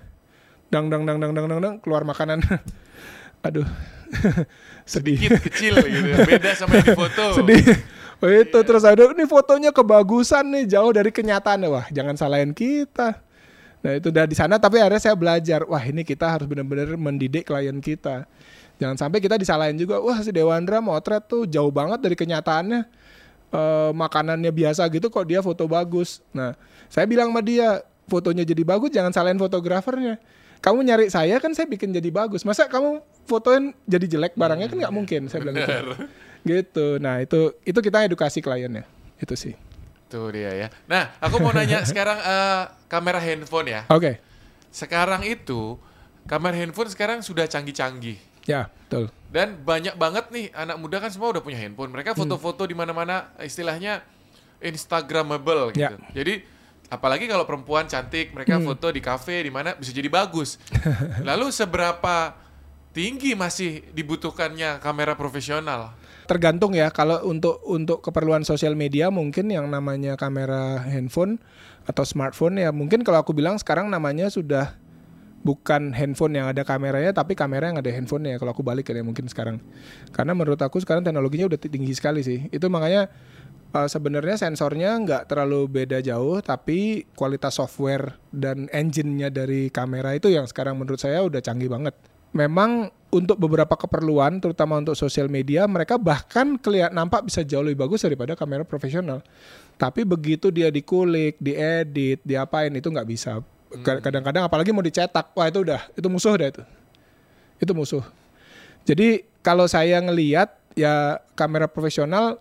Dang 0.71 0.87
dang 0.87 1.03
dang 1.03 1.19
dang 1.19 1.35
dang 1.35 1.47
dang, 1.51 1.61
dang 1.61 1.75
keluar 1.83 2.07
makanan. 2.07 2.41
Aduh 3.47 3.67
sedih. 4.93 5.19
Kit 5.19 5.43
kecil 5.51 5.75
gitu. 5.83 6.09
Beda 6.27 6.51
sama 6.55 6.79
yang 6.79 6.87
di 6.87 6.97
foto. 6.99 7.25
sedih. 7.43 7.63
Oh, 8.21 8.29
itu 8.29 8.59
terus 8.69 8.85
ada 8.85 9.01
ini 9.17 9.25
fotonya 9.25 9.73
kebagusan 9.73 10.45
nih 10.53 10.77
jauh 10.77 10.93
dari 10.93 11.09
kenyataan 11.09 11.65
wah 11.73 11.87
jangan 11.89 12.15
salahin 12.21 12.53
kita. 12.53 13.17
Nah 13.81 13.93
itu 13.97 14.13
udah 14.13 14.29
di 14.29 14.37
sana 14.37 14.61
tapi 14.61 14.77
akhirnya 14.77 15.01
saya 15.01 15.17
belajar 15.17 15.65
wah 15.65 15.81
ini 15.81 16.05
kita 16.05 16.29
harus 16.29 16.45
benar-benar 16.45 17.01
mendidik 17.01 17.49
klien 17.49 17.81
kita. 17.81 18.29
Jangan 18.77 18.97
sampai 19.01 19.25
kita 19.25 19.41
disalahin 19.41 19.77
juga 19.81 20.05
wah 20.05 20.21
si 20.21 20.33
Dewandra 20.37 20.85
motret 20.85 21.25
tuh 21.25 21.49
jauh 21.49 21.73
banget 21.73 21.99
dari 22.05 22.17
kenyataannya. 22.17 22.81
Eh, 23.51 23.91
makanannya 23.97 24.53
biasa 24.53 24.87
gitu 24.93 25.09
kok 25.09 25.25
dia 25.25 25.41
foto 25.41 25.65
bagus. 25.65 26.21
Nah 26.37 26.53
saya 26.93 27.09
bilang 27.09 27.33
sama 27.33 27.41
dia 27.41 27.81
fotonya 28.05 28.45
jadi 28.45 28.63
bagus 28.69 28.93
jangan 28.93 29.17
salahin 29.17 29.41
fotografernya. 29.41 30.21
Kamu 30.61 30.85
nyari 30.85 31.09
saya 31.09 31.41
kan 31.41 31.57
saya 31.57 31.65
bikin 31.65 31.89
jadi 31.91 32.09
bagus. 32.09 32.45
Masa 32.45 32.69
kamu 32.69 33.01
fotoin 33.25 33.73
jadi 33.85 34.07
jelek 34.07 34.37
barangnya 34.37 34.69
kan 34.69 34.77
nggak 34.77 34.95
mungkin 34.95 35.21
saya 35.27 35.41
bilang 35.41 35.57
gitu. 35.57 35.77
gitu. 36.45 36.87
Nah 37.01 37.25
itu 37.25 37.57
itu 37.65 37.79
kita 37.81 38.05
edukasi 38.05 38.45
kliennya 38.45 38.85
itu 39.17 39.35
sih. 39.35 39.55
Tuh 40.11 40.29
dia 40.35 40.51
ya. 40.53 40.69
Nah, 40.85 41.15
aku 41.23 41.39
mau 41.39 41.55
nanya 41.55 41.81
sekarang 41.91 42.19
eh, 42.19 42.63
kamera 42.91 43.23
handphone 43.23 43.73
ya. 43.73 43.83
Oke. 43.89 44.21
Sekarang 44.69 45.25
itu 45.25 45.81
kamera 46.29 46.53
handphone 46.59 46.91
sekarang 46.93 47.25
sudah 47.25 47.49
canggih-canggih. 47.49 48.19
Ya 48.45 48.69
betul. 48.85 49.09
Dan 49.31 49.63
banyak 49.63 49.95
banget 49.95 50.29
nih 50.35 50.51
anak 50.53 50.77
muda 50.77 50.99
kan 50.99 51.09
semua 51.09 51.31
udah 51.31 51.41
punya 51.41 51.57
handphone. 51.57 51.89
Mereka 51.89 52.13
Hmm. 52.13 52.27
foto-foto 52.27 52.67
di 52.67 52.75
mana-mana 52.75 53.31
istilahnya 53.41 54.03
instagramable 54.61 55.73
gitu. 55.73 55.97
Ya. 55.97 55.97
Jadi 56.13 56.45
apalagi 56.91 57.31
kalau 57.31 57.47
perempuan 57.47 57.87
cantik, 57.87 58.35
mereka 58.35 58.59
Hmm. 58.59 58.67
foto 58.67 58.91
di 58.91 58.99
kafe 58.99 59.47
di 59.47 59.51
mana 59.55 59.79
bisa 59.79 59.95
jadi 59.95 60.11
bagus. 60.11 60.59
Lalu 61.29 61.55
seberapa 61.55 62.35
tinggi 62.91 63.39
masih 63.39 63.87
dibutuhkannya 63.95 64.83
kamera 64.83 65.15
profesional? 65.15 65.95
Tergantung 66.27 66.75
ya 66.75 66.91
kalau 66.95 67.23
untuk 67.27 67.59
untuk 67.67 68.03
keperluan 68.03 68.47
sosial 68.47 68.79
media 68.79 69.11
mungkin 69.11 69.51
yang 69.51 69.67
namanya 69.67 70.15
kamera 70.15 70.79
handphone 70.83 71.43
atau 71.87 72.07
smartphone 72.07 72.59
ya 72.59 72.71
mungkin 72.71 73.03
kalau 73.03 73.19
aku 73.23 73.35
bilang 73.35 73.59
sekarang 73.59 73.91
namanya 73.91 74.31
sudah 74.31 74.79
bukan 75.41 75.97
handphone 75.97 76.37
yang 76.37 76.53
ada 76.53 76.63
kameranya 76.69 77.17
tapi 77.17 77.33
kamera 77.33 77.73
yang 77.73 77.81
ada 77.81 77.89
handphone 77.89 78.29
ya 78.29 78.37
kalau 78.37 78.53
aku 78.53 78.61
balik 78.61 78.93
ya 78.93 79.01
mungkin 79.01 79.25
sekarang 79.25 79.57
karena 80.13 80.37
menurut 80.37 80.61
aku 80.61 80.79
sekarang 80.85 81.01
teknologinya 81.01 81.49
udah 81.49 81.59
tinggi 81.59 81.97
sekali 81.97 82.21
sih 82.21 82.53
itu 82.53 82.67
makanya 82.69 83.09
uh, 83.75 83.89
sebenarnya 83.89 84.37
sensornya 84.39 84.99
nggak 85.01 85.31
terlalu 85.31 85.67
beda 85.71 86.03
jauh 86.03 86.43
tapi 86.43 87.07
kualitas 87.15 87.57
software 87.57 88.19
dan 88.31 88.67
engine-nya 88.71 89.31
dari 89.31 89.71
kamera 89.71 90.15
itu 90.15 90.31
yang 90.31 90.47
sekarang 90.47 90.79
menurut 90.79 91.01
saya 91.01 91.23
udah 91.23 91.41
canggih 91.43 91.71
banget. 91.71 91.95
Memang 92.31 92.95
untuk 93.11 93.43
beberapa 93.43 93.75
keperluan 93.75 94.39
terutama 94.39 94.79
untuk 94.79 94.95
sosial 94.95 95.27
media 95.27 95.67
mereka 95.67 95.99
bahkan 95.99 96.55
kelihatan 96.55 96.95
nampak 96.95 97.27
bisa 97.27 97.43
jauh 97.43 97.67
lebih 97.67 97.83
bagus 97.83 98.07
daripada 98.07 98.39
kamera 98.39 98.63
profesional. 98.63 99.27
Tapi 99.75 100.07
begitu 100.07 100.55
dia 100.55 100.71
dikulik 100.71 101.35
diedit 101.43 102.23
diapain 102.23 102.71
itu 102.71 102.87
nggak 102.87 103.09
bisa. 103.11 103.43
Kadang-kadang 103.83 104.47
apalagi 104.47 104.71
mau 104.71 104.83
dicetak 104.83 105.35
wah 105.35 105.47
itu 105.51 105.63
udah 105.67 105.91
itu 105.95 106.07
musuh 106.07 106.35
dah 106.39 106.49
itu. 106.55 106.63
Itu 107.59 107.73
musuh. 107.75 108.03
Jadi 108.87 109.27
kalau 109.43 109.67
saya 109.67 109.99
ngeliat 109.99 110.55
ya 110.79 111.19
kamera 111.35 111.67
profesional 111.67 112.39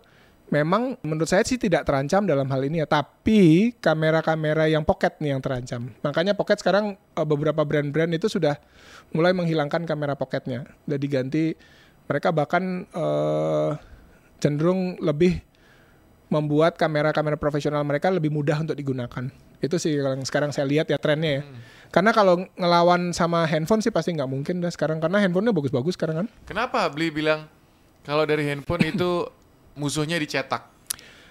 memang 0.49 0.97
menurut 1.05 1.29
saya 1.29 1.45
sih 1.45 1.61
tidak 1.61 1.85
terancam 1.85 2.25
dalam 2.25 2.49
hal 2.49 2.61
ini 2.65 2.81
ya. 2.83 2.87
Tapi 2.89 3.73
kamera-kamera 3.77 4.65
yang 4.69 4.83
pocket 4.83 5.17
nih 5.21 5.37
yang 5.37 5.41
terancam. 5.41 5.93
Makanya 6.01 6.33
pocket 6.33 6.59
sekarang 6.59 6.97
eh, 6.97 7.25
beberapa 7.25 7.61
brand-brand 7.63 8.11
itu 8.13 8.27
sudah 8.27 8.57
mulai 9.13 9.31
menghilangkan 9.33 9.85
kamera 9.85 10.17
pocketnya. 10.17 10.65
Udah 10.89 10.99
diganti 10.99 11.53
mereka 12.09 12.33
bahkan 12.33 12.85
eh, 12.89 13.71
cenderung 14.41 14.97
lebih 14.99 15.45
membuat 16.29 16.77
kamera-kamera 16.77 17.37
profesional 17.37 17.81
mereka 17.81 18.13
lebih 18.13 18.29
mudah 18.29 18.61
untuk 18.61 18.77
digunakan. 18.77 19.29
Itu 19.59 19.75
sih 19.81 19.97
yang 19.97 20.23
sekarang 20.23 20.53
saya 20.53 20.69
lihat 20.69 20.87
ya 20.87 20.97
trennya 21.01 21.41
ya. 21.41 21.43
Karena 21.89 22.13
kalau 22.13 22.45
ngelawan 22.53 23.11
sama 23.17 23.49
handphone 23.49 23.81
sih 23.81 23.89
pasti 23.89 24.13
nggak 24.13 24.29
mungkin 24.29 24.61
dah 24.61 24.69
sekarang 24.69 25.01
karena 25.01 25.25
handphonenya 25.25 25.51
bagus-bagus 25.57 25.97
sekarang 25.97 26.25
kan. 26.25 26.27
Kenapa 26.45 26.85
beli 26.93 27.09
bilang 27.09 27.49
kalau 28.05 28.23
dari 28.29 28.45
handphone 28.45 28.93
itu 28.93 29.25
musuhnya 29.79 30.19
dicetak? 30.19 30.79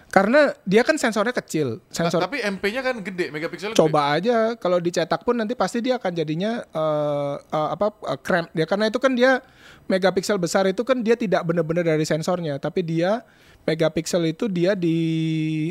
Karena 0.09 0.57
dia 0.65 0.81
kan 0.89 0.97
sensornya 0.97 1.37
kecil. 1.37 1.85
Nah, 1.85 1.93
Sensor 1.93 2.25
tapi 2.25 2.41
MP-nya 2.41 2.81
kan 2.81 2.97
gede, 3.05 3.29
megapikselnya 3.29 3.77
coba 3.77 4.17
aja 4.17 4.57
kalau 4.57 4.81
dicetak 4.81 5.21
pun 5.21 5.37
nanti 5.37 5.53
pasti 5.53 5.85
dia 5.85 6.01
akan 6.01 6.13
jadinya 6.17 6.65
eh, 6.65 7.35
eh, 7.37 7.69
apa 7.77 7.93
cramp 8.25 8.49
dia. 8.57 8.65
Karena 8.65 8.89
itu 8.89 8.97
kan 8.97 9.13
dia 9.13 9.45
megapiksel 9.85 10.41
besar 10.41 10.65
itu 10.65 10.81
kan 10.81 11.05
dia 11.05 11.13
tidak 11.13 11.45
benar-benar 11.45 11.85
dari 11.85 12.09
sensornya 12.09 12.57
tapi 12.57 12.85
dia 12.85 13.21
megapiksel 13.69 14.25
itu 14.33 14.49
dia 14.49 14.73
di 14.73 14.97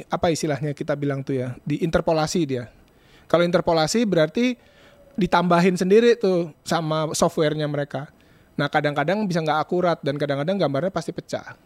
apa 0.06 0.30
istilahnya 0.30 0.78
kita 0.78 0.94
bilang 0.94 1.26
tuh 1.26 1.42
ya 1.42 1.58
di 1.66 1.82
interpolasi 1.82 2.46
dia. 2.46 2.70
Kalau 3.26 3.42
interpolasi 3.42 4.06
berarti 4.06 4.54
ditambahin 5.18 5.82
sendiri 5.82 6.14
tuh 6.14 6.54
sama 6.62 7.10
softwarenya 7.10 7.66
mereka. 7.66 8.14
Nah 8.54 8.70
kadang-kadang 8.70 9.26
bisa 9.26 9.42
nggak 9.42 9.60
akurat 9.66 9.98
dan 10.06 10.14
kadang-kadang 10.22 10.62
gambarnya 10.62 10.94
pasti 10.94 11.10
pecah 11.10 11.58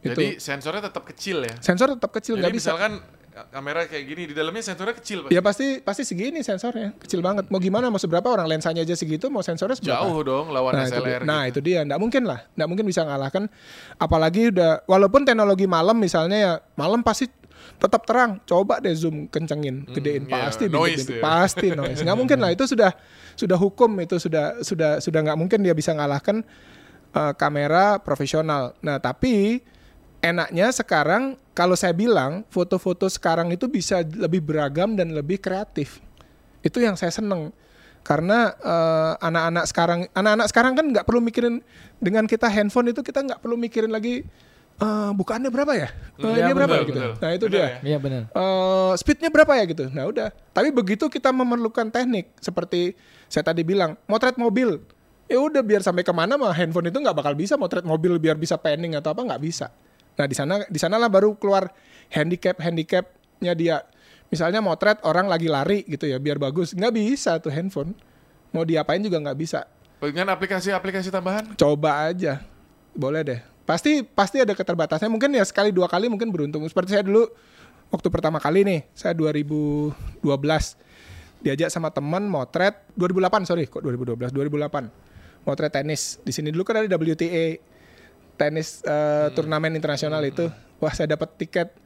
gede. 0.00 0.12
itu 0.12 0.20
Jadi 0.20 0.26
sensornya 0.40 0.82
tetap 0.88 1.04
kecil 1.06 1.38
ya. 1.44 1.54
sensor 1.60 1.94
tetap 1.96 2.10
kecil 2.10 2.34
Jadi 2.36 2.42
nggak 2.42 2.54
bisa 2.56 2.68
misalkan 2.72 2.92
kamera 3.48 3.86
kayak 3.88 4.04
gini 4.04 4.22
di 4.28 4.34
dalamnya 4.36 4.60
sensornya 4.60 4.94
kecil 4.98 5.18
pasti. 5.24 5.32
Ya 5.32 5.40
pasti 5.40 5.66
pasti 5.80 6.02
segini 6.04 6.44
sensornya, 6.44 6.92
kecil 7.00 7.24
banget. 7.24 7.48
Mau 7.48 7.62
gimana 7.62 7.88
mau 7.88 7.96
seberapa 7.96 8.26
orang 8.28 8.50
lensanya 8.50 8.84
aja 8.84 8.92
segitu, 8.92 9.32
mau 9.32 9.40
sensornya 9.40 9.78
seberapa? 9.78 10.02
Jauh 10.04 10.20
dong 10.20 10.52
lawan 10.52 10.76
Nah, 10.76 10.84
itu 10.84 11.00
dia. 11.00 11.00
SLR. 11.00 11.22
nah 11.24 11.42
gitu. 11.46 11.50
itu 11.50 11.60
dia, 11.72 11.80
nggak 11.86 12.00
mungkin 12.00 12.22
lah, 12.26 12.40
nggak 12.58 12.68
mungkin 12.68 12.84
bisa 12.84 13.00
ngalahkan. 13.06 13.44
Apalagi 13.96 14.52
udah, 14.52 14.84
walaupun 14.84 15.24
teknologi 15.24 15.64
malam 15.64 15.96
misalnya 15.96 16.36
ya, 16.36 16.52
malam 16.76 17.00
pasti 17.00 17.30
tetap 17.80 18.04
terang. 18.04 18.42
Coba 18.44 18.82
deh 18.82 18.92
zoom 18.92 19.30
kencengin, 19.30 19.88
gedein 19.88 20.26
iya, 20.28 20.50
pasti, 20.50 20.64
noise 20.68 21.06
ya. 21.08 21.22
pasti 21.22 21.68
noise. 21.72 22.00
Nggak 22.02 22.18
mungkin 22.18 22.38
lah, 22.42 22.50
itu 22.52 22.66
sudah 22.68 22.92
sudah 23.38 23.56
hukum 23.56 23.88
itu 24.04 24.20
sudah 24.20 24.60
sudah 24.60 25.00
sudah 25.00 25.20
nggak 25.24 25.38
mungkin 25.38 25.64
dia 25.64 25.72
bisa 25.72 25.96
ngalahkan 25.96 26.44
eh, 27.14 27.32
kamera 27.40 28.02
profesional. 28.02 28.76
Nah 28.84 29.00
tapi 29.00 29.64
enaknya 30.20 30.68
sekarang 30.70 31.34
kalau 31.52 31.74
saya 31.74 31.92
bilang 31.92 32.44
foto-foto 32.48 33.08
sekarang 33.08 33.52
itu 33.52 33.66
bisa 33.66 34.00
lebih 34.04 34.40
beragam 34.40 34.94
dan 34.94 35.12
lebih 35.12 35.40
kreatif. 35.40 36.00
Itu 36.60 36.80
yang 36.80 36.94
saya 36.94 37.10
seneng 37.10 37.52
karena 38.00 38.56
eh, 38.56 39.12
anak-anak 39.20 39.64
sekarang 39.68 40.00
anak-anak 40.12 40.46
sekarang 40.48 40.72
kan 40.72 40.84
nggak 40.88 41.04
perlu 41.04 41.20
mikirin 41.20 41.60
dengan 42.00 42.24
kita 42.24 42.48
handphone 42.48 42.92
itu 42.92 43.04
kita 43.04 43.20
nggak 43.20 43.40
perlu 43.44 43.60
mikirin 43.60 43.92
lagi 43.92 44.24
eh, 44.80 45.10
bukaannya 45.12 45.52
berapa 45.52 45.72
ya? 45.76 45.88
Eh, 46.16 46.24
Iya, 46.24 46.48
ini 46.48 46.52
berapa 46.52 46.72
betul, 46.72 46.80
ya 46.80 46.88
gitu. 46.88 47.00
betul. 47.00 47.12
Nah 47.20 47.30
itu 47.30 47.44
Benar 47.44 47.52
dia. 47.52 47.64
ya? 47.64 47.76
Iya 47.84 47.98
benar. 48.00 48.22
Eh, 48.32 48.92
speednya 48.96 49.28
berapa 49.28 49.52
ya 49.56 49.64
gitu. 49.68 49.84
Nah 49.92 50.04
udah. 50.08 50.28
Tapi 50.52 50.68
begitu 50.72 51.08
kita 51.08 51.28
memerlukan 51.28 51.88
teknik 51.88 52.32
seperti 52.40 52.96
saya 53.28 53.44
tadi 53.46 53.60
bilang, 53.62 54.00
motret 54.04 54.36
mobil. 54.36 54.80
Ya 55.30 55.38
udah 55.38 55.62
biar 55.62 55.78
sampai 55.78 56.02
ke 56.02 56.10
mana 56.10 56.34
mah 56.34 56.50
handphone 56.50 56.90
itu 56.90 56.98
nggak 56.98 57.14
bakal 57.14 57.38
bisa 57.38 57.54
motret 57.54 57.86
mobil 57.86 58.18
biar 58.18 58.34
bisa 58.34 58.58
panning 58.58 58.96
atau 58.96 59.12
apa 59.14 59.22
nggak 59.22 59.38
bisa. 59.38 59.70
Nah 60.18 60.26
di 60.26 60.34
sana 60.34 60.62
di 60.66 60.78
sanalah 60.78 61.10
baru 61.10 61.36
keluar 61.36 61.70
handicap 62.10 62.58
handicapnya 62.58 63.52
dia. 63.54 63.76
Misalnya 64.30 64.62
motret 64.62 65.02
orang 65.02 65.26
lagi 65.26 65.50
lari 65.50 65.82
gitu 65.90 66.06
ya 66.06 66.22
biar 66.22 66.38
bagus. 66.38 66.74
Nggak 66.74 66.92
bisa 66.94 67.36
tuh 67.42 67.50
handphone. 67.50 67.94
Mau 68.54 68.62
diapain 68.62 69.02
juga 69.02 69.18
nggak 69.18 69.38
bisa. 69.38 69.66
Dengan 70.00 70.32
aplikasi-aplikasi 70.32 71.10
tambahan? 71.10 71.54
Coba 71.58 72.08
aja. 72.08 72.42
Boleh 72.94 73.22
deh. 73.26 73.40
Pasti 73.66 74.02
pasti 74.02 74.42
ada 74.42 74.54
keterbatasannya. 74.54 75.10
Mungkin 75.10 75.30
ya 75.34 75.44
sekali 75.46 75.74
dua 75.74 75.90
kali 75.90 76.06
mungkin 76.06 76.30
beruntung. 76.30 76.62
Seperti 76.66 76.94
saya 76.94 77.04
dulu 77.06 77.26
waktu 77.90 78.08
pertama 78.08 78.38
kali 78.38 78.62
nih, 78.62 78.80
saya 78.94 79.14
2012 79.18 80.22
diajak 81.40 81.72
sama 81.72 81.88
teman 81.88 82.28
motret 82.28 82.84
2008 82.94 83.48
sorry 83.48 83.64
kok 83.64 83.80
2012 83.80 84.28
2008 84.28 85.48
motret 85.48 85.72
tenis 85.72 86.20
di 86.20 86.32
sini 86.36 86.52
dulu 86.52 86.68
kan 86.68 86.84
ada 86.84 86.96
WTA 87.00 87.56
tenis 88.40 88.80
eh, 88.88 89.28
turnamen 89.36 89.76
internasional 89.76 90.24
itu. 90.24 90.48
Wah, 90.80 90.96
saya 90.96 91.12
dapat 91.12 91.36
tiket. 91.36 91.76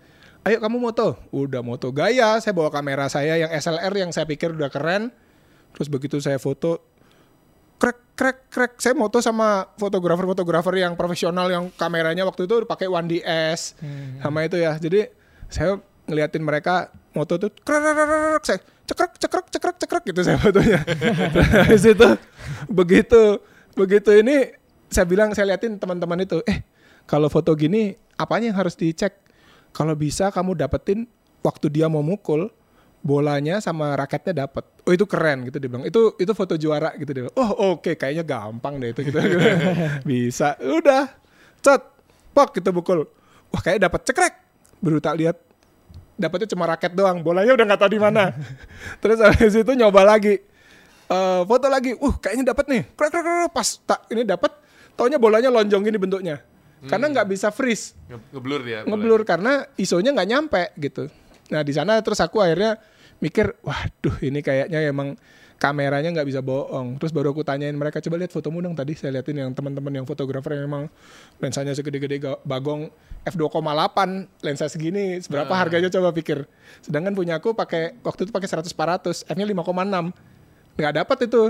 Ayo 0.46 0.62
kamu 0.62 0.78
moto. 0.78 1.18
Udah 1.34 1.66
moto 1.66 1.90
gaya, 1.90 2.38
saya 2.38 2.54
bawa 2.54 2.70
kamera 2.70 3.10
saya 3.10 3.34
yang 3.34 3.50
SLR 3.50 3.90
yang 3.90 4.14
saya 4.14 4.22
pikir 4.30 4.54
udah 4.54 4.70
keren. 4.70 5.10
Terus 5.74 5.90
begitu 5.90 6.22
saya 6.22 6.38
foto 6.38 6.78
krek 7.74 7.98
krek 8.14 8.38
krek 8.46 8.72
saya 8.78 8.94
moto 8.94 9.18
sama 9.18 9.66
fotografer-fotografer 9.74 10.78
yang 10.78 10.94
profesional 10.94 11.50
yang 11.50 11.74
kameranya 11.74 12.22
waktu 12.22 12.46
itu 12.46 12.62
pakai 12.62 12.86
1DS 12.86 13.74
sama 14.22 14.46
itu 14.46 14.62
ya. 14.62 14.78
Jadi 14.78 15.10
saya 15.50 15.82
ngeliatin 16.06 16.44
mereka 16.46 16.94
moto 17.18 17.34
tuh 17.34 17.50
krek 17.50 17.80
krek, 17.82 17.94
krek, 17.98 18.06
krek, 18.06 18.44
saya 18.46 18.58
cekrek 18.84 19.12
cekrek 19.18 19.46
cekrek 19.50 19.76
cekrek 19.82 20.02
gitu 20.14 20.20
saya 20.22 20.38
fotonya. 20.38 20.80
Terus 21.66 21.82
itu 21.82 22.08
begitu 22.70 23.42
begitu 23.74 24.10
ini 24.14 24.54
saya 24.94 25.06
bilang 25.10 25.34
saya 25.34 25.50
liatin 25.50 25.76
teman-teman 25.82 26.22
itu, 26.22 26.38
eh 26.46 26.62
kalau 27.04 27.26
foto 27.26 27.52
gini 27.58 27.98
apanya 28.14 28.54
yang 28.54 28.58
harus 28.62 28.78
dicek? 28.78 29.18
Kalau 29.74 29.98
bisa 29.98 30.30
kamu 30.30 30.54
dapetin 30.54 31.10
waktu 31.42 31.66
dia 31.66 31.90
mau 31.90 32.00
mukul 32.00 32.48
bolanya 33.04 33.60
sama 33.60 33.92
raketnya 33.98 34.48
dapat. 34.48 34.64
Oh 34.88 34.92
itu 34.96 35.04
keren 35.04 35.44
gitu 35.44 35.60
dia 35.60 35.68
bilang. 35.68 35.84
Itu 35.84 36.16
itu 36.16 36.32
foto 36.32 36.56
juara 36.56 36.96
gitu 36.96 37.10
dia. 37.12 37.28
bilang. 37.28 37.36
Oh 37.36 37.76
oke 37.76 37.98
kayaknya 38.00 38.24
gampang 38.24 38.80
deh 38.80 38.96
itu 38.96 39.04
gitu. 39.04 39.18
Bisa. 40.08 40.56
Udah. 40.62 41.12
Cet. 41.60 41.84
Pok 42.32 42.56
kita 42.56 42.72
mukul. 42.72 43.04
Wah 43.52 43.60
kayak 43.60 43.84
dapat 43.84 44.00
cekrek. 44.08 44.34
Baru 44.80 44.98
tak 45.04 45.20
lihat 45.20 45.36
dapetnya 46.16 46.48
cuma 46.56 46.64
raket 46.64 46.96
doang. 46.96 47.20
Bolanya 47.20 47.52
udah 47.52 47.64
nggak 47.68 47.80
tahu 47.84 47.90
di 47.92 48.00
mana. 48.00 48.32
Terus 49.04 49.20
habis 49.20 49.52
itu 49.52 49.72
nyoba 49.76 50.06
lagi. 50.06 50.40
Eh, 51.04 51.40
foto 51.44 51.66
lagi. 51.68 51.92
Uh 52.00 52.14
kayaknya 52.16 52.56
dapat 52.56 52.64
nih. 52.72 52.82
Krek 52.96 53.10
krek 53.12 53.22
krek 53.22 53.50
pas 53.52 53.68
tak 53.84 54.00
ini 54.08 54.24
dapat. 54.24 54.63
Taunya 54.94 55.18
bolanya 55.18 55.50
lonjong 55.50 55.82
gini 55.82 55.98
bentuknya. 55.98 56.38
Karena 56.84 57.08
nggak 57.08 57.26
bisa 57.26 57.48
freeze 57.48 57.96
Nge- 58.06 58.28
Ngeblur 58.30 58.60
dia. 58.60 58.78
ngeblur 58.84 59.20
karena 59.24 59.52
isonya 59.74 60.12
nggak 60.12 60.28
nyampe 60.28 60.62
gitu. 60.76 61.08
Nah 61.48 61.64
di 61.64 61.72
sana 61.72 61.96
terus 61.98 62.20
aku 62.20 62.38
akhirnya 62.38 62.76
mikir, 63.18 63.56
waduh 63.60 64.16
ini 64.20 64.38
kayaknya 64.38 64.84
emang 64.84 65.16
kameranya 65.56 66.12
nggak 66.12 66.28
bisa 66.28 66.44
bohong. 66.44 67.00
Terus 67.00 67.08
baru 67.08 67.32
aku 67.32 67.40
tanyain 67.40 67.72
mereka 67.72 68.04
coba 68.04 68.20
lihat 68.20 68.30
fotomu 68.30 68.60
dong 68.60 68.76
tadi 68.76 68.92
saya 68.92 69.16
liatin 69.16 69.32
yang 69.34 69.50
teman-teman 69.50 69.92
yang 69.94 70.04
fotografer 70.04 70.54
yang 70.54 70.68
emang 70.68 70.84
lensanya 71.40 71.72
segede-gede 71.72 72.20
bagong 72.44 72.92
f2,8 73.24 73.96
lensa 74.44 74.68
segini 74.68 75.24
seberapa 75.24 75.48
harganya 75.56 75.88
coba 75.88 76.12
pikir. 76.12 76.44
Sedangkan 76.84 77.16
punya 77.16 77.40
aku 77.40 77.56
pakai 77.56 77.96
waktu 78.04 78.28
itu 78.28 78.32
pakai 78.32 78.44
100 78.44 78.68
400 78.68 79.24
f-nya 79.24 79.46
5,6 79.48 80.12
nggak 80.76 80.92
dapat 81.00 81.18
itu. 81.24 81.42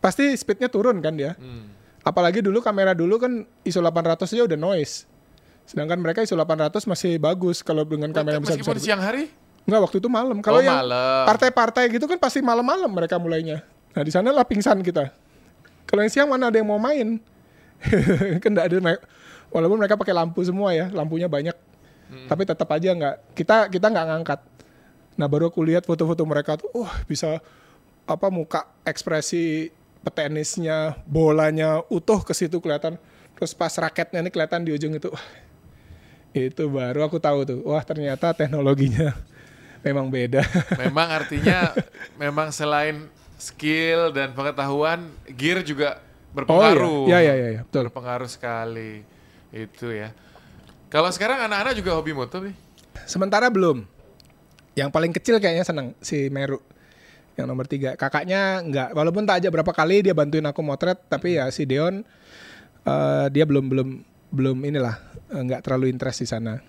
Pasti 0.00 0.32
speednya 0.32 0.66
turun 0.66 0.96
kan 0.98 1.12
dia. 1.12 1.36
Apalagi 2.02 2.42
dulu 2.42 2.58
kamera 2.58 2.92
dulu 2.92 3.18
kan 3.18 3.46
ISO 3.62 3.78
800 3.78 4.26
aja 4.26 4.42
udah 4.46 4.58
noise. 4.58 5.06
Sedangkan 5.62 6.02
mereka 6.02 6.26
ISO 6.26 6.34
800 6.34 6.82
masih 6.84 7.16
bagus 7.22 7.62
kalau 7.62 7.86
dengan 7.86 8.10
kamera 8.10 8.38
yang 8.38 8.44
Meskipun 8.44 8.74
besar-besar. 8.74 8.86
siang 8.86 9.02
hari? 9.02 9.30
Enggak, 9.62 9.80
waktu 9.86 9.96
itu 10.02 10.08
malam. 10.10 10.42
Kalau 10.42 10.58
Oh, 10.58 10.62
yang 10.62 10.82
partai-partai 11.26 11.86
gitu 11.94 12.10
kan 12.10 12.18
pasti 12.18 12.42
malam-malam 12.42 12.90
mereka 12.90 13.14
mulainya. 13.22 13.62
Nah, 13.94 14.02
di 14.02 14.10
sana 14.10 14.34
lah 14.34 14.42
pingsan 14.42 14.82
kita. 14.82 15.14
Kalau 15.86 16.02
yang 16.02 16.10
siang 16.10 16.26
mana 16.26 16.50
ada 16.50 16.58
yang 16.58 16.66
mau 16.66 16.82
main? 16.82 17.22
kan 18.42 18.50
enggak 18.50 18.66
ada 18.66 18.76
naik. 18.82 19.00
Walaupun 19.54 19.78
mereka 19.78 19.94
pakai 19.94 20.14
lampu 20.16 20.42
semua 20.42 20.74
ya, 20.74 20.90
lampunya 20.90 21.30
banyak. 21.30 21.54
Hmm. 22.10 22.26
Tapi 22.26 22.42
tetap 22.42 22.66
aja 22.74 22.90
nggak 22.90 23.14
kita 23.38 23.70
kita 23.70 23.86
nggak 23.86 24.06
ngangkat. 24.10 24.40
Nah, 25.14 25.30
baru 25.30 25.52
aku 25.52 25.62
lihat 25.62 25.86
foto-foto 25.86 26.24
mereka 26.26 26.58
tuh, 26.58 26.72
wah 26.74 26.90
bisa 27.06 27.38
apa 28.02 28.26
muka 28.32 28.66
ekspresi 28.82 29.70
petenisnya, 30.02 30.98
bolanya 31.06 31.80
utuh 31.88 32.20
ke 32.22 32.34
situ 32.34 32.58
kelihatan. 32.58 32.98
Terus 33.38 33.54
pas 33.54 33.72
raketnya 33.74 34.22
ini 34.22 34.30
kelihatan 34.30 34.66
di 34.66 34.74
ujung 34.74 34.94
itu. 34.94 35.10
Wah, 35.10 35.26
itu 36.34 36.64
baru 36.68 37.06
aku 37.06 37.18
tahu 37.22 37.46
tuh. 37.46 37.60
Wah, 37.66 37.82
ternyata 37.82 38.34
teknologinya 38.34 39.14
memang 39.86 40.10
beda. 40.10 40.42
Memang 40.82 41.08
artinya 41.10 41.74
memang 42.14 42.54
selain 42.54 43.10
skill 43.34 44.14
dan 44.14 44.30
pengetahuan, 44.30 45.10
gear 45.34 45.66
juga 45.66 45.98
berpengaruh. 46.30 47.06
Oh 47.06 47.10
iya, 47.10 47.18
iya, 47.18 47.34
iya, 47.34 47.48
iya, 47.58 47.60
betul. 47.66 47.90
Berpengaruh 47.90 48.30
sekali. 48.30 49.02
Itu 49.50 49.90
ya. 49.90 50.14
Kalau 50.86 51.10
sekarang 51.10 51.42
anak-anak 51.50 51.74
juga 51.74 51.98
hobi 51.98 52.14
moto 52.14 52.38
nih. 52.38 52.54
Sementara 53.10 53.50
belum. 53.50 53.82
Yang 54.78 54.90
paling 54.94 55.12
kecil 55.12 55.36
kayaknya 55.42 55.66
seneng 55.66 55.98
si 55.98 56.30
Meru. 56.30 56.62
Yang 57.32 57.46
nomor 57.46 57.64
tiga. 57.64 57.94
Kakaknya 57.94 58.60
nggak. 58.60 58.88
Walaupun 58.92 59.24
tak 59.24 59.40
aja 59.40 59.48
berapa 59.48 59.68
kali 59.68 60.02
dia 60.02 60.12
bantuin 60.12 60.44
aku 60.44 60.60
motret, 60.60 61.00
tapi 61.06 61.36
ya 61.36 61.48
si 61.48 61.64
Deon 61.64 62.04
eh, 62.82 63.26
dia 63.28 63.44
belum 63.44 63.64
belum 63.66 63.88
belum 64.28 64.56
inilah 64.60 64.96
eh, 65.28 65.40
nggak 65.40 65.62
terlalu 65.62 65.88
interest 65.88 66.20
di 66.20 66.28
sana. 66.28 66.60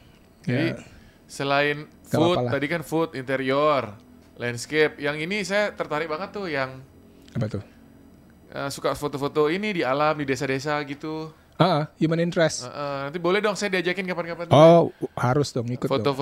Jadi 0.41 0.67
Ya. 0.69 0.79
selain 1.25 1.87
Gak 2.03 2.13
food, 2.13 2.35
apa-apa 2.35 2.41
lah. 2.43 2.51
tadi 2.53 2.67
kan 2.67 2.81
food, 2.81 3.09
interior, 3.13 3.95
landscape. 4.35 4.95
Yang 4.97 5.17
ini 5.21 5.37
saya 5.41 5.71
tertarik 5.71 6.05
banget 6.05 6.29
tuh 6.31 6.45
yang 6.45 6.79
Apa 7.31 7.47
tuh? 7.49 7.63
eh, 8.49 8.69
suka 8.69 8.93
foto-foto 8.93 9.47
ini 9.47 9.73
di 9.73 9.81
alam, 9.81 10.13
di 10.13 10.23
desa-desa 10.23 10.77
gitu. 10.83 11.31
Ah, 11.53 11.65
ah, 11.65 11.83
human 11.95 12.19
interest. 12.19 12.63
Eh, 12.63 12.69
eh, 12.69 12.99
nanti 13.07 13.17
boleh 13.17 13.39
dong 13.39 13.53
saya 13.53 13.71
diajakin 13.71 14.05
kapan-kapan. 14.05 14.47
Oh, 14.49 14.89
harus 15.13 15.49
dong 15.49 15.67
ikut 15.67 15.85
dong. 15.85 16.15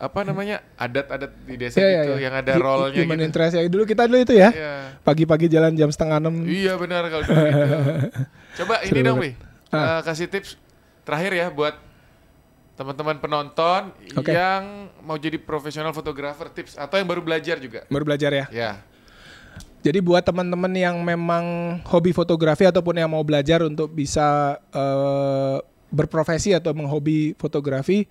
Apa 0.00 0.24
namanya 0.24 0.64
adat-adat 0.80 1.28
di 1.44 1.60
desa 1.60 1.76
Iya, 1.76 1.84
iya, 1.84 2.00
gitu 2.00 2.14
iya. 2.16 2.24
yang 2.24 2.34
ada 2.40 2.52
rollnya 2.56 3.04
Human 3.04 3.20
gitu. 3.20 3.28
interest 3.28 3.52
ya. 3.52 3.62
Dulu 3.68 3.84
kita 3.84 4.08
dulu 4.08 4.18
itu 4.24 4.32
ya. 4.32 4.48
Iya. 4.48 4.74
Pagi-pagi 5.04 5.46
jalan 5.52 5.76
jam 5.76 5.92
setengah 5.92 6.16
enam. 6.24 6.40
Iya 6.48 6.80
benar 6.80 7.04
kalau 7.12 7.24
dulu 7.28 7.36
gitu. 7.36 7.60
Coba 8.64 8.74
ini 8.80 8.88
Seru 8.88 9.04
dong, 9.04 9.18
banget. 9.20 9.36
Wi. 9.36 9.76
Ah. 9.76 9.76
Eh, 9.84 10.00
kasih 10.08 10.26
tips 10.32 10.50
terakhir 11.04 11.32
ya 11.36 11.46
buat 11.52 11.76
teman-teman 12.80 13.20
penonton 13.20 13.92
Oke. 14.16 14.32
yang 14.32 14.88
mau 15.04 15.20
jadi 15.20 15.36
profesional 15.36 15.92
fotografer 15.92 16.48
tips 16.48 16.80
atau 16.80 16.96
yang 16.96 17.04
baru 17.04 17.20
belajar 17.20 17.60
juga. 17.60 17.84
Baru 17.92 18.08
belajar 18.08 18.32
ya. 18.32 18.46
Ya. 18.48 18.72
Jadi 19.84 20.00
buat 20.00 20.24
teman-teman 20.24 20.72
yang 20.72 20.96
memang 21.04 21.76
hobi 21.88 22.16
fotografi 22.16 22.64
ataupun 22.64 22.96
yang 22.96 23.12
mau 23.12 23.20
belajar 23.20 23.60
untuk 23.64 23.92
bisa 23.92 24.56
eh, 24.72 25.56
berprofesi 25.92 26.56
atau 26.56 26.72
menghobi 26.72 27.36
fotografi, 27.36 28.08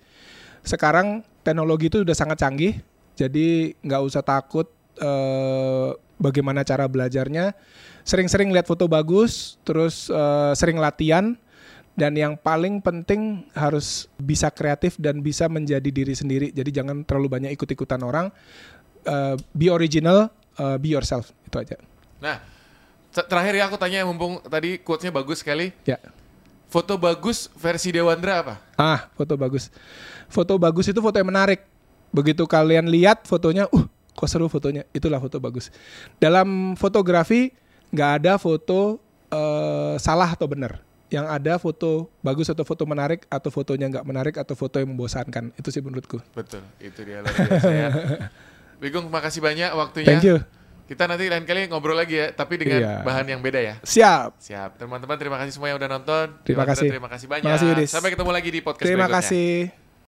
sekarang 0.62 1.26
teknologi 1.44 1.88
itu 1.88 2.02
udah 2.04 2.16
sangat 2.16 2.40
canggih. 2.40 2.80
Jadi 3.16 3.76
nggak 3.84 4.02
usah 4.04 4.24
takut 4.24 4.68
eh, 4.96 5.88
bagaimana 6.16 6.64
cara 6.64 6.88
belajarnya. 6.88 7.52
Sering-sering 8.00 8.48
lihat 8.52 8.64
foto 8.64 8.88
bagus, 8.88 9.60
terus 9.64 10.08
eh, 10.08 10.52
sering 10.56 10.80
latihan. 10.80 11.36
Dan 11.90 12.16
yang 12.16 12.38
paling 12.38 12.80
penting 12.80 13.44
harus 13.52 14.08
bisa 14.16 14.48
kreatif 14.48 14.96
dan 14.96 15.20
bisa 15.20 15.50
menjadi 15.52 15.90
diri 15.90 16.16
sendiri. 16.16 16.48
Jadi 16.48 16.70
jangan 16.72 17.04
terlalu 17.04 17.28
banyak 17.28 17.50
ikut-ikutan 17.52 18.00
orang. 18.00 18.32
Eh, 19.04 19.36
be 19.52 19.68
original, 19.68 20.32
eh, 20.56 20.76
be 20.80 20.96
yourself. 20.96 21.28
Itu 21.44 21.60
aja. 21.60 21.76
Nah, 22.24 22.40
te- 23.12 23.26
terakhir 23.26 23.52
ya 23.52 23.64
aku 23.68 23.76
tanya 23.76 24.06
mumpung 24.08 24.40
tadi 24.40 24.80
quotes-nya 24.80 25.12
bagus 25.12 25.44
sekali. 25.44 25.76
Ya. 25.84 26.00
Foto 26.70 26.94
bagus 26.96 27.50
versi 27.58 27.90
Dewandra 27.90 28.46
apa? 28.46 28.54
Ah, 28.78 29.10
foto 29.18 29.34
bagus. 29.34 29.68
Foto 30.30 30.54
bagus 30.56 30.86
itu 30.86 31.02
foto 31.02 31.18
yang 31.18 31.26
menarik. 31.26 31.66
Begitu 32.10 32.46
kalian 32.46 32.86
lihat 32.86 33.26
fotonya, 33.26 33.66
uh, 33.68 33.84
kok 34.14 34.30
seru 34.30 34.46
fotonya. 34.46 34.86
Itulah 34.90 35.18
foto 35.18 35.36
bagus. 35.36 35.68
Dalam 36.16 36.74
fotografi 36.74 37.50
nggak 37.90 38.10
ada 38.22 38.32
foto 38.38 39.02
eh, 39.28 39.94
salah 39.98 40.30
atau 40.30 40.46
benar. 40.46 40.78
Yang 41.10 41.26
ada 41.26 41.54
foto 41.58 42.06
bagus 42.22 42.46
atau 42.46 42.62
foto 42.62 42.86
menarik 42.86 43.26
atau 43.26 43.50
fotonya 43.50 43.90
nggak 43.90 44.06
menarik 44.06 44.34
atau 44.38 44.54
foto 44.54 44.78
yang 44.78 44.94
membosankan. 44.94 45.50
Itu 45.58 45.74
sih 45.74 45.82
menurutku. 45.82 46.22
Betul, 46.30 46.62
itu 46.78 47.02
dia 47.02 47.26
luar 47.26 47.34
biasa 47.34 47.70
ya. 47.74 47.88
Bigong 48.82 49.10
makasih 49.10 49.42
banyak 49.42 49.74
waktunya. 49.74 50.06
Thank 50.06 50.26
you. 50.26 50.38
Kita 50.86 51.06
nanti 51.06 51.30
lain 51.30 51.46
kali 51.46 51.70
ngobrol 51.70 51.94
lagi 51.94 52.18
ya, 52.18 52.34
tapi 52.34 52.58
dengan 52.58 52.82
Iya. 52.82 52.94
bahan 53.06 53.26
yang 53.26 53.38
beda 53.38 53.62
ya. 53.62 53.74
Siap. 53.82 54.42
Siap. 54.42 54.70
Teman-teman 54.74 55.14
terima 55.14 55.38
kasih 55.38 55.54
semua 55.54 55.70
yang 55.70 55.78
udah 55.78 55.86
nonton. 55.86 56.26
Terima 56.42 56.66
Dewandra, 56.66 56.74
kasih. 56.74 56.88
Terima 56.90 57.06
kasih 57.10 57.26
banyak. 57.26 57.42
Terima 57.46 57.54
kasih, 57.54 57.66
Yudis. 57.74 57.90
Sampai 57.94 58.10
ketemu 58.10 58.30
lagi 58.30 58.50
di 58.50 58.60
podcast 58.62 58.86
Terima 58.86 59.06
berikutnya. 59.06 59.22
kasih. 59.22 59.79